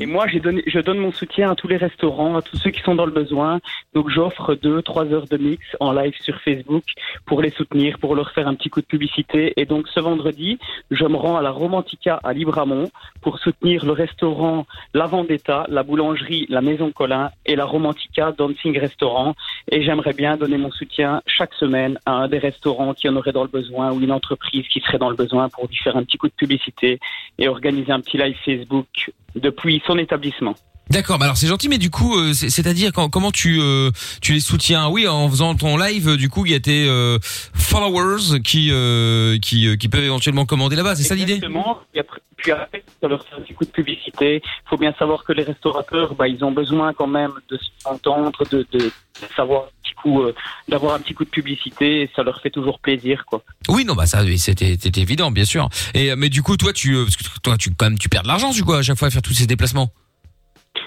[0.00, 2.94] Et moi, je donne mon soutien à tous les restaurants, à tous ceux qui sont
[2.94, 3.60] dans le besoin.
[3.94, 6.84] Donc j'offre deux, trois heures de mix en live sur Facebook
[7.24, 9.52] pour les soutenir, pour leur faire un petit coup de publicité.
[9.56, 10.58] Et donc ce vendredi,
[10.90, 12.90] je me rends à la Romantica à Libramont
[13.22, 18.78] pour soutenir le restaurant La Vendetta, la boulangerie La Maison Colin et la Romantica Dancing
[18.78, 19.34] Restaurant.
[19.70, 23.32] Et j'aimerais bien donner mon soutien chaque semaine à un des restaurants qui en aurait
[23.32, 26.04] dans le besoin ou une entreprise qui serait dans le besoin pour lui faire un
[26.04, 26.98] petit coup de publicité
[27.38, 30.54] et organiser un petit live Facebook depuis son établissement.
[30.88, 33.90] D'accord, bah alors c'est gentil, mais du coup, euh, c'est- c'est-à-dire comment tu euh,
[34.22, 34.88] tu les soutiens?
[34.88, 37.18] Oui, en faisant ton live, euh, du coup, il y a tes euh,
[37.54, 40.94] followers qui euh, qui euh, qui peuvent éventuellement commander là-bas.
[40.94, 41.34] C'est ça l'idée?
[41.34, 41.80] Exactement.
[41.92, 44.36] Et après- Puis après, ça leur fait un petit coup de publicité.
[44.44, 48.44] Il faut bien savoir que les restaurateurs, bah, ils ont besoin quand même de s'entendre,
[48.52, 48.92] de, de
[49.34, 49.64] savoir
[50.06, 50.34] coup, euh,
[50.68, 52.02] d'avoir un petit coup de publicité.
[52.02, 53.42] Et ça leur fait toujours plaisir, quoi.
[53.68, 55.68] Oui, non, bah ça, c'était c'était évident, bien sûr.
[55.94, 58.08] Et euh, mais du coup, toi, tu euh, parce que toi, tu quand même, tu
[58.08, 59.88] perds de l'argent, du coup, à chaque fois à faire tous ces déplacements.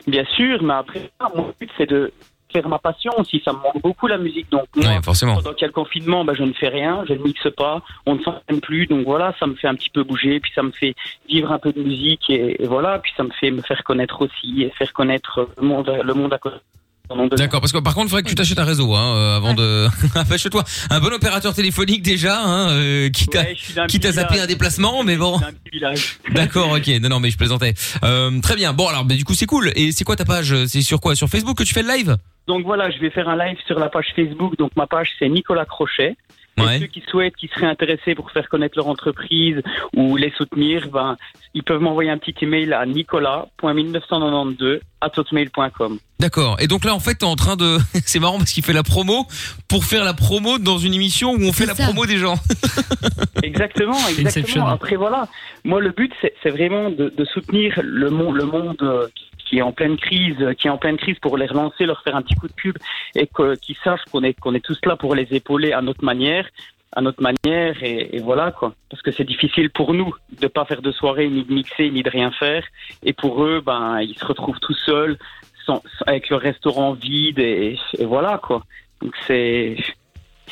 [0.07, 2.11] Bien sûr, mais après, mon but, c'est de
[2.51, 3.41] faire ma passion aussi.
[3.45, 4.49] Ça me manque beaucoup la musique.
[4.51, 5.35] Donc, moi, Ouais, forcément.
[5.35, 7.81] pendant qu'il y a le confinement, bah, je ne fais rien, je ne mixe pas,
[8.07, 8.87] on ne s'entraîne plus.
[8.87, 10.95] Donc voilà, ça me fait un petit peu bouger, puis ça me fait
[11.27, 14.21] vivre un peu de musique et, et voilà, puis ça me fait me faire connaître
[14.23, 16.57] aussi et faire connaître le monde, le monde à côté.
[17.37, 19.53] D'accord, parce que par contre, il faudrait que tu t'achètes un réseau, hein, euh, avant
[19.53, 19.87] de.
[20.31, 24.05] Achète-toi un bon opérateur téléphonique déjà, hein, euh, quitte à Ouais, je suis d'un quitte
[24.05, 24.43] à petit zapper village.
[24.45, 25.39] un déplacement, mais bon.
[26.33, 26.87] D'accord, ok.
[27.01, 27.73] Non, non, mais je plaisantais.
[28.03, 28.73] Euh, très bien.
[28.73, 29.71] Bon, alors, mais du coup, c'est cool.
[29.75, 30.65] Et c'est quoi ta page?
[30.65, 31.15] C'est sur quoi?
[31.15, 32.17] Sur Facebook que tu fais le live?
[32.47, 34.57] Donc voilà, je vais faire un live sur la page Facebook.
[34.57, 36.15] Donc ma page c'est Nicolas Crochet.
[36.59, 36.77] Ouais.
[36.77, 39.61] Et ceux qui souhaitent, qui seraient intéressés pour faire connaître leur entreprise
[39.95, 41.17] ou les soutenir, ben,
[41.53, 44.79] ils peuvent m'envoyer un petit email à nicolas.1992
[46.19, 46.57] D'accord.
[46.59, 47.77] Et donc là, en fait, t'es en train de.
[48.05, 49.25] c'est marrant parce qu'il fait la promo
[49.67, 52.35] pour faire la promo dans une émission où on fait la promo des gens.
[53.43, 54.67] Exactement, exactement.
[54.67, 55.27] Après voilà,
[55.63, 59.07] moi le but c'est c'est vraiment de, de soutenir le monde, le monde euh,
[59.49, 62.15] qui est en pleine crise, qui est en pleine crise pour les relancer, leur faire
[62.15, 62.77] un petit coup de pub
[63.15, 66.03] et que- qu'ils sachent qu'on est qu'on est tous là pour les épauler à notre
[66.03, 66.47] manière,
[66.95, 68.73] à notre manière et, et voilà quoi.
[68.89, 72.03] Parce que c'est difficile pour nous de pas faire de soirée ni de mixer ni
[72.03, 72.63] de rien faire
[73.03, 75.17] et pour eux ben ils se retrouvent tout seuls
[75.65, 78.63] sans, avec le restaurant vide et, et voilà quoi.
[79.01, 79.77] Donc c'est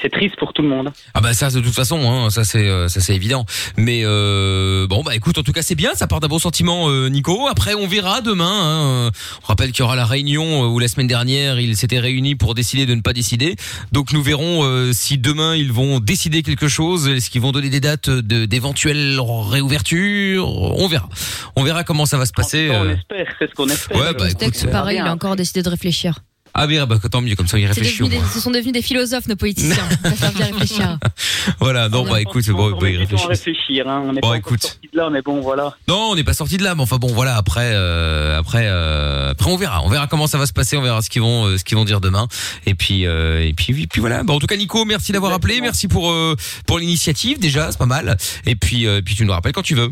[0.01, 0.91] c'est triste pour tout le monde.
[1.13, 3.45] Ah bah ça de toute façon hein, ça c'est euh, ça c'est évident
[3.77, 6.89] mais euh, bon bah écoute en tout cas c'est bien ça part d'un bon sentiment
[6.89, 9.11] euh, Nico après on verra demain hein.
[9.43, 12.35] on rappelle qu'il y aura la réunion euh, où la semaine dernière ils s'étaient réunis
[12.35, 13.55] pour décider de ne pas décider
[13.91, 17.69] donc nous verrons euh, si demain ils vont décider quelque chose est-ce qu'ils vont donner
[17.69, 20.47] des dates de d'éventuelles réouvertures?
[20.47, 21.09] On verra
[21.55, 23.97] on verra comment ça va se passer On espère, c'est ce qu'on espère.
[23.97, 26.19] Ouais, bah, écoute, C'est pareil, il a encore décidé de réfléchir.
[26.53, 28.23] Ah bien bah tant mieux comme ça il C'est réfléchit au moins.
[28.33, 29.83] ce sont devenus des philosophes, nos politiciens.
[30.03, 30.97] On préfère bien réfléchir.
[31.59, 34.03] voilà non bah écoute bon, On bah, est il du temps à réfléchit réfléchir, hein.
[34.05, 34.61] on n'est Bon, pas écoute.
[34.63, 35.75] sorti de là, mais bon, voilà.
[35.87, 37.35] Non, on n'est pas sorti de là, mais enfin bon, voilà.
[37.35, 39.83] Après, euh, après, euh, après, on verra.
[39.83, 40.77] On verra comment ça va se passer.
[40.77, 42.27] On verra ce qu'ils vont, euh, ce qu'ils vont dire demain.
[42.65, 44.23] Et puis, euh, et puis, puis voilà.
[44.23, 45.61] Bon, en tout cas, Nico, merci d'avoir appelé.
[45.61, 46.35] Merci pour euh,
[46.65, 48.17] pour l'initiative déjà, c'est pas mal.
[48.45, 49.91] Et puis, euh, puis tu nous rappelles quand tu veux.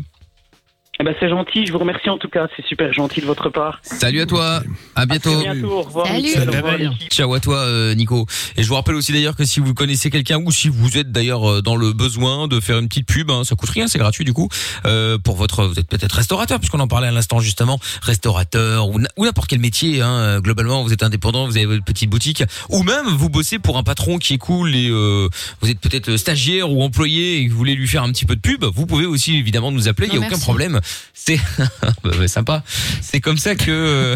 [0.98, 3.50] Eh ben, c'est gentil, je vous remercie en tout cas, c'est super gentil de votre
[3.50, 3.80] part.
[3.82, 4.62] Salut à toi.
[4.94, 5.42] À bientôt.
[5.42, 6.22] très bientôt, au revoir, Salut.
[6.22, 7.10] Mickaël, au revoir, l'équipe.
[7.12, 8.26] Ciao à toi, euh, Nico.
[8.56, 11.12] Et je vous rappelle aussi d'ailleurs que si vous connaissez quelqu'un ou si vous êtes
[11.12, 13.98] d'ailleurs euh, dans le besoin de faire une petite pub, hein, ça coûte rien, c'est
[13.98, 14.48] gratuit du coup,
[14.86, 18.98] euh, pour votre, vous êtes peut-être restaurateur puisqu'on en parlait à l'instant justement, restaurateur ou,
[19.18, 20.00] n'importe quel métier.
[20.00, 23.58] Hein, euh, globalement, vous êtes indépendant, vous avez votre petite boutique, ou même vous bossez
[23.58, 25.28] pour un patron qui est cool et euh,
[25.60, 28.34] vous êtes peut-être stagiaire ou employé et que vous voulez lui faire un petit peu
[28.34, 28.64] de pub.
[28.64, 30.80] Vous pouvez aussi évidemment nous appeler, il y a Non, aucun problème.
[31.14, 31.66] C'est bah,
[32.04, 32.62] bah, sympa.
[33.00, 34.14] C'est comme ça que.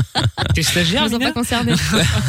[0.54, 1.72] T'es stagiaire, Ils sont pas concernés.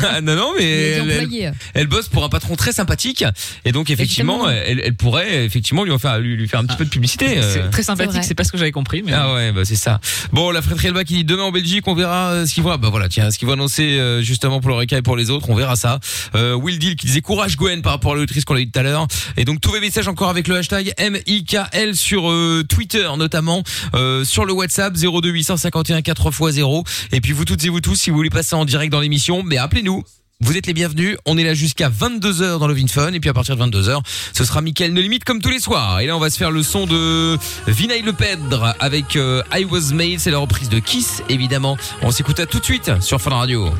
[0.05, 1.51] Ah, non, non, mais elle, elle- employés.
[1.73, 3.23] elle bosse pour un patron très sympathique
[3.65, 6.77] et donc effectivement, elle, elle pourrait effectivement lui en faire lui, lui faire un petit
[6.77, 7.37] peu de publicité.
[7.37, 7.53] euh.
[7.53, 9.01] C'est très sympathique, c'est pas ce que j'avais compris.
[9.03, 9.99] Mais Ah ouais, bah c'est ça.
[10.31, 12.75] Bon, la Fred Rielba qui dit demain en Belgique, on verra euh, ce qu'ils vont.
[12.77, 15.29] Bah voilà, tiens, ce qu'ils vont annoncer euh, justement pour le Reka et pour les
[15.29, 15.99] autres, on verra ça.
[16.35, 18.79] Euh, Will Deal qui disait courage Gwen par rapport à l'autrice qu'on a eu tout
[18.79, 19.07] à l'heure.
[19.37, 23.63] Et donc tous vos messages encore avec le hashtag MIKL sur euh, Twitter notamment,
[23.93, 26.85] euh, sur le WhatsApp 02 851 4x0.
[27.11, 29.43] Et puis vous toutes et vous tous, si vous voulez passer en direct dans l'émission,
[29.43, 30.03] mais appelez-nous.
[30.43, 31.15] Vous êtes les bienvenus.
[31.25, 33.13] On est là jusqu'à 22h dans le Fun.
[33.13, 34.01] Et puis à partir de 22h,
[34.33, 36.01] ce sera Mickaël No Limite comme tous les soirs.
[36.01, 39.93] Et là, on va se faire le son de Vinay Lepèdre avec euh, I Was
[39.93, 40.19] Made.
[40.19, 41.77] C'est la reprise de Kiss, évidemment.
[42.01, 43.71] On s'écoute à tout de suite sur Fun Radio.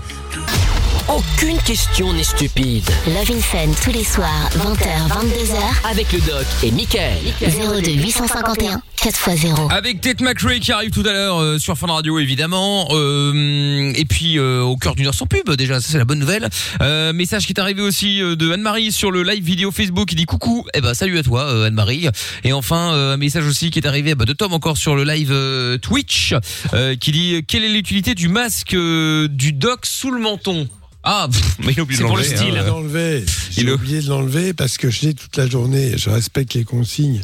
[1.09, 2.85] Aucune question n'est stupide.
[3.07, 5.89] Love in Fun tous les soirs, 20h, 22h.
[5.91, 7.17] Avec le doc et Michael.
[7.41, 9.69] 02 851 4x0.
[9.71, 14.05] Avec Tate McRae qui arrive tout à l'heure euh, sur Fun Radio évidemment Euh, et
[14.05, 16.47] puis euh, au cœur d'une heure sans pub déjà ça c'est la bonne nouvelle
[16.81, 20.15] euh, message qui est arrivé aussi euh, de Anne-Marie sur le live vidéo Facebook qui
[20.15, 22.07] dit coucou eh ben salut à toi euh, Anne-Marie
[22.43, 25.03] et enfin euh, un message aussi qui est arrivé bah, de Tom encore sur le
[25.03, 26.33] live euh, Twitch
[26.73, 30.67] euh, qui dit quelle est l'utilité du masque euh, du doc sous le menton?
[31.03, 32.63] Ah, pff, mais il a oublié de l'enlever, J'ai hein.
[32.65, 33.25] l'enlever.
[33.51, 35.97] J'ai oublié de l'enlever parce que je l'ai toute la journée.
[35.97, 37.21] Je respecte les consignes,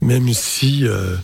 [0.00, 0.84] même si.
[0.86, 1.16] euh,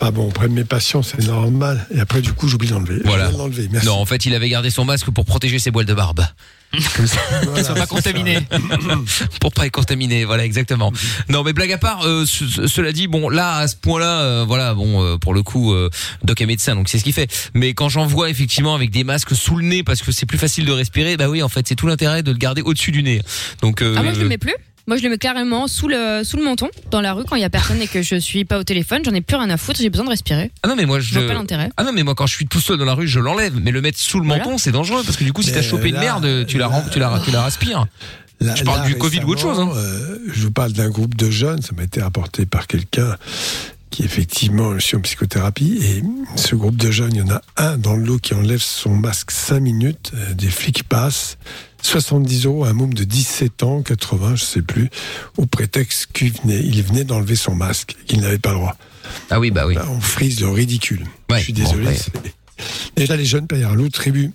[0.00, 1.86] Enfin bon, auprès de mes patients, c'est normal.
[1.94, 3.00] Et après, du coup, j'oublie d'enlever.
[3.04, 3.30] Voilà.
[3.70, 3.86] Merci.
[3.86, 6.26] Non, en fait, il avait gardé son masque pour protéger ses boîles de barbe.
[6.96, 7.18] Comme ça.
[7.44, 8.38] Voilà, soit pas contaminé.
[9.40, 10.92] pour pas être contaminé, voilà exactement.
[11.28, 14.20] Non, mais blague à part, euh, ce- ce- cela dit, bon, là à ce point-là,
[14.22, 15.90] euh, voilà, bon, euh, pour le coup, euh,
[16.24, 17.30] Doc est médecin, donc c'est ce qu'il fait.
[17.54, 20.38] Mais quand j'en vois effectivement avec des masques sous le nez parce que c'est plus
[20.38, 23.02] facile de respirer, bah oui, en fait, c'est tout l'intérêt de le garder au-dessus du
[23.02, 23.20] nez.
[23.60, 24.54] Donc, euh, Ah, moi, je le mets plus.
[24.86, 27.42] Moi, je le mets carrément sous le, sous le menton, dans la rue, quand il
[27.42, 29.02] y a personne et que je suis pas au téléphone.
[29.04, 30.50] J'en ai plus rien à foutre, j'ai besoin de respirer.
[30.62, 31.70] Ah non mais moi je Je vois pas l'intérêt.
[31.76, 33.70] Ah non mais moi quand je suis tout seul dans la rue je l'enlève mais
[33.70, 35.94] le mettre sous le menton c'est dangereux parce que du coup si t'as chopé une
[35.94, 37.86] là, merde tu la tu la tu la respires.
[38.40, 39.70] Là- je parle là, du Covid ou autre chose hein.
[39.74, 43.16] euh, je vous parle d'un groupe de jeunes, ça m'a été rapporté par quelqu'un
[43.90, 46.02] qui effectivement je suis en psychothérapie et
[46.36, 48.90] ce groupe de jeunes, il y en a un dans le lot qui enlève son
[48.96, 51.36] masque 5 minutes, euh, des flics passent,
[51.82, 54.88] 70 euros, un môme de 17 ans, 80, je sais plus,
[55.36, 58.76] au prétexte qu'il venait, il venait d'enlever son masque, qu'il n'avait pas le droit.
[59.30, 59.76] Ah oui bah oui.
[59.90, 61.04] on frise le ridicule.
[61.30, 61.84] je suis désolé.
[61.84, 61.96] bon, ouais.
[61.96, 62.34] c'est-
[62.96, 64.30] Déjà les jeunes payent un lot de tribut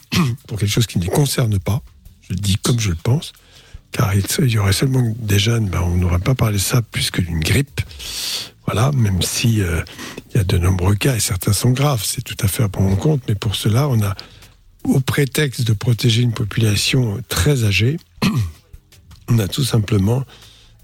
[0.48, 1.82] pour quelque chose qui ne les concerne pas.
[2.28, 3.32] Je le dis comme je le pense.
[3.93, 6.82] Car il il y aurait seulement des jeunes, ben, on n'aurait pas parlé de ça
[6.82, 7.80] plus que d'une grippe.
[8.66, 9.82] Voilà, même si euh,
[10.34, 12.68] il y a de nombreux cas et certains sont graves, c'est tout à fait à
[12.68, 13.22] prendre en compte.
[13.30, 14.14] Mais pour cela, on a,
[14.88, 17.98] au prétexte de protéger une population très âgée,
[19.30, 20.24] on a tout simplement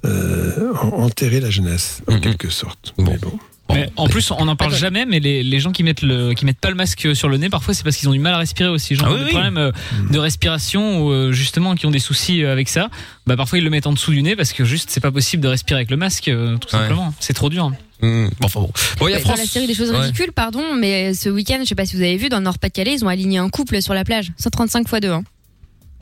[0.06, 2.94] euh, en- enterré la jeunesse, en quelque sorte.
[2.98, 3.32] Mais bon.
[3.70, 6.46] Mais en plus, on n'en parle jamais, mais les, les gens qui mettent le qui
[6.46, 8.38] mettent pas le masque sur le nez, parfois c'est parce qu'ils ont du mal à
[8.38, 8.94] respirer aussi.
[8.94, 9.32] Genre Ah qui ont oui, des oui.
[9.32, 9.72] problèmes euh,
[10.12, 12.90] de respiration ou euh, justement qui ont des soucis avec ça.
[13.26, 15.42] Bah parfois ils le mettent en dessous du nez parce que juste c'est pas possible
[15.42, 16.58] de respirer avec le masque, tout Ouais.
[16.70, 17.14] simplement.
[17.22, 17.72] C'est trop dur.
[18.04, 18.72] Mmh, bon, enfin bon.
[19.00, 20.00] Bon, il y a Ouais, Dans la série des choses Ouais.
[20.00, 22.94] ridicules, pardon, mais ce week-end, je sais pas si vous avez vu, dans le Nord-Pas-de-Calais,
[22.96, 24.32] ils ont aligné un couple sur la plage.
[24.38, 25.10] 135 fois 2.
[25.10, 25.24] Hein.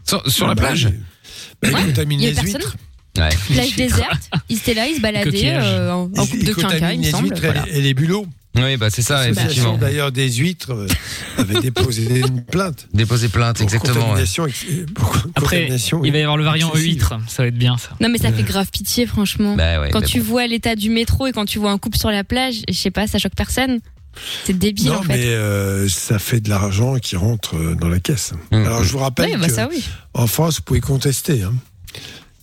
[0.07, 0.97] Sur, sur Ah la bah plage oui.
[1.61, 2.61] Bah, ils contaminent Il y a les personne.
[2.61, 2.75] huîtres.
[3.17, 3.29] Ouais.
[3.53, 7.01] Plage déserte, ils étaient là, ils se baladaient euh, en, en couple de quinquas, il
[7.01, 7.25] me semble.
[7.27, 7.65] huîtres Voilà.
[7.69, 8.25] et, et les bulots.
[8.55, 9.77] Oui, bah c'est ça, effectivement.
[9.77, 10.87] D'ailleurs, des huîtres euh,
[11.37, 12.87] avait déposé une plainte.
[12.93, 13.93] Déposer plainte, pour exactement.
[13.95, 14.01] ouais.
[14.01, 17.01] Contamination, ex- euh, pour Après, contamination il va y avoir le variant excessive.
[17.03, 17.89] E8, ça va être bien ça.
[18.01, 19.55] Non, mais ça fait grave pitié, franchement.
[19.55, 20.25] Bah ouais, Quand mais tu bon.
[20.25, 22.91] vois l'état du métro et quand tu vois un couple sur la plage, je sais
[22.91, 23.79] pas, ça choque personne.
[24.43, 25.07] C'est débile, Non, en fait.
[25.17, 28.33] mais euh, ça fait de l'argent qui rentre euh, dans la caisse.
[28.51, 28.55] Mmh.
[28.65, 29.81] Alors, je vous rappelle Oui, bah que ça, oui.
[30.13, 31.43] en France, vous pouvez contester.
[31.43, 31.53] Hein.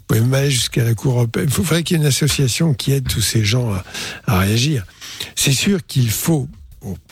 [0.08, 1.46] Pouvez même aller jusqu'à la Cour européenne.
[1.48, 3.84] Il faudrait qu'il y ait une association qui aide tous ces gens à,
[4.26, 4.84] à réagir.
[5.36, 6.48] C'est sûr qu'il faut,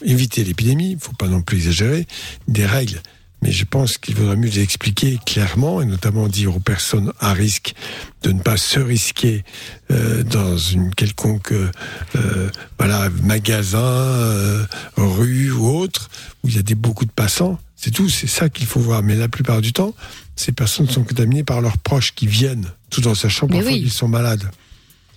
[0.03, 2.07] éviter l'épidémie, il ne faut pas non plus exagérer,
[2.49, 3.01] des règles.
[3.47, 7.33] Mais je pense qu'il vaudrait mieux les expliquer clairement et notamment dire aux personnes à
[7.33, 7.77] risque
[8.25, 9.45] de ne pas se risquer
[9.93, 11.71] euh, dans une quelconque euh,
[12.17, 14.67] euh, voilà, magasin, euh,
[14.97, 16.11] rue ou autre,
[16.43, 17.57] où il y a des, beaucoup de passants.
[17.77, 19.05] C'est tout, c'est ça qu'il faut voir.
[19.05, 19.95] Mais la plupart du temps,
[20.35, 23.83] ces personnes sont contaminées par leurs proches qui viennent, tout en sachant parfois oui.
[23.83, 24.51] qu'ils sont malades.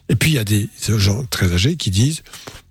[0.08, 2.22] Et puis il y a des gens très âgés qui disent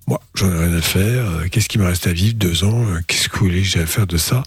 [0.09, 2.83] Moi, j'en ai rien à faire, euh, qu'est-ce qui me reste à vivre Deux ans,
[2.87, 4.43] euh, qu'est-ce que vous voulez que j'ai à faire de ça?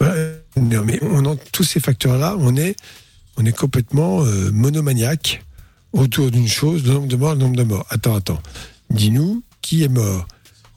[0.00, 0.14] Voilà.
[0.56, 2.76] Non, mais on a tous ces facteurs-là, on est,
[3.36, 5.44] on est complètement euh, monomaniaque
[5.92, 7.84] autour d'une chose, le nombre de morts, le nombre de morts.
[7.90, 8.40] Attends, attends.
[8.88, 10.26] Dis-nous qui est mort?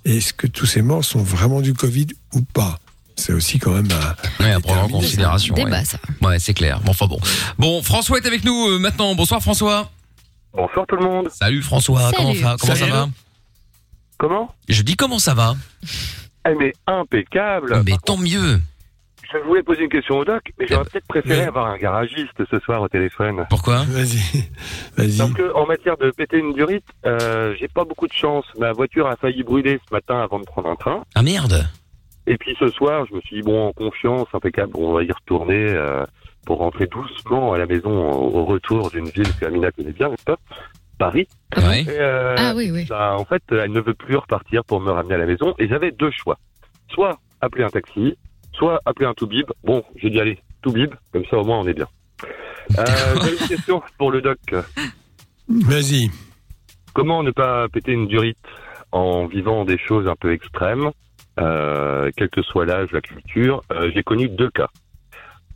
[0.03, 2.77] Est-ce que tous ces morts sont vraiment du Covid ou pas?
[3.15, 5.55] C'est aussi quand même à, Ouais, à prendre en considération.
[5.55, 5.85] Débat, ouais.
[5.85, 5.97] ça.
[6.21, 6.81] Ouais, c'est clair.
[6.81, 7.19] Bon, enfin bon.
[7.57, 9.15] Bon, François est avec nous euh, maintenant.
[9.15, 9.89] Bonsoir François.
[10.53, 11.29] Bonsoir tout le monde.
[11.31, 12.01] Salut François.
[12.11, 12.15] Salut.
[12.17, 12.91] Comment, ça, comment ça Salut.
[12.91, 13.09] va?
[14.19, 15.53] Comment Je dis comment ça va
[16.45, 17.81] Eh mais impeccable.
[17.85, 18.59] Mais tant mieux.
[19.31, 22.59] Je voulais poser une question au doc, mais j'aurais peut-être préféré avoir un garagiste ce
[22.59, 23.45] soir au téléphone.
[23.49, 24.19] Pourquoi Vas-y,
[24.97, 25.17] vas-y.
[25.19, 28.43] Parce que en matière de péter une durite, euh, j'ai pas beaucoup de chance.
[28.57, 31.03] Ma voiture a failli brûler ce matin avant de prendre un train.
[31.15, 31.65] Ah merde.
[32.27, 35.11] Et puis ce soir, je me suis dit bon, en confiance, impeccable, on va y
[35.11, 36.03] retourner euh,
[36.45, 40.09] pour rentrer doucement à la maison au au retour d'une ville que Amina connaît bien,
[40.09, 40.37] n'est-ce pas
[40.99, 41.27] Paris.
[41.57, 41.81] Ouais.
[41.81, 42.85] Et, euh, Ah oui, oui.
[42.87, 45.55] bah, en fait, elle ne veut plus repartir pour me ramener à la maison.
[45.57, 46.37] Et j'avais deux choix.
[46.91, 48.15] Soit appeler un taxi,
[48.53, 49.47] soit appeler un Toubib.
[49.63, 51.87] Bon, j'ai dit allez, Toubib, comme ça au moins on est bien.
[52.77, 52.83] Euh,
[53.15, 54.37] J'avais une question pour le doc.
[55.47, 56.11] Vas-y.
[56.93, 58.37] Comment ne pas péter une durite
[58.91, 60.91] en vivant des choses un peu extrêmes,
[61.39, 63.61] euh, quel que soit l'âge, la culture?
[63.71, 64.67] Euh, J'ai connu deux cas.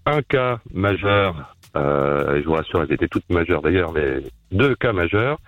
[0.05, 4.17] un cas majeur, euh, je vous rassure, elles étaient toutes majeures d'ailleurs, mais
[4.51, 5.39] deux cas majeurs.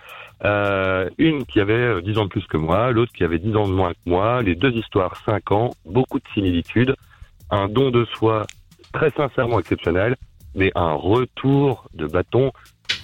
[0.43, 3.55] Euh, une qui avait euh, 10 ans de plus que moi, l'autre qui avait 10
[3.55, 6.95] ans de moins que moi, les deux histoires 5 ans, beaucoup de similitudes,
[7.51, 8.45] un don de soi
[8.91, 10.15] très sincèrement exceptionnel,
[10.55, 12.51] mais un retour de bâton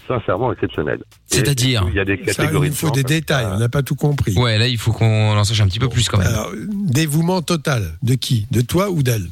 [0.08, 1.04] sincèrement exceptionnel.
[1.28, 3.84] C'est-à-dire Il y a des Ça, catégories il faut de des détails, on n'a pas
[3.84, 4.36] tout compris.
[4.38, 6.28] Ouais, là, il faut qu'on en sache un petit peu plus quand même.
[6.28, 7.98] Alors, dévouement total.
[8.04, 8.48] De qui?
[8.52, 9.28] De toi ou d'elle?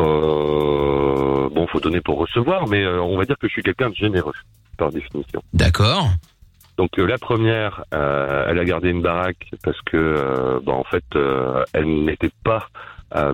[0.00, 3.90] Euh, bon, faut donner pour recevoir, mais euh, on va dire que je suis quelqu'un
[3.90, 4.34] de généreux,
[4.76, 5.42] par définition.
[5.52, 6.08] D'accord.
[6.76, 11.04] Donc euh, la première, elle a gardé une baraque parce que, bah, en fait,
[11.72, 12.68] elle n'était pas,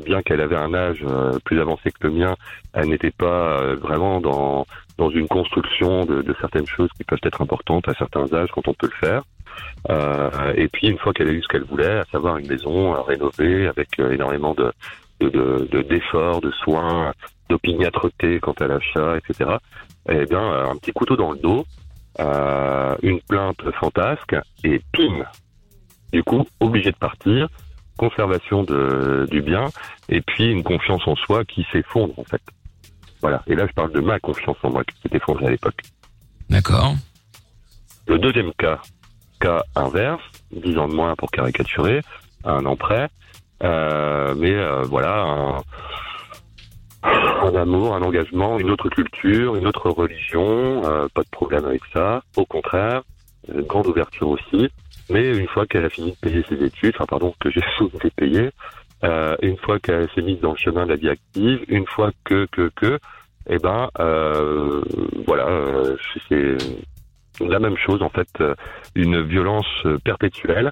[0.04, 1.04] bien qu'elle avait un âge
[1.44, 2.36] plus avancé que le mien,
[2.72, 4.66] elle n'était pas vraiment dans
[4.98, 8.68] dans une construction de, de certaines choses qui peuvent être importantes à certains âges quand
[8.68, 9.22] on peut le faire.
[9.90, 12.94] Euh, et puis une fois qu'elle a eu ce qu'elle voulait, à savoir une maison
[12.94, 14.72] euh, rénovée avec énormément de
[15.30, 17.12] de- de de- d'efforts, de, soins,
[17.48, 19.50] d'opiniâtreté quant à l'achat, etc.
[20.08, 21.64] Eh bien, euh, un petit couteau dans le dos,
[22.20, 25.24] euh, une plainte fantasque et pim.
[26.12, 27.48] Du coup, obligé de partir,
[27.96, 29.66] conservation de, du bien
[30.08, 32.42] et puis une confiance en soi qui s'effondre en fait.
[33.20, 33.42] Voilà.
[33.46, 35.80] Et là, je parle de ma confiance en moi qui s'est effondrée à l'époque.
[36.50, 36.94] D'accord.
[38.08, 38.80] Le deuxième cas,
[39.40, 40.20] cas inverse,
[40.50, 42.00] 10 ans de moins pour caricaturer,
[42.44, 43.08] un an près,
[43.62, 45.58] mais euh, voilà, un,
[47.02, 51.82] un amour, un engagement, une autre culture, une autre religion, euh, pas de problème avec
[51.92, 52.22] ça.
[52.36, 53.02] Au contraire,
[53.52, 54.68] une grande ouverture aussi.
[55.10, 57.90] Mais une fois qu'elle a fini de payer ses études, enfin pardon, que j'ai fini
[58.02, 58.50] de payer,
[59.04, 62.12] euh, une fois qu'elle s'est mise dans le chemin de la vie active, une fois
[62.24, 62.98] que que que,
[63.48, 64.80] eh ben euh,
[65.26, 65.96] voilà, euh,
[66.28, 66.56] c'est
[67.40, 68.54] la même chose en fait, euh,
[68.94, 70.70] une violence euh, perpétuelle.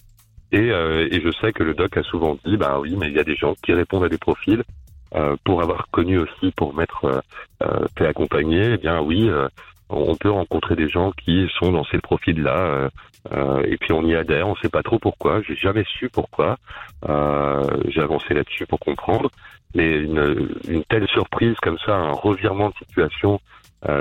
[0.52, 3.14] Et, euh, et je sais que le doc a souvent dit, bah oui, mais il
[3.14, 4.62] y a des gens qui répondent à des profils
[5.14, 7.20] euh, pour avoir connu aussi, pour m'être euh,
[7.62, 8.72] euh, fait accompagner.
[8.74, 9.48] Eh bien oui, euh,
[9.88, 12.90] on peut rencontrer des gens qui sont dans ces profils-là.
[13.32, 15.42] euh, et puis on y adhère, on sait pas trop pourquoi.
[15.42, 16.56] J'ai jamais su pourquoi.
[17.88, 19.30] J'ai avancé là-dessus pour comprendre.
[19.74, 23.40] Mais une, une telle surprise comme ça, un revirement de situation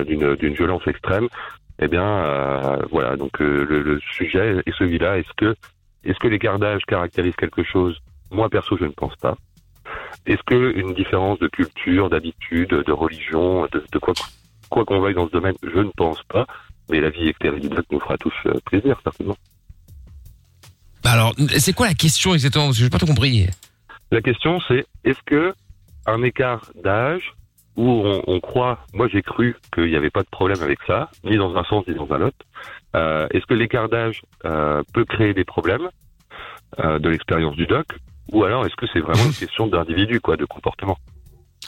[0.08, 1.28] d'une d'une violence extrême,
[1.80, 3.16] eh bien, euh, voilà.
[3.18, 5.18] Donc euh, le, le sujet est celui-là.
[5.20, 5.56] Est-ce que,
[6.04, 7.98] est-ce que les gardages caractérisent quelque chose?
[8.32, 9.36] Moi perso, je ne pense pas.
[10.26, 14.14] Est-ce que une différence de culture, d'habitude, de religion, de, de quoi
[14.86, 16.46] qu'on veuille dans ce domaine, je ne pense pas.
[16.90, 19.38] Mais la vie doc nous fera tous euh, plaisir, certainement.
[21.04, 22.66] Bah Alors, c'est quoi la question exactement?
[22.66, 23.48] Parce que j'ai pas tout compris.
[24.12, 25.54] La question, c'est est-ce que
[26.06, 27.34] un écart d'âge
[27.76, 31.10] où on, on croit, moi j'ai cru qu'il n'y avait pas de problème avec ça,
[31.24, 32.38] ni dans un sens ni dans un autre,
[32.96, 35.90] euh, est-ce que l'écart d'âge euh, peut créer des problèmes
[36.80, 37.88] euh, de l'expérience du doc,
[38.32, 40.98] ou alors est-ce que c'est vraiment une question d'individu, quoi, de comportement?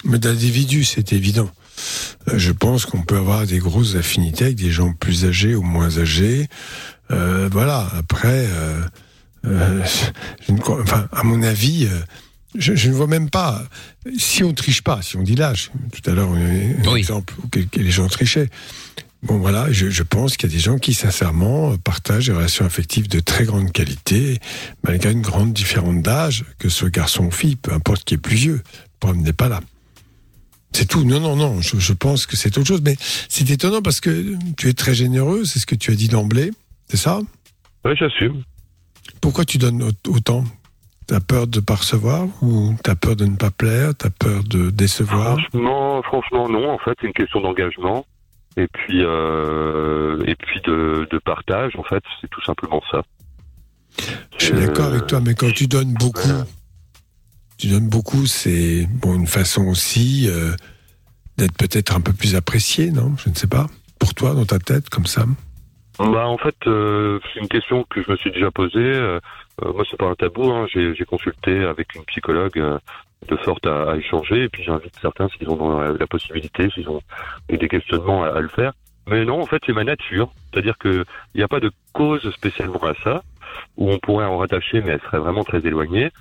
[0.03, 1.49] Mais d'individu, c'est évident.
[2.33, 5.97] Je pense qu'on peut avoir des grosses affinités avec des gens plus âgés ou moins
[5.99, 6.47] âgés.
[7.11, 7.87] Euh, voilà.
[7.97, 8.81] Après, euh,
[9.45, 9.83] euh,
[10.69, 11.87] enfin, à mon avis,
[12.55, 13.63] je, je ne vois même pas.
[14.17, 16.95] Si on triche pas, si on dit l'âge, tout à l'heure, on a eu un
[16.95, 18.49] exemple où les gens trichaient.
[19.23, 22.65] Bon voilà, je, je pense qu'il y a des gens qui sincèrement partagent des relations
[22.65, 24.39] affectives de très grande qualité,
[24.83, 28.17] malgré une grande différence d'âge, que ce soit garçon ou fille, peu importe qui est
[28.17, 28.61] plus vieux.
[28.63, 29.59] Le problème n'est pas là.
[30.73, 31.03] C'est tout.
[31.03, 31.61] Non, non, non.
[31.61, 32.81] Je, je pense que c'est autre chose.
[32.83, 32.95] Mais
[33.29, 35.43] c'est étonnant parce que tu es très généreux.
[35.45, 36.49] C'est ce que tu as dit d'emblée.
[36.87, 37.19] C'est ça?
[37.85, 38.43] Oui, j'assume.
[39.19, 40.45] Pourquoi tu donnes au- autant?
[41.07, 43.93] T'as peur de pas recevoir ou t'as peur de ne pas plaire?
[43.95, 45.37] T'as peur de décevoir?
[45.39, 46.71] Franchement, franchement, non.
[46.71, 48.05] En fait, c'est une question d'engagement
[48.57, 51.75] et puis euh, et puis de, de partage.
[51.77, 53.03] En fait, c'est tout simplement ça.
[54.37, 56.43] Je suis d'accord avec toi, mais quand tu donnes beaucoup,
[57.57, 60.51] tu donnes beaucoup, c'est bon une façon aussi euh,
[61.37, 63.15] d'être peut-être un peu plus apprécié, non?
[63.17, 63.67] Je ne sais pas.
[63.99, 65.25] Pour toi, dans ta tête, comme ça?
[65.99, 69.19] Bah en fait, euh, c'est une question que je me suis déjà posée.
[69.61, 70.49] Moi, c'est pas un tabou.
[70.49, 70.65] Hein.
[70.73, 72.79] J'ai consulté avec une psychologue
[73.27, 74.43] de sorte à, à échanger.
[74.43, 77.01] Et puis j'invite certains s'ils ont la, possibilité, s'ils ont
[77.49, 78.73] des questionnements à, à le faire.
[79.07, 80.31] Mais non, en fait, c'est ma nature.
[80.51, 81.03] C'est-à-dire que
[81.33, 83.23] il n'y a pas de cause spécialement à ça
[83.77, 86.11] où on pourrait en rattacher, mais elle serait vraiment très éloignée.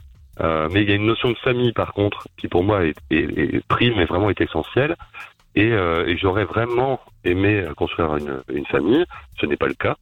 [0.40, 2.97] Euh, mais il y a une notion de famille, par contre, qui pour moi est,
[3.10, 4.97] est, est prime et vraiment est essentielle.
[5.55, 9.05] Et, euh, et j'aurais vraiment aimé construire une, une famille.
[9.40, 9.97] Ce n'est pas le cas.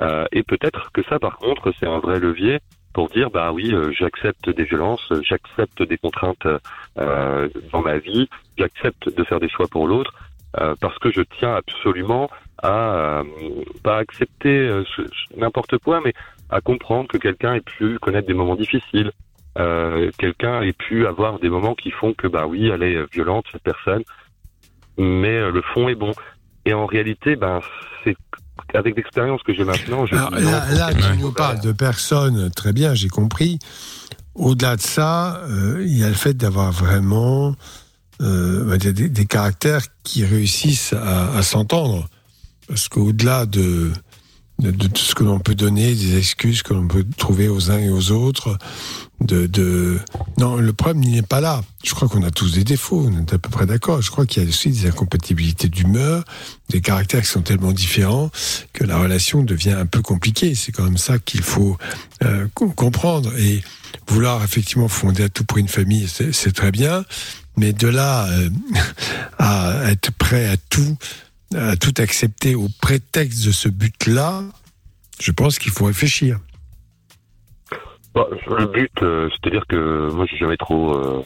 [0.00, 2.58] Euh, et peut-être que ça, par contre, c'est un vrai levier
[2.96, 6.46] pour dire, bah oui, euh, j'accepte des violences, j'accepte des contraintes
[6.96, 10.14] euh, dans ma vie, j'accepte de faire des choix pour l'autre,
[10.58, 12.30] euh, parce que je tiens absolument
[12.62, 13.22] à
[13.82, 16.14] pas accepter ce- ce- n'importe quoi, mais
[16.48, 19.12] à comprendre que quelqu'un ait pu connaître des moments difficiles,
[20.16, 23.62] quelqu'un ait pu avoir des moments qui font que, bah oui, elle est violente, cette
[23.62, 24.04] personne,
[24.96, 26.12] mais le fond est bon.
[26.64, 27.60] Et en réalité, ben,
[28.04, 28.16] c'est
[28.74, 30.06] avec l'expérience que j'ai maintenant.
[30.06, 33.58] Je Alors, dis non, là, là, tu nous parles de personnes, très bien, j'ai compris.
[34.34, 37.54] Au-delà de ça, euh, il y a le fait d'avoir vraiment
[38.20, 42.08] euh, des, des caractères qui réussissent à, à s'entendre.
[42.68, 43.92] Parce qu'au-delà de,
[44.58, 47.70] de, de tout ce que l'on peut donner, des excuses que l'on peut trouver aux
[47.70, 48.58] uns et aux autres,
[49.20, 49.98] de, de...
[50.38, 51.62] non, le problème n'est pas là.
[51.84, 54.02] Je crois qu'on a tous des défauts, on est à peu près d'accord.
[54.02, 56.24] Je crois qu'il y a aussi des incompatibilités d'humeur,
[56.68, 58.30] des caractères qui sont tellement différents
[58.72, 60.54] que la relation devient un peu compliquée.
[60.54, 61.78] C'est quand même ça qu'il faut
[62.24, 63.32] euh, com- comprendre.
[63.38, 63.62] Et
[64.06, 67.04] vouloir effectivement fonder à tout pour une famille, c'est très bien.
[67.56, 68.50] Mais de là euh,
[69.38, 70.96] à être prêt à tout,
[71.54, 74.44] à tout accepter au prétexte de ce but-là,
[75.20, 76.38] je pense qu'il faut réfléchir.
[78.16, 78.26] Bah,
[78.58, 81.22] le but, euh, c'est-à-dire que moi, j'ai jamais trop euh,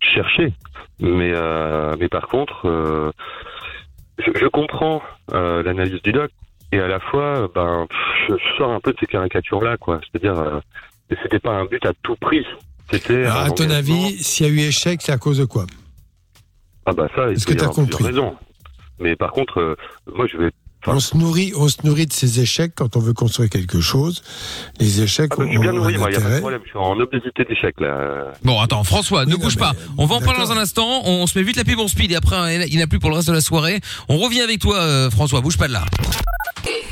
[0.00, 0.52] cherché,
[0.98, 3.12] mais euh, mais par contre,
[4.18, 5.00] je, je comprends
[5.30, 6.30] l'analyse du doc
[6.72, 7.86] et à la fois, ben,
[8.28, 10.00] je, je sors un peu de ces caricatures-là, quoi.
[10.02, 10.60] C'est-à-dire,
[11.22, 12.44] c'était pas un but à tout prix.
[12.90, 13.24] C'était.
[13.24, 15.64] À ton avis, s'il y a eu échec, c'est à cause de quoi?
[16.86, 18.04] Ah bah ça, il Est-ce que compris?
[18.04, 18.36] raisons.
[18.98, 19.76] Mais par contre, euh,
[20.12, 20.50] moi, je vais
[20.86, 24.22] on se, nourrit, on se nourrit de ces échecs quand on veut construire quelque chose.
[24.80, 26.40] Les échecs Ah bah, je suis bien nourri, moi, il n'y a pas de intérêt.
[26.40, 26.60] problème.
[26.64, 28.32] Je suis en obésité d'échec, là.
[28.42, 29.72] Bon, attends, François, ne Oui, bouge mais- pas.
[29.98, 31.02] On va en parler dans un instant.
[31.04, 32.98] On se met vite la pub en speed et après, il n'y en a plus
[32.98, 33.80] pour le reste de la soirée.
[34.08, 35.40] On revient avec toi, euh, François.
[35.40, 35.84] Bouge pas de là.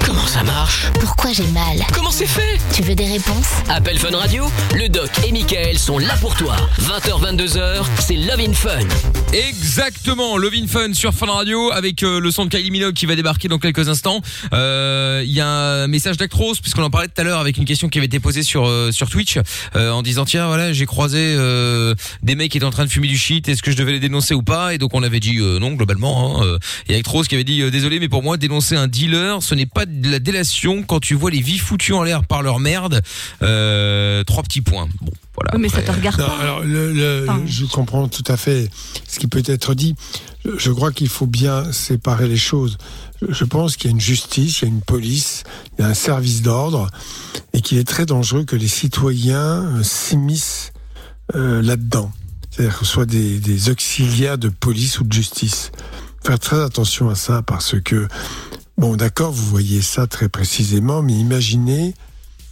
[0.05, 0.87] Comment ça marche?
[0.99, 1.79] Pourquoi j'ai mal?
[1.95, 2.59] Comment c'est fait?
[2.75, 3.47] Tu veux des réponses?
[3.69, 6.57] Appel Fun Radio, le doc et Michael sont là pour toi.
[6.81, 8.81] 20h, 22h, c'est Love in Fun.
[9.33, 13.15] Exactement, Lovin Fun sur Fun Radio avec euh, le son de Kylie Minogue qui va
[13.15, 14.21] débarquer dans quelques instants.
[14.53, 17.65] Euh, Il y a un message d'Actros puisqu'on en parlait tout à l'heure avec une
[17.65, 19.39] question qui avait été posée sur euh, sur Twitch
[19.77, 21.37] euh, en disant tiens voilà j'ai croisé
[22.23, 24.01] des mecs qui étaient en train de fumer du shit est-ce que je devais les
[24.01, 24.75] dénoncer ou pas?
[24.75, 26.59] Et donc on avait dit non globalement hein,
[26.89, 29.87] et Actros qui avait dit désolé mais pour moi dénoncer un dealer ce n'est pas
[29.87, 33.01] de la délation quand tu vois les vies foutues en l'air par leur merde.
[33.41, 34.89] Trois petits points.
[35.01, 36.39] Bon voilà Oui, mais ça après, te regarde Non, pas.
[36.39, 38.69] alors, le, le- Enfin, je comprends tout à fait
[39.09, 39.95] ce qui peut être dit.
[40.57, 42.79] Je, crois qu'il faut bien séparer les choses.
[43.21, 45.45] Je, je pense qu'il y a une justice, il y a une police,
[45.79, 46.89] il y a un service d'ordre,
[47.53, 50.73] et qu'il est très dangereux que les citoyens euh, s'immiscent
[51.35, 52.11] euh, là-dedans.
[52.51, 55.71] C'est-à-dire que ce soit des, des auxiliaires de police ou de justice.
[56.25, 58.09] Faire très attention à ça parce que,
[58.77, 61.95] bon, d'accord, vous voyez ça très précisément, mais imaginez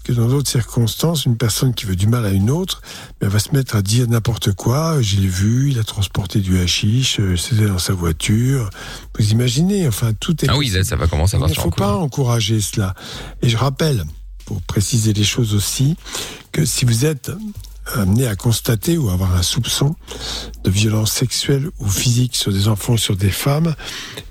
[0.09, 2.81] que dans d'autres circonstances, une personne qui veut du mal à une autre,
[3.21, 5.03] ben, elle va se mettre à dire n'importe quoi.
[5.03, 8.71] Je l'ai vu, il a transporté du hashish, euh, c'était dans sa voiture.
[9.19, 10.49] Vous imaginez, enfin, tout est.
[10.49, 12.95] ah oui là, ça va commencer à Il ne faut pas encourager cela.
[13.43, 14.03] Et je rappelle,
[14.47, 15.95] pour préciser les choses aussi,
[16.53, 17.31] que si vous êtes
[17.95, 19.97] amené à constater ou avoir un soupçon
[20.65, 23.75] de violence sexuelle ou physique sur des enfants ou sur des femmes,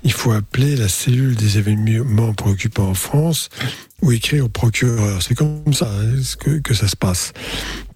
[0.04, 3.48] il faut appeler la cellule des événements préoccupants en France
[4.02, 5.22] ou écrire au procureur.
[5.22, 7.32] C'est comme ça hein, que, ça se passe.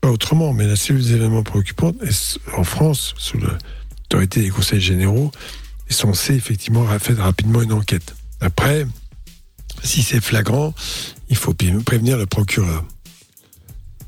[0.00, 1.92] Pas autrement, mais la cellule des événements préoccupants
[2.56, 5.30] en France, sous l'autorité des conseils généraux,
[5.88, 8.14] est censée effectivement faire rapidement une enquête.
[8.40, 8.86] Après,
[9.82, 10.74] si c'est flagrant,
[11.28, 12.84] il faut prévenir le procureur.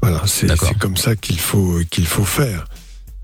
[0.08, 2.64] Voilà, c'est comme ça qu'il faut, qu'il faut faire.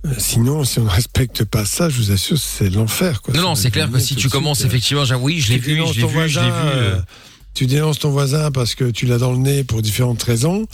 [0.06, 3.20] Euh, Sinon, si on ne respecte pas ça, je vous assure, c'est l'enfer.
[3.34, 5.76] Non, non, c'est clair que si tu commences euh, effectivement, genre, oui, je l'ai vu,
[5.86, 6.50] je l'ai ton vu, je l'ai vu.
[6.52, 6.98] voisin, euh,
[7.52, 10.66] Tu dénonces ton voisin parce que tu l'as dans le nez pour différentes raisons,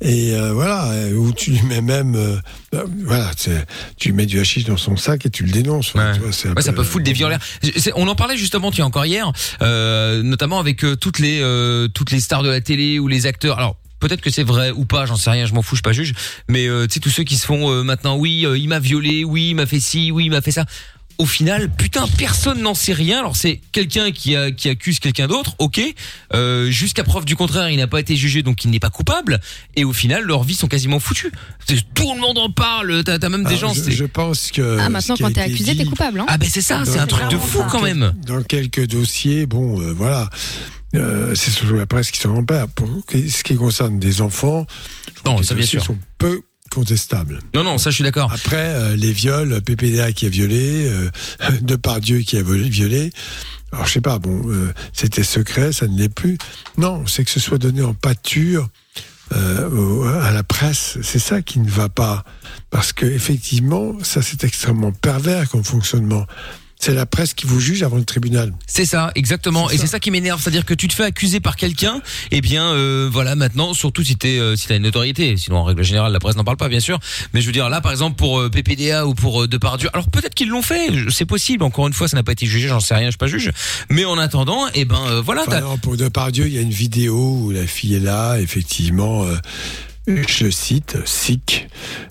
[0.00, 2.36] et euh, voilà, ou tu lui mets même, euh,
[3.04, 3.32] voilà,
[3.96, 5.94] tu lui mets du hashish dans son sac et tu le dénonces.
[5.94, 7.40] Tu vois, ça peu- peut foutre des vies en l'air.
[7.96, 9.32] On en parlait justement, tu encore hier,
[9.62, 11.40] euh, notamment avec toutes les
[11.94, 13.58] toutes les stars de la télé ou les acteurs.
[13.58, 15.82] Alors peut-être que c'est vrai ou pas, j'en sais rien, je m'en fous, je suis
[15.82, 16.14] pas juge.
[16.48, 18.78] Mais euh, tu sais tous ceux qui se font euh, maintenant, oui, euh, il m'a
[18.80, 20.64] violé, oui, il m'a fait ci, oui, il m'a fait ça.
[21.20, 23.18] Au final, putain, personne n'en sait rien.
[23.18, 25.80] Alors c'est quelqu'un qui a, qui accuse quelqu'un d'autre, ok.
[26.32, 29.40] Euh, Jusqu'à preuve du contraire, il n'a pas été jugé, donc il n'est pas coupable.
[29.74, 31.32] Et au final, leurs vies sont quasiment foutues.
[31.66, 33.02] C'est- Tout le monde en parle.
[33.02, 33.74] T'as as même des Alors, gens.
[33.74, 34.78] je, c'est- je pense que.
[34.78, 36.48] Ah, maintenant, ce qui a quand t'es été accusé, dit- t'es coupable, hein Ah ben
[36.48, 38.12] c'est ça, c'est un truc de fou quand même.
[38.24, 40.30] Dans quelques dossiers, bon, euh, voilà,
[40.94, 42.68] euh, c'est surtout la presse qui s'en empare.
[42.68, 44.66] Pour ce qui concerne des enfants,
[45.24, 45.82] Non, ça, bien sûr.
[45.84, 46.40] sont peu
[46.70, 47.40] contestables.
[47.54, 48.32] Non, non, ça je suis d'accord.
[48.32, 51.10] Après, euh, les viols, PPDA qui a violé, euh,
[51.62, 53.10] Depardieu qui a violé.
[53.72, 56.38] Alors je sais pas, bon, euh, c'était secret, ça ne l'est plus.
[56.78, 58.68] Non, c'est que ce soit donné en pâture
[59.34, 62.24] euh, à la presse, c'est ça qui ne va pas,
[62.70, 66.26] parce que effectivement, ça c'est extrêmement pervers comme fonctionnement.
[66.80, 68.52] C'est la presse qui vous juge avant le tribunal.
[68.66, 69.68] C'est ça, exactement.
[69.70, 72.00] Et c'est ça qui m'énerve, c'est-à-dire que tu te fais accuser par quelqu'un,
[72.30, 75.36] et bien euh, voilà maintenant, surtout si t'es euh, si t'as une notoriété.
[75.36, 76.98] Sinon en règle générale la presse n'en parle pas bien sûr.
[77.34, 80.08] Mais je veux dire là par exemple pour euh, PPDA ou pour euh, Depardieu, alors
[80.08, 81.64] peut-être qu'ils l'ont fait, c'est possible.
[81.64, 83.50] Encore une fois ça n'a pas été jugé, j'en sais rien, je suis pas juge.
[83.90, 85.42] Mais en attendant, et ben euh, voilà.
[85.46, 89.24] Enfin, non, pour Depardieu, il y a une vidéo où la fille est là, effectivement,
[89.24, 89.36] euh,
[90.08, 91.68] je cite, sick,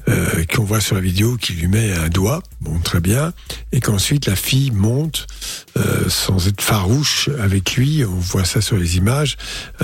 [0.07, 3.33] euh, qu'on voit sur la vidéo, qui lui met un doigt, bon, très bien,
[3.71, 5.25] et qu'ensuite la fille monte,
[5.77, 9.37] euh, sans être farouche avec lui, on voit ça sur les images,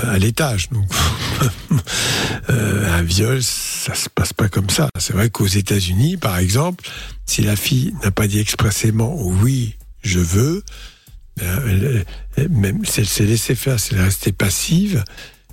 [0.04, 0.70] euh, à l'étage.
[0.70, 0.86] Donc,
[2.50, 4.90] euh, un viol, ça se passe pas comme ça.
[5.00, 6.84] C'est vrai qu'aux États-Unis, par exemple,
[7.26, 10.64] si la fille n'a pas dit expressément oui, je veux,
[11.38, 12.06] ben, elle-
[12.38, 15.04] elle- même si elle s'est laissée faire, si elle est restée passive,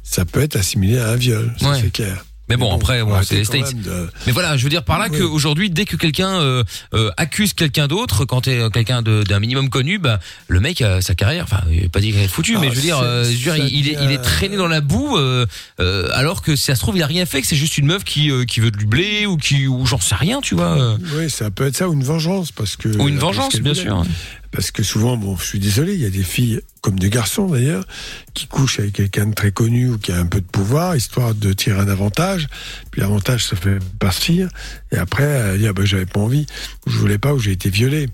[0.02, 1.78] ça peut être assimilé à un viol, Ouais.
[1.80, 2.24] c'est clair.
[2.50, 3.74] Mais bon, après, bon, c'est les States.
[3.80, 6.64] de- Mais voilà, je veux dire par là qu'aujourd'hui, dès que quelqu'un euh,
[6.94, 10.18] euh, accuse quelqu'un d'autre, quand t'es euh, quelqu'un de- d'un minimum connu, bah,
[10.48, 11.62] le mec sa carrière, enfin,
[11.92, 13.88] pas dit qu'elle est foutue, mais Ah, je veux dire, euh, je veux dire, il,
[13.88, 15.46] est, il est devient- traîné dans la boue, euh,
[15.80, 17.86] euh, alors que si ça se trouve, il a rien fait, que c'est juste une
[17.86, 20.96] meuf qui, euh, qui veut du blé ou qui, ou j'en sais rien, tu vois.
[21.16, 22.88] Oui, ça peut être ça, ou une vengeance, parce que.
[22.98, 23.84] Ou une vengeance, bien voulait.
[23.84, 24.04] sûr.
[24.52, 27.46] Parce que souvent, bon, je suis désolé, il y a des filles, comme des garçons
[27.46, 27.86] d'ailleurs,
[28.34, 31.34] qui couchent avec quelqu'un de très connu ou qui a un peu de pouvoir, histoire
[31.34, 32.48] de tirer un avantage.
[32.90, 34.48] Puis l'avantage se fait partir,
[34.90, 36.46] et après, elle dit, ah ben, j'avais pas envie,
[36.86, 38.08] ou je voulais pas, ou j'ai été violé.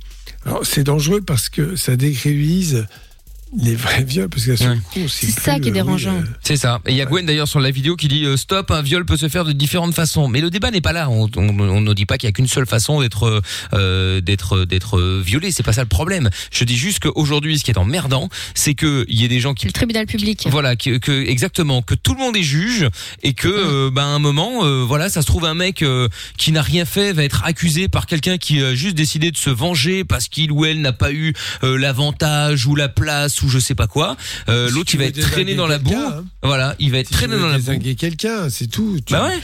[0.45, 2.87] Alors, c'est dangereux parce que ça décrivise
[3.57, 6.23] les vrais viols, parce qu'à ce coup, C'est ça qui est dérangeant.
[6.43, 6.81] C'est ça.
[6.87, 9.05] Et il y a Gwen d'ailleurs sur la vidéo qui dit euh, stop, un viol
[9.07, 10.29] peut se faire de différentes façons.
[10.29, 11.09] Mais le débat n'est pas là.
[11.11, 13.43] On, on, on ne dit pas qu'il y a qu'une seule façon d'être
[13.73, 15.53] euh, d'être d'être violé.
[15.53, 16.29] C'est pas ça le problème.
[16.51, 19.55] Je dis juste qu'aujourd'hui, ce qui est emmerdant, c'est que il y a des gens
[19.55, 20.47] qui Le tribunal public.
[20.51, 22.89] voilà, que, que exactement, que tout le monde est juge
[23.23, 26.09] et que, euh, bah, à un moment, euh, voilà, ça se trouve un mec euh,
[26.37, 29.51] qui n'a rien fait va être accusé par quelqu'un qui a juste décidé de se
[29.51, 31.33] venger parce qu'il ou elle n'a pas eu
[31.63, 34.17] euh, l'avantage ou la place ou je sais pas quoi.
[34.49, 35.95] Euh, Si L'autre, il va être traîné dans la boue.
[35.97, 36.25] hein.
[36.43, 37.79] Voilà, il va être Si traîné dans la boue.
[37.99, 38.99] quelqu'un, c'est tout.
[39.05, 39.39] Tu- Bah ouais.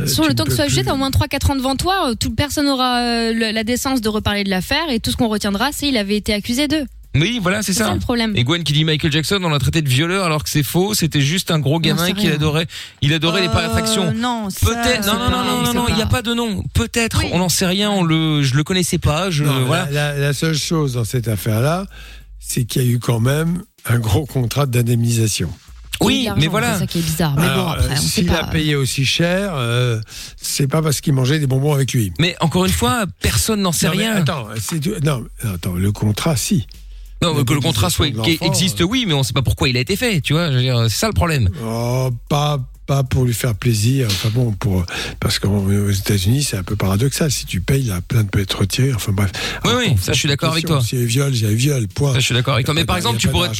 [0.00, 1.50] Euh, Sur tu le temps que peux tu sois jugé, plus- t'as au moins 3-4
[1.50, 5.00] ans devant toi, euh, toute personne aura euh, la décence de reparler de l'affaire et
[5.00, 6.84] tout ce qu'on retiendra, c'est il avait été accusé d'eux.
[7.14, 7.86] Oui, voilà, c'est C'est ça.
[7.86, 8.34] ça le problème.
[8.36, 10.92] Et Gwen qui dit Michael Jackson, on l'a traité de violeur alors que c'est faux.
[10.92, 12.66] C'était juste un gros gamin qui adorait,
[13.00, 13.48] il adorait les.
[13.48, 15.06] Euh, non, ça, Peut-être.
[15.06, 16.62] Non, c'est non, non, non, non, il n'y a pas- de nom.
[16.74, 17.22] Peut-être.
[17.32, 17.90] On n'en sait rien.
[17.90, 19.30] On le, je le connaissais pas.
[19.30, 19.88] Je, Non, voilà.
[19.90, 21.86] la, la- la seule chose dans cette affaire-là,
[22.40, 25.50] c'est qu'il y a eu quand même un gros contrat d'indemnisation.
[26.00, 26.74] Oui, mais voilà.
[26.74, 27.34] C'est ça qui est bizarre.
[27.34, 28.38] Mais bon, Alors, après, euh, s'il pas.
[28.42, 30.00] a payé aussi cher, euh,
[30.40, 32.12] c'est pas parce qu'il mangeait des bonbons avec lui.
[32.20, 34.16] Mais encore une fois, personne n'en sait Non, mais rien.
[34.16, 36.66] Attends, c'est du- non, attends, le contrat, si.
[37.20, 38.06] Non, que le contrat soit
[38.42, 40.20] existe, oui, mais on sait pas pourquoi il a été fait.
[40.20, 41.48] Tu vois, je veux dire, c'est ça le problème.
[41.64, 44.08] Oh, pas, pas pour lui faire plaisir.
[44.10, 44.84] Enfin bon, pour,
[45.20, 47.30] parce qu'aux États-Unis, c'est un peu paradoxal.
[47.30, 48.94] Si tu payes, la plainte peut être retirée.
[48.94, 49.30] Enfin bref.
[49.62, 50.80] Oui, Alors, oui, ça, je suis d'accord avec toi.
[50.80, 52.14] S'il y a viol, il y a viol, point.
[52.14, 52.74] Ça, je suis d'accord avec toi.
[52.74, 53.50] Mais par exemple, tu pourrais,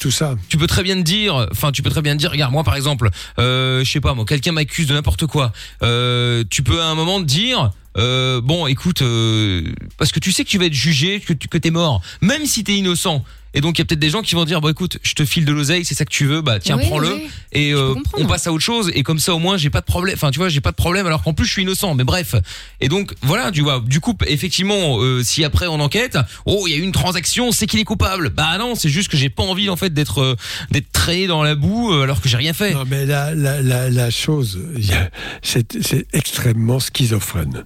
[0.00, 0.36] tout ça.
[0.48, 2.64] tu peux très bien te dire, enfin, tu peux très bien te dire, regarde, moi,
[2.64, 5.52] par exemple, euh, je sais pas, moi, quelqu'un m'accuse de n'importe quoi.
[5.82, 9.62] Euh, tu peux à un moment dire, euh, bon, écoute, euh,
[9.98, 12.46] parce que tu sais que tu vas être jugé, que tu que t'es mort, même
[12.46, 13.24] si t'es innocent.
[13.54, 15.24] Et donc il y a peut-être des gens qui vont dire bon écoute je te
[15.24, 17.12] file de l'oseille c'est ça que tu veux bah tiens Oui, prends-le.
[17.14, 17.28] oui.
[17.52, 18.90] et euh, on passe à autre chose.
[18.94, 20.14] Et comme ça au moins j'ai pas de problème.
[20.16, 21.94] Enfin tu vois j'ai pas de problème alors qu'en plus je suis innocent.
[21.94, 22.34] Mais bref.
[22.80, 23.80] Et donc voilà tu vois.
[23.80, 27.50] Du coup effectivement euh, si après on enquête oh il y a eu une transaction
[27.52, 28.28] c'est qu'il est coupable.
[28.30, 30.36] Bah non c'est juste que j'ai pas envie en fait d'être euh,
[30.70, 32.74] d'être traîné dans la boue euh, alors que j'ai rien fait.
[32.74, 35.10] Non, mais la, la, la, la chose, il y a-
[35.42, 37.64] c'est c'est extrêmement schizophrène.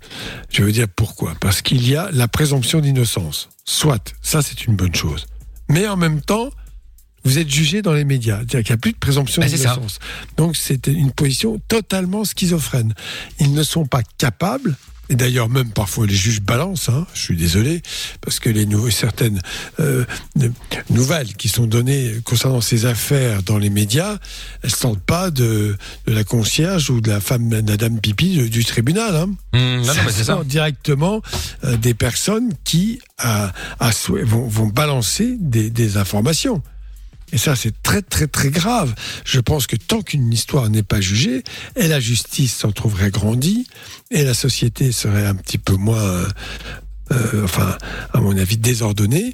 [0.51, 1.35] Je veux dire pourquoi?
[1.41, 3.49] Parce qu'il y a la présomption d'innocence.
[3.65, 5.27] Soit, ça c'est une bonne chose.
[5.73, 6.51] Mais en même temps,
[7.25, 8.37] vous êtes jugé dans les médias.
[8.39, 9.49] C'est-à-dire qu'il n'y a plus de présomption ça.
[9.49, 10.01] d'innocence.
[10.37, 12.93] Donc c'est une position totalement schizophrène.
[13.41, 14.77] Ils ne sont pas capables.
[15.13, 17.83] Et d'ailleurs, même parfois, les juges balancent, hein, je suis désolé,
[18.23, 19.43] parce que les nou- certaines
[19.79, 20.07] euh,
[20.89, 24.17] nouvelles qui sont données concernant ces affaires dans les médias,
[24.63, 25.77] elles ne sortent pas de,
[26.07, 29.15] de la concierge ou de la femme, de la dame pipi du, du tribunal.
[29.15, 29.27] Hein.
[29.53, 30.41] Mmh, non, non, mais c'est ça.
[30.47, 31.21] directement
[31.65, 36.63] euh, des personnes qui à, à souhait, vont, vont balancer des, des informations.
[37.33, 38.95] Et ça, c'est très, très, très grave.
[39.25, 41.43] Je pense que tant qu'une histoire n'est pas jugée,
[41.77, 43.67] et la justice s'en trouverait grandie,
[44.11, 46.29] et la société serait un petit peu moins, euh,
[47.13, 47.77] euh, enfin,
[48.13, 49.33] à mon avis, désordonnée,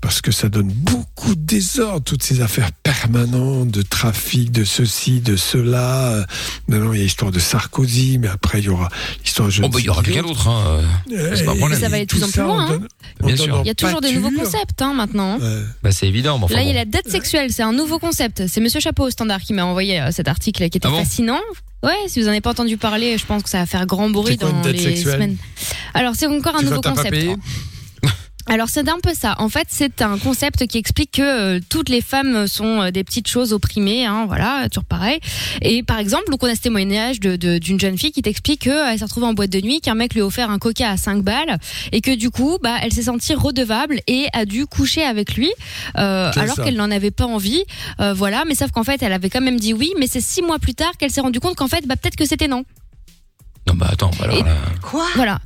[0.00, 5.20] parce que ça donne beaucoup de désordre, toutes ces affaires permanentes de trafic, de ceci,
[5.20, 6.08] de cela.
[6.12, 6.24] Euh,
[6.68, 8.88] Maintenant, il y a l'histoire de Sarkozy, mais après, il y aura
[9.24, 9.52] l'histoire de...
[9.52, 10.46] je oh bah il y aura quelqu'un d'autre.
[10.48, 10.80] hein,
[11.12, 12.80] euh, Ça va être de plus tout en plus loin, hein.
[13.24, 13.60] Bien sûr.
[13.64, 15.38] Il y a toujours de nouveaux concepts hein, maintenant.
[15.38, 15.62] Ouais.
[15.82, 17.98] bah c'est évident mais enfin, Là, il y a la dette sexuelle, c'est un nouveau
[17.98, 18.46] concept.
[18.46, 20.98] C'est Monsieur Chapeau au standard qui m'a envoyé euh, cet article qui était Ah bon
[20.98, 21.40] fascinant.
[21.82, 24.10] Ouais, si vous n'en avez pas entendu parler, je pense que ça va faire grand
[24.10, 25.14] bruit quoi dans les sexuelle?
[25.14, 25.36] semaines.
[25.94, 27.16] Alors, c'est encore un Tu nouveau concept.
[28.50, 29.34] Alors c'est un peu ça.
[29.38, 33.04] En fait, c'est un concept qui explique que euh, toutes les femmes sont euh, des
[33.04, 35.20] petites choses opprimées, hein, voilà, toujours pareil.
[35.60, 38.62] Et par exemple, donc on a ce témoignage de- de- d'une jeune fille qui t'explique
[38.62, 40.96] qu'elle s'est retrouvée en boîte de nuit, qu'un mec lui a offert un coca à
[40.96, 41.58] 5 balles
[41.92, 45.50] et que du coup, bah, elle s'est sentie redevable et a dû coucher avec lui
[45.98, 47.64] euh, alors qu'elle n'en avait pas envie,
[48.00, 48.44] Euh, voilà.
[48.46, 49.92] Mais sauf qu'en fait, elle avait quand même dit oui.
[49.98, 52.24] Mais c'est six mois plus tard qu'elle s'est rendue compte qu'en fait, bah, peut-être que
[52.24, 52.64] c'était non.
[53.66, 55.06] Non, bah attends, bah alors là- Quoi?
[55.16, 55.38] Voilà.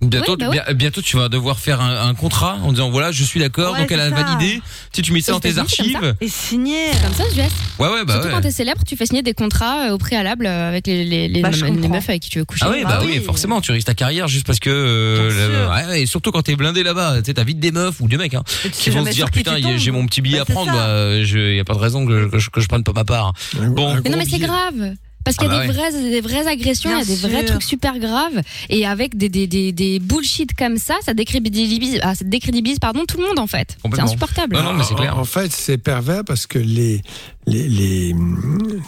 [0.00, 3.24] Bientôt, Oui, bah bientôt, tu vas devoir faire un, un contrat en disant voilà, je
[3.24, 4.14] suis d'accord, Ouais, donc elle a ça.
[4.14, 4.54] validé.
[4.56, 4.62] Tu
[4.92, 6.14] sais, tu mets ça dans tes archives.
[6.20, 6.92] Et signé.
[6.92, 7.52] C'est comme ça, aux US.
[7.80, 8.34] Ouais, ouais, bah Surtout ouais.
[8.34, 11.26] quand t'es célèbre, tu fais signer des contrats euh, au préalable euh, avec les, les,
[11.26, 12.64] les, Bah, les meufs avec qui tu veux coucher.
[12.64, 13.20] Ah oui, bah, oui.
[13.24, 15.70] forcément, tu risques ta carrière juste parce que euh, sûr.
[15.72, 18.06] ouais, ouais, et surtout quand t'es blindé là-bas, tu sais, t'as vite des meufs ou
[18.06, 20.70] des mecs hein, qui vont se dire putain, j'ai mon petit billet Bah, à prendre,
[20.72, 23.04] bah, je, y a pas de raison que, que je, que je prenne pas ma
[23.04, 23.32] part.
[23.56, 24.94] Bon, Mais non, mais c'est grave.
[25.24, 25.90] Parce qu'il y a Ah bah des, ouais.
[25.90, 28.40] vraies, des vraies agressions, il y a des vrais trucs super graves.
[28.70, 33.04] Et avec des, des, des, des bullshit comme ça, ça décrédibilise, ah, ça décrédibilise pardon,
[33.06, 33.76] tout le monde en fait.
[33.94, 34.56] C'est insupportable.
[34.56, 35.16] Non, non, mais c'est clair.
[35.16, 37.02] En, en fait, c'est pervers parce que les,
[37.50, 38.14] les, les,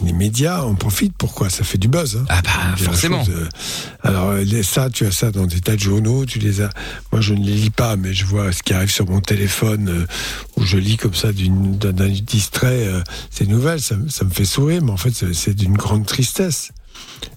[0.04, 1.14] les médias en profitent.
[1.18, 2.16] Pourquoi Ça fait du buzz.
[2.20, 2.24] hein?
[2.28, 3.24] Ah bah, forcément.
[3.24, 3.48] chose, euh,
[4.02, 6.24] alors, euh, ça, tu as ça dans des tas de journaux.
[6.26, 6.70] Tu les as.
[7.12, 9.88] Moi, je ne les lis pas, mais je vois ce qui arrive sur mon téléphone
[9.88, 10.06] euh,
[10.56, 13.00] où je lis comme ça d'un distrait euh,
[13.30, 13.80] ces nouvelles.
[13.80, 16.70] Ça, me- ça me fait sourire, mais en fait, c'est- d'une grande tristesse.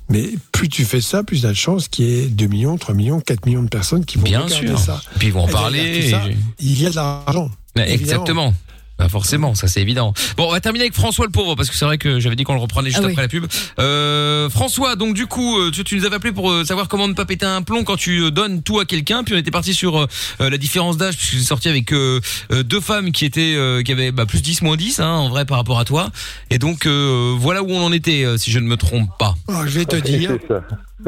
[0.09, 2.77] Mais plus tu fais ça, plus tu as de chance qu'il y ait 2 millions,
[2.77, 4.77] 3 millions, 4 millions de personnes qui vont Bien regarder sûr.
[4.79, 5.01] ça.
[5.17, 6.01] Puis ils vont en Et derrière parler.
[6.03, 7.49] tout ça, et- il y a de l'argent.
[7.75, 8.53] Ouais, évidemment.
[8.99, 10.13] Bah forcément, ça c'est évident.
[10.37, 12.43] Bon, on va terminer avec François le pauvre parce que c'est vrai que j'avais dit
[12.43, 13.13] qu'on le reprenait juste Ah oui.
[13.13, 13.45] après la pub.
[13.79, 17.07] Euh, François, donc du coup, euh, tu, tu nous avais appelé pour euh, savoir comment
[17.07, 19.23] ne pas péter un plomb quand tu donnes tout à quelqu'un.
[19.23, 20.07] Puis on était parti sur euh,
[20.39, 22.19] la différence d'âge puisque j'ai sorti avec euh,
[22.51, 25.45] deux femmes qui étaient euh, qui avaient bah, plus 10 moins 10 hein, en vrai
[25.45, 26.11] par rapport à toi.
[26.51, 29.33] Et donc euh, voilà où on en était si je ne me trompe pas.
[29.47, 30.37] Alors, je vais te dire,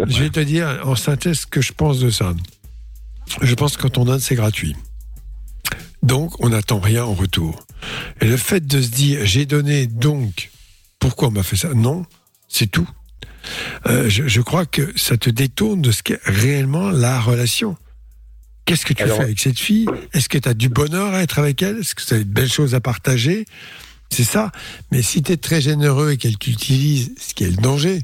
[0.07, 2.34] je vais te dire en synthèse ce que je pense de ça.
[3.41, 4.76] Je pense que quand on donne, c'est gratuit.
[6.03, 7.66] Donc, on n'attend rien en retour.
[8.22, 10.52] Et le fait de se dire, j'ai donné, donc,
[10.99, 11.74] pourquoi on m'a fait ça?
[11.74, 12.06] Non,
[12.48, 12.88] c'est tout.
[13.88, 17.78] Euh, je, je crois que ça te détourne de ce qu'est réellement la relation.
[18.66, 19.86] Qu'est-ce que tu Alors- fais avec cette fille?
[20.14, 21.78] Est-ce que tu as du bonheur à être avec elle?
[21.80, 23.45] Est-ce que tu as de belles choses à partager?
[24.10, 24.52] C'est ça.
[24.91, 28.02] Mais si tu es très généreux et qu'elle t'utilise, ce qui est le danger,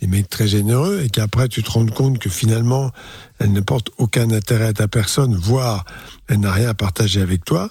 [0.00, 2.90] des mecs très généreux, et qu'après tu te rends compte que finalement,
[3.38, 5.84] elle ne porte aucun intérêt à ta personne, voire
[6.28, 7.70] elle n'a rien à partager avec toi,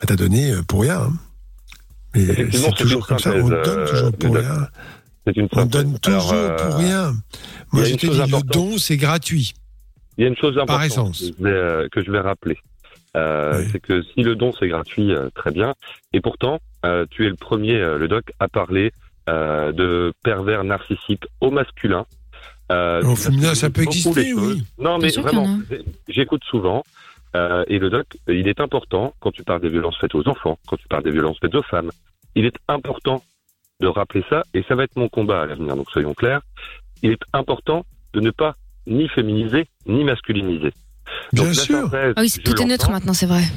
[0.00, 1.00] bah, t'as donné euh, pour rien.
[1.02, 1.12] hein.
[2.14, 4.68] Mais c'est toujours comme ça, on donne toujours pour rien.
[5.36, 7.14] Une On donne toujours Alors, euh, pour rien.
[7.72, 9.54] Moi, je te dis, le don, c'est gratuit.
[10.18, 11.20] Il y a une chose Par importante essence.
[11.20, 12.58] que je vais, euh, que je vais rappeler.
[13.16, 15.74] Euh, C'est que si le don c'est gratuit, très bien.
[16.12, 18.92] Et pourtant, euh, tu es le premier, le doc, à parler
[19.28, 22.06] euh, de pervers narcissiques au masculin.
[22.72, 24.64] Euh, Au féminin, ça peut exister, oui.
[24.78, 25.58] Non, mais vraiment,
[26.08, 26.82] j'écoute souvent.
[27.36, 30.58] Euh, et le doc, il est important, quand tu parles des violences faites aux enfants,
[30.66, 31.90] quand tu parles des violences faites aux femmes,
[32.34, 33.22] il est important
[33.80, 36.42] de rappeler ça, et ça va être mon combat à l'avenir, donc soyons clairs.
[37.02, 40.72] Il est important de ne pas ni féminiser, ni masculiniser.
[41.32, 41.82] Bien sûr.
[41.82, 43.42] synthèse, Ah oui, tout est neutre maintenant, c'est vrai.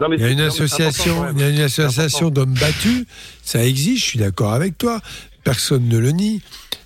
[0.00, 1.36] Non, mais Il y a une association, quand même.
[1.36, 3.06] il y a une association d'hommes battus,
[3.42, 5.00] ça existe, je suis d'accord avec toi.
[5.44, 6.42] Personne ne le nie.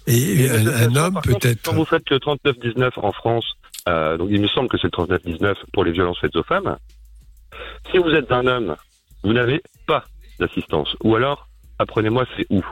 [0.07, 1.63] Et Et un, homme par peut contre, être.
[1.63, 3.47] Quand vous faites le 39-19 en France,
[3.89, 6.77] euh, donc il me semble que c'est le 39-19 pour les violences faites aux femmes,
[7.91, 8.77] si vous êtes un homme,
[9.25, 10.05] vous n'avez pas
[10.39, 10.95] d'assistance.
[11.03, 11.49] Ou alors,
[11.79, 12.63] apprenez-moi c'est où.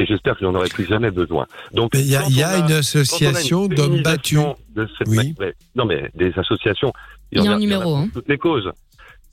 [0.00, 1.46] Et j'espère que j'en aurai plus jamais besoin.
[1.72, 4.38] Donc, il y a- y une association d'hommes battus.
[4.76, 5.34] de cette Oui.
[5.40, 6.92] ma- non, mais des associations.
[7.32, 8.08] Il y a un numéro, hein.
[8.14, 8.70] Toutes les causes.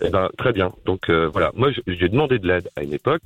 [0.02, 0.72] Eh ben, très bien.
[0.86, 1.52] Donc, euh, voilà.
[1.56, 3.22] Moi, j'ai demandé de l'aide à une époque.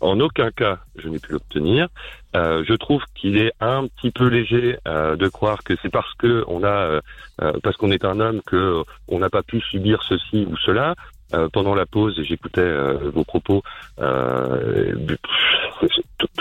[0.00, 1.88] En aucun cas, je n'ai pu l'obtenir.
[2.34, 6.12] Euh, je trouve qu'il est un petit peu léger euh, de croire que c'est parce
[6.14, 7.00] que on a, euh,
[7.42, 10.56] euh, parce qu'on est un homme que euh, on n'a pas pu subir ceci ou
[10.56, 10.94] cela.
[11.34, 12.72] Euh, pendant la pause, j'écoutais
[13.12, 13.62] vos propos.
[13.98, 14.06] Tout,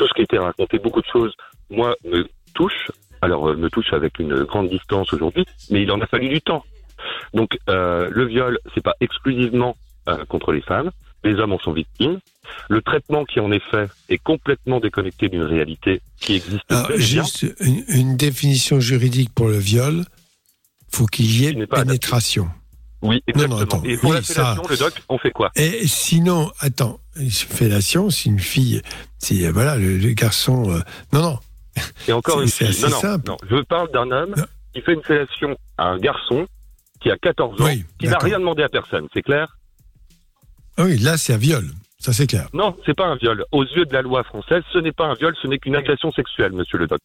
[0.07, 1.36] ce qui était raconté, beaucoup de choses,
[1.69, 2.91] moi, me touche.
[3.22, 6.64] Alors, me touche avec une grande distance aujourd'hui, mais il en a fallu du temps.
[7.34, 9.76] Donc, le viol, c'est pas exclusivement
[10.27, 10.90] contre les femmes.
[11.24, 12.20] Les hommes en sont victimes.
[12.70, 16.64] Le traitement qui en est fait est complètement déconnecté d'une réalité qui existe.
[16.72, 20.06] Alors, juste une, une définition juridique pour le viol,
[20.91, 22.50] faut qu'il y ait pénétration.
[23.02, 23.56] Oui, Non, exactement.
[23.58, 23.84] non, attends.
[23.86, 25.52] Et pour Oui, la fellation, ça- le doc, on fait quoi?
[25.56, 28.82] Et sinon, attends, une fellation, si une fille,
[29.20, 30.80] si euh, voilà, le, le garçon, euh,
[31.14, 31.40] non, non,
[32.08, 32.68] Et encore C'est- une c'est fille.
[32.68, 33.30] assez Non, non, simple.
[33.30, 33.38] non.
[33.50, 34.36] Je parle d'un homme
[34.74, 36.46] qui fait une fellation à un garçon
[37.00, 39.08] qui a 14 ans, Oui, qui n'a rien demandé à personne.
[39.14, 39.56] C'est clair?
[40.85, 41.65] Oui, là c'est un viol,
[41.99, 42.47] ça c'est clair.
[42.53, 43.45] Non, c'est pas un viol.
[43.51, 46.11] Aux yeux de la loi française, ce n'est pas un viol, ce n'est qu'une agression
[46.11, 47.01] sexuelle, monsieur le doc.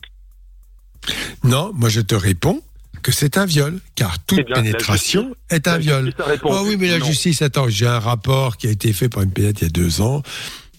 [1.42, 2.62] Non, moi je te réponds,
[3.02, 6.12] que c'est un viol, car toute Eh bien, pénétration justice- est un viol.
[6.44, 7.04] Oh oui, mais la non.
[7.06, 10.00] justice, attends, j'ai un rapport qui a été fait par une il y a deux
[10.00, 10.22] ans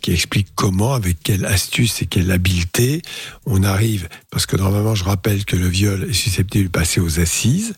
[0.01, 3.01] qui explique comment, avec quelle astuce et quelle habileté,
[3.45, 7.19] on arrive, parce que normalement, je rappelle que le viol est susceptible de passer aux
[7.19, 7.75] assises,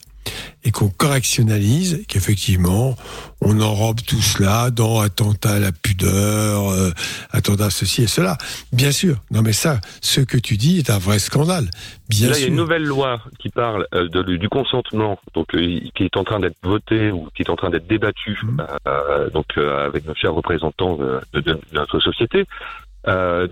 [0.64, 2.96] et qu'on correctionnalise, qu'effectivement,
[3.42, 6.92] on enrobe tout cela dans attentat à la pudeur, euh,
[7.32, 8.38] attentat à ceci et cela.
[8.74, 9.18] Bien sûr.
[9.32, 11.70] Non, mais ça, ce que tu dis est un vrai scandale.
[12.10, 12.48] Bien Là, il y a sûr.
[12.50, 16.40] une nouvelle loi qui parle euh, de- du consentement, donc euh, qui est en train
[16.40, 18.62] d'être votée ou qui est en train d'être débattue, Mmh.
[18.88, 22.46] euh, donc avec nos chers représentants de, de- de notre société.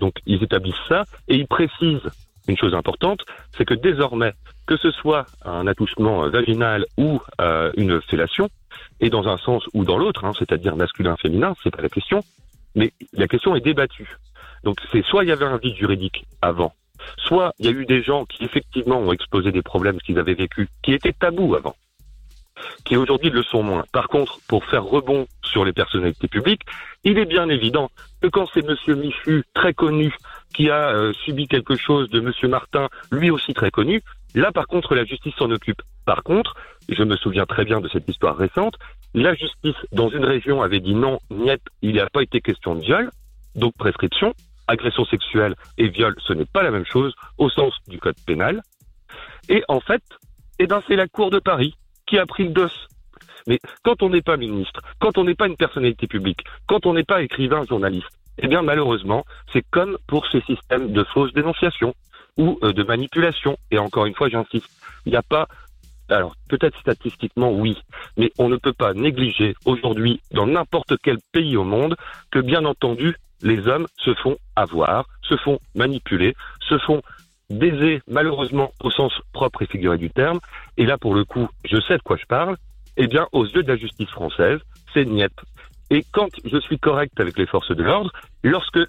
[0.00, 2.10] Donc, ils établissent ça et ils précisent
[2.48, 3.20] une chose importante,
[3.56, 4.32] c'est que désormais,
[4.66, 8.48] que ce soit un attouchement euh, vaginal ou euh, une fellation,
[9.00, 12.22] et dans un sens ou dans l'autre, hein, c'est-à-dire masculin-féminin, c'est pas la question,
[12.74, 14.16] mais la question est débattue.
[14.64, 16.72] Donc, c'est soit il y avait un vide juridique avant,
[17.18, 20.34] soit il y a eu des gens qui effectivement ont exposé des problèmes qu'ils avaient
[20.34, 21.76] vécus, qui étaient tabous avant,
[22.84, 23.84] qui aujourd'hui le sont moins.
[23.92, 26.62] Par contre, pour faire rebond sur les personnalités publiques,
[27.04, 27.90] il est bien évident
[28.20, 30.14] que quand c'est Monsieur Michu, très connu,
[30.54, 34.02] qui a euh, subi quelque chose de Monsieur Martin, lui aussi très connu,
[34.34, 35.82] là par contre la justice s'en occupe.
[36.04, 36.54] Par contre,
[36.88, 38.76] je me souviens très bien de cette histoire récente,
[39.14, 42.74] la justice dans une région avait dit non, niet, il n'y a pas été question
[42.74, 43.10] de viol,
[43.54, 44.34] donc prescription,
[44.68, 48.62] agression sexuelle et viol, ce n'est pas la même chose au sens du code pénal.
[49.48, 50.02] Et en fait,
[50.58, 52.68] eh ben, c'est la Cour de Paris qui a pris le dos.
[53.46, 56.94] Mais quand on n'est pas ministre, quand on n'est pas une personnalité publique, quand on
[56.94, 61.94] n'est pas écrivain, journaliste, eh bien malheureusement, c'est comme pour ces systèmes de fausses dénonciations
[62.36, 63.56] ou euh, de manipulation.
[63.70, 64.68] Et encore une fois, j'insiste,
[65.06, 65.48] il n'y a pas
[66.08, 67.76] alors peut-être statistiquement oui,
[68.16, 71.96] mais on ne peut pas négliger aujourd'hui dans n'importe quel pays au monde
[72.30, 76.34] que bien entendu les hommes se font avoir, se font manipuler,
[76.68, 77.02] se font
[77.50, 80.38] baiser malheureusement au sens propre et figuré du terme.
[80.76, 82.56] Et là pour le coup, je sais de quoi je parle.
[82.96, 84.60] Eh bien aux yeux de la justice française,
[84.94, 85.32] c'est niet.
[85.90, 88.80] Et quand je suis correct avec les forces de l'ordre, lorsque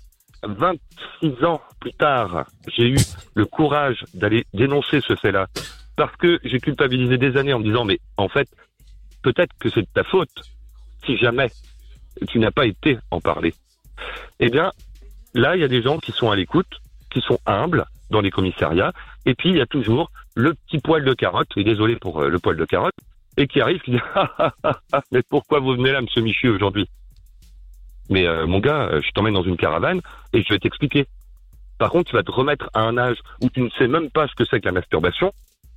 [0.44, 2.46] 26 ans plus tard,
[2.76, 2.98] j'ai eu
[3.36, 5.48] le courage d'aller dénoncer ce fait-là,
[5.96, 8.48] parce que j'ai culpabilisé des années en me disant, mais en fait,
[9.22, 10.30] peut-être que c'est de ta faute,
[11.06, 11.50] si jamais
[12.28, 13.54] tu n'as pas été en parler.
[14.40, 14.72] Eh bien,
[15.34, 16.80] là, il y a des gens qui sont à l'écoute,
[17.12, 18.94] qui sont humbles dans les commissariats,
[19.26, 22.30] et puis il y a toujours le petit poil de carotte, et désolé pour euh,
[22.30, 22.96] le poil de carotte,
[23.38, 26.50] et qui arrive, qui dit, ah, ah, ah, mais pourquoi vous venez là, monsieur Michu,
[26.50, 26.90] aujourd'hui?
[28.10, 30.02] Mais euh, mon gars, euh, je t'emmène dans une caravane,
[30.34, 31.08] et je vais t'expliquer.
[31.78, 34.28] Par contre, tu vas te remettre à un âge où tu ne sais même pas
[34.28, 35.32] ce que c'est que la masturbation,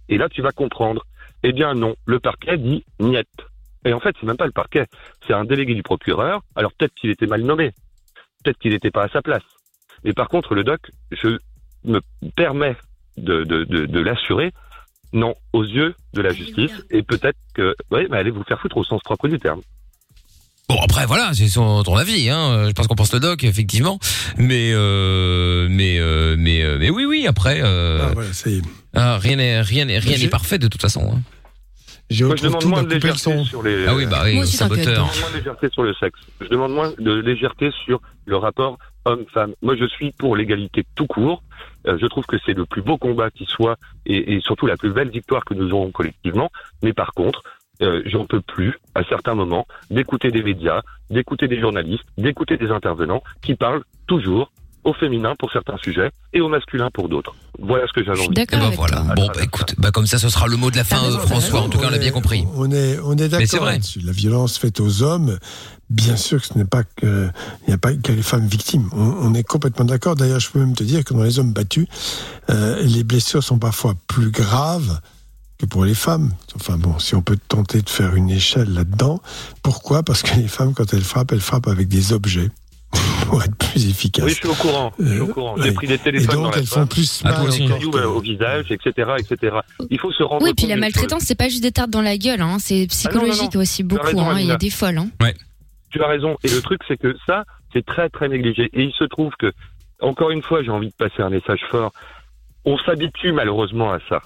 [0.08, 1.04] et là, tu vas comprendre.
[1.42, 1.94] Eh bien, non.
[2.06, 3.26] Le parquet dit niet.
[3.84, 4.86] Et en fait, c'est même pas le parquet.
[5.26, 6.42] C'est un délégué du procureur.
[6.56, 7.70] Alors, peut-être qu'il était mal nommé.
[8.42, 9.42] Peut-être qu'il n'était pas à sa place.
[10.04, 11.38] Mais par contre, le doc, je
[11.84, 12.00] me
[12.34, 12.76] permets
[13.16, 14.52] de l'assurer.
[15.12, 16.70] Non, aux yeux de la justice.
[16.90, 19.60] Et peut-être que, oui, mais allez vous faire foutre au sens propre du terme.
[20.68, 22.66] Bon après voilà, c'est son ton avis hein.
[22.68, 23.98] Je pense qu'on pense le doc effectivement,
[24.38, 28.58] mais euh, mais euh, mais euh, mais oui oui après euh, Ah, voilà, ça y
[28.58, 28.62] est.
[28.94, 31.12] ah, rien n'est rien n'est rien n'est parfait de toute façon.
[31.12, 31.20] hein.
[32.08, 33.44] Je Moi, je demande moins de le légèreté son.
[33.44, 33.84] sur les.
[33.88, 35.10] Ah oui bah oui, Moi saboteur.
[35.12, 36.20] Je demande moins de légèreté sur le sexe.
[36.40, 39.54] Je demande moins de légèreté sur le rapport homme-femme.
[39.62, 41.42] Moi, je suis pour l'égalité tout court.
[41.86, 43.76] Euh, je trouve que c'est le plus beau combat qui soit
[44.06, 46.50] et, surtout la plus belle victoire que nous aurons collectivement.
[46.82, 47.42] Mais par contre,
[47.82, 52.70] euh, j'en peux plus, à certains moments, d'écouter des médias, d'écouter des journalistes, d'écouter des
[52.70, 54.52] intervenants qui parlent toujours
[54.84, 57.34] au féminin pour certains sujets et au masculin pour d'autres.
[57.58, 58.28] Voilà ce que j'avais envie.
[58.34, 59.02] de ben voilà.
[59.16, 61.60] Bon bah écoute, bah comme ça ce sera le mot de la fin euh, François.
[61.60, 62.46] En tout cas on l'a bien compris.
[62.56, 63.72] On est, on est Mais c'est d'accord vrai.
[63.72, 64.00] là-dessus.
[64.00, 65.38] La violence faite aux hommes,
[65.90, 67.28] bien sûr que ce n'est pas que,
[67.62, 68.88] il n'y a pas que les femmes victimes.
[68.92, 70.16] On, on est complètement d'accord.
[70.16, 71.86] D'ailleurs, je peux même te dire que dans les hommes battus,
[72.48, 75.00] euh, les blessures sont parfois plus graves
[75.58, 76.32] que pour les femmes.
[76.56, 79.20] Enfin bon, si on peut tenter de faire une échelle là-dedans.
[79.62, 80.02] Pourquoi?
[80.02, 82.48] Parce que les femmes, quand elles frappent, elles frappent avec des objets
[83.26, 84.24] pour être plus efficaces.
[84.24, 84.92] Oui, je suis au courant.
[84.98, 85.54] Je suis au courant.
[85.58, 85.72] J'ai ouais.
[85.72, 88.66] pris des téléphones Et donc, dans la elles font plus mal que- euh, au visage,
[88.70, 89.56] etc., etc.
[89.90, 92.16] Il faut se rendre Oui, puis la maltraitance, c'est pas juste des tartes dans la
[92.18, 94.06] gueule, hein, c'est psychologique aussi beaucoup.
[94.06, 94.98] raison, hein, Il y a des folles.
[94.98, 95.10] Hein.
[95.90, 96.36] Tu as raison.
[96.44, 98.70] Et le truc, c'est que ça, c'est très, très négligé.
[98.72, 99.52] Et il se trouve que,
[100.00, 101.92] encore une fois, j'ai envie de passer un message fort.
[102.64, 104.20] On s'habitue malheureusement à ça.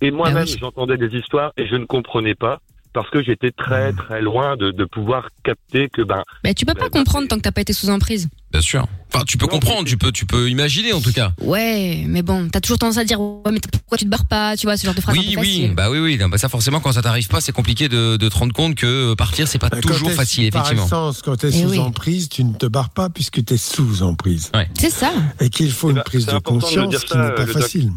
[0.00, 2.60] Et moi-même, j'entendais des histoires et je ne comprenais pas
[2.94, 6.74] parce que j'étais très, très loin de, de pouvoir capter que, ben, Bah, tu peux
[6.74, 8.28] pas comprendre tant que t'as pas été sous emprise.
[8.52, 8.86] Bien sûr.
[9.12, 11.32] Enfin tu peux comprendre, tu peux tu peux imaginer en tout cas.
[11.40, 14.56] Ouais, mais bon, t'as toujours tendance à dire ouais, mais pourquoi tu te barres pas,
[14.56, 15.74] tu vois, ce genre de phrase un Oui peu oui, facile.
[15.74, 18.28] bah oui oui, Non, bah ça forcément quand ça t'arrive pas, c'est compliqué de, de
[18.28, 20.86] te rendre compte que euh, partir c'est pas Bah, toujours t'es- facile Par effectivement.
[20.86, 21.78] essence, quand tu es Eh sous oui.
[21.78, 24.50] emprise, tu ne te barres pas puisque tu es sous emprise.
[24.78, 25.12] C'est ça.
[25.40, 27.58] Et qu'il faut une prise de de conscience dire qui n'est pas doc.
[27.60, 27.90] facile.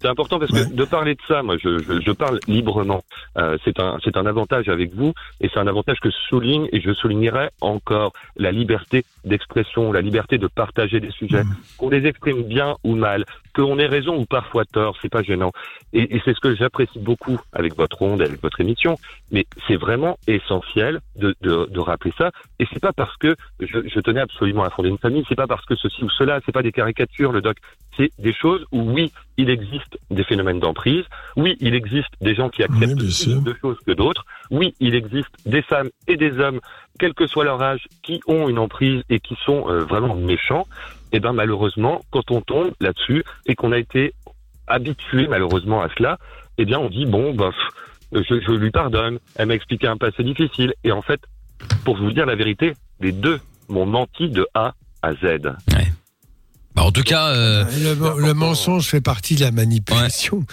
[0.00, 3.02] C'est important parce que de parler de ça, moi, je, je, je parle librement.
[3.36, 6.68] Euh, c'est un, c'est un avantage avec vous, et c'est un avantage que je souligne,
[6.72, 11.42] et je soulignerai encore la liberté d'expression, la liberté de partager des sujets,
[11.76, 13.24] qu'on les exprime bien ou mal,
[13.54, 15.52] qu'on ait raison ou parfois tort, c'est pas gênant.
[15.92, 18.96] Et, et c'est ce que j'apprécie beaucoup avec votre onde, avec votre émission.
[19.32, 22.30] Mais c'est vraiment essentiel de, de, de rappeler ça.
[22.58, 25.46] Et c'est pas parce que je, je tenais absolument à fonder une famille, c'est pas
[25.46, 27.56] parce que ceci ou cela, c'est pas des caricatures, le doc.
[27.96, 31.04] C'est des choses où oui, il existe des phénomènes d'emprise.
[31.36, 34.24] Oui, il existe des gens qui acceptent plus de choses que d'autres.
[34.50, 36.60] Oui, il existe des femmes et des hommes,
[36.98, 40.66] quel que soit leur âge, qui ont une emprise et qui sont euh, vraiment méchants.
[41.12, 44.14] Et ben malheureusement, quand on tombe là-dessus et qu'on a été
[44.66, 46.18] habitué malheureusement à cela,
[46.58, 49.18] eh bien on dit bon, ben, pff, je, je lui pardonne.
[49.36, 51.20] Elle m'a expliqué un passé difficile et en fait,
[51.84, 55.54] pour vous dire la vérité, les deux m'ont menti de A à Z.
[56.80, 60.44] Bah, en tout cas, euh, Le, le mensonge fait partie de la manipulation,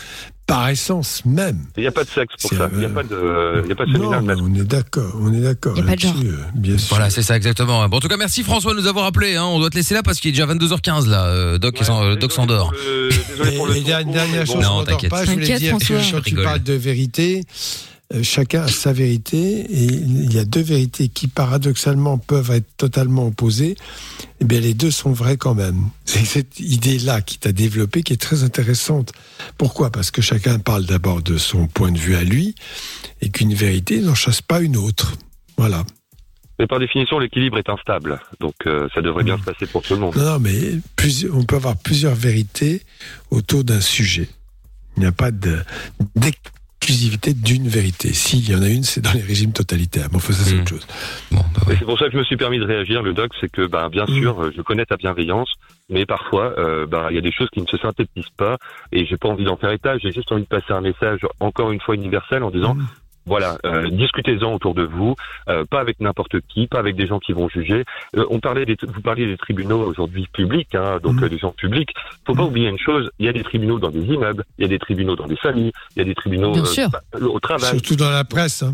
[0.45, 1.59] par essence même.
[1.77, 2.69] Il n'y a pas de sexe pour ça.
[2.73, 5.13] Il n'y a pas de, il y a pas de séminaire de On est d'accord,
[5.21, 5.77] on est d'accord.
[5.77, 6.87] Y a pas de là-dessus, euh, Bien sûr.
[6.89, 7.87] Voilà, c'est ça exactement.
[7.87, 9.35] Bon, en tout cas, merci François de nous avoir appelé.
[9.35, 9.43] Hein.
[9.45, 11.25] On doit te laisser là parce qu'il est déjà 22h15 là.
[11.25, 12.73] Euh, Doc, s'en- euh, Doc s'endort.
[13.45, 15.09] Et, et dernière, chose, Non, je m'endors t'inquiète.
[15.09, 16.17] pas, je voulais T'inquiète, dire que François.
[16.17, 16.43] quand tu Rigole.
[16.45, 21.27] parles de vérité, euh, chacun a sa vérité et il y a deux vérités qui
[21.27, 23.75] paradoxalement peuvent être totalement opposées.
[24.39, 25.89] Eh bien, les deux sont vraies quand même.
[26.05, 29.11] C'est cette idée-là qui t'a développée qui est très intéressante.
[29.57, 29.91] Pourquoi?
[29.91, 32.55] Parce que chacun parle d'abord de son point de vue à lui
[33.21, 35.15] et qu'une vérité n'en chasse pas une autre.
[35.57, 35.83] Voilà.
[36.59, 38.19] Mais par définition, l'équilibre est instable.
[38.39, 40.15] Donc euh, ça devrait bien se passer pour tout le monde.
[40.15, 42.81] Non, non, mais plus- on peut avoir plusieurs vérités
[43.31, 44.27] autour d'un sujet.
[44.95, 45.59] Il n'y a pas de-
[46.79, 48.13] d'exclusivité d'une vérité.
[48.13, 50.09] S'il y en a une, c'est dans les régimes totalitaires.
[50.09, 50.59] Bon, ça, c'est Hmm.
[50.61, 50.87] autre chose.
[51.69, 53.65] Et c'est pour ça que je me suis permis de réagir, le doc, c'est que,
[53.67, 54.19] ben, bien Mm.
[54.21, 55.49] sûr, euh, je connais ta bienveillance,
[55.89, 58.57] mais parfois, euh, ben, il y a des choses qui ne se synthétisent pas,
[58.91, 59.97] et j'ai pas envie d'en faire état.
[59.97, 62.75] J'ai juste envie de passer un message encore une fois universel en disant.
[62.75, 62.87] Mm.
[63.27, 65.15] Voilà, euh, discutez-en autour de vous,
[65.49, 67.83] euh, pas avec n'importe qui, pas avec des gens qui vont juger.
[68.15, 71.51] Euh, on parlait des, vous parliez des tribunaux aujourd'hui publics, hein, donc euh, des gens
[71.51, 71.89] publics.
[72.25, 74.65] Faut pas oublier une chose, il y a des tribunaux dans des immeubles, il y
[74.65, 76.89] a des tribunaux dans des familles, il y a des tribunaux Bien euh, sûr.
[76.89, 77.69] bah, au travail.
[77.71, 78.63] Surtout dans la presse.
[78.63, 78.73] hein.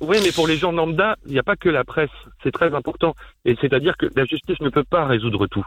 [0.00, 2.08] Oui, mais pour les gens lambda, il n'y a pas que la presse.
[2.42, 3.14] C'est très important.
[3.44, 5.66] Et c'est-à-dire que la justice ne peut pas résoudre tout.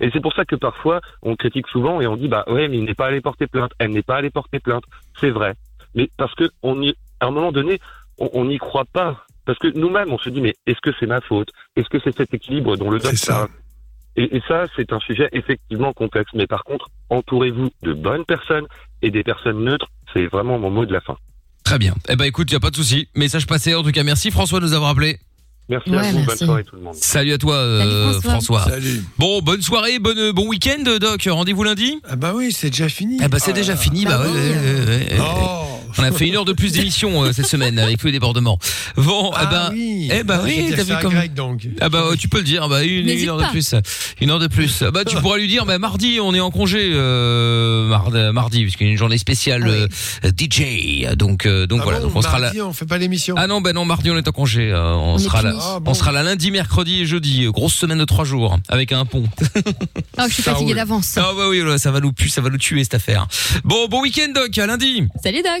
[0.00, 2.76] Et c'est pour ça que parfois, on critique souvent et on dit, bah ouais, mais
[2.76, 3.72] il n'est pas allé porter plainte.
[3.78, 4.84] Elle n'est pas allée porter plainte.
[5.18, 5.54] C'est vrai.
[5.94, 7.80] Mais parce que on y, à un moment donné,
[8.18, 9.24] on n'y croit pas.
[9.46, 11.48] Parce que nous-mêmes, on se dit, mais est-ce que c'est ma faute?
[11.76, 13.48] Est-ce que c'est cet équilibre dont le doc parle
[14.16, 16.30] et, et ça, c'est un sujet effectivement complexe.
[16.34, 18.66] Mais par contre, entourez-vous de bonnes personnes
[19.02, 19.86] et des personnes neutres.
[20.12, 21.16] C'est vraiment mon mot de la fin.
[21.64, 21.94] Très bien.
[22.08, 23.08] Eh ben écoute, y a pas de souci.
[23.14, 23.74] Message passé.
[23.74, 25.18] En tout cas, merci François de nous avoir appelé.
[25.68, 26.24] Merci à vous.
[26.24, 26.94] Bonne soirée tout le monde.
[26.94, 28.58] Salut à toi, euh, Salut, François.
[28.60, 28.72] François.
[28.72, 29.04] Salut.
[29.18, 31.28] Bon, bonne soirée, bonne, bon week-end, Doc.
[31.30, 32.00] Rendez-vous lundi.
[32.08, 33.18] Ah bah oui, c'est déjà fini.
[33.22, 34.04] Ah bah c'est déjà fini.
[34.04, 35.18] Bah, ouais, ouais, ouais.
[35.20, 35.69] Oh.
[35.98, 38.58] On a fait une heure de plus d'émission euh, cette semaine avec tous les débordements.
[38.96, 40.08] Bon, eh ben, oui.
[40.12, 41.14] eh ben Ah, oui, t'as vu comme.
[41.34, 41.68] Donc.
[41.80, 42.68] Ah bah ouais, tu peux le dire.
[42.68, 43.46] Bah une, une heure pas.
[43.46, 43.74] de plus,
[44.20, 44.82] une heure de plus.
[44.82, 45.64] Bah tu pourras lui dire.
[45.66, 46.90] Bah mardi, on est en congé.
[46.92, 49.86] Euh, mardi, mardi, puisqu'il y a une journée spéciale euh,
[50.38, 51.14] DJ.
[51.16, 51.98] Donc euh, donc Ah voilà.
[52.00, 52.46] bon, donc on sera là.
[52.46, 53.34] mardi, on fait pas l'émission.
[53.38, 54.70] Ah non, ben non, mardi on est en congé.
[54.72, 55.54] Euh, on, sera là.
[55.58, 57.46] Ah On sera là lundi, mercredi et jeudi.
[57.46, 59.24] Grosse semaine de trois jours avec un pont.
[60.18, 61.14] Oh, je suis fatiguée d'avance.
[61.16, 63.26] Ah bah oui, là, ça va nous pu- ça va nous tuer cette affaire.
[63.64, 65.04] Bon, bon week-end Doc, à lundi.
[65.22, 65.60] Salut Doc.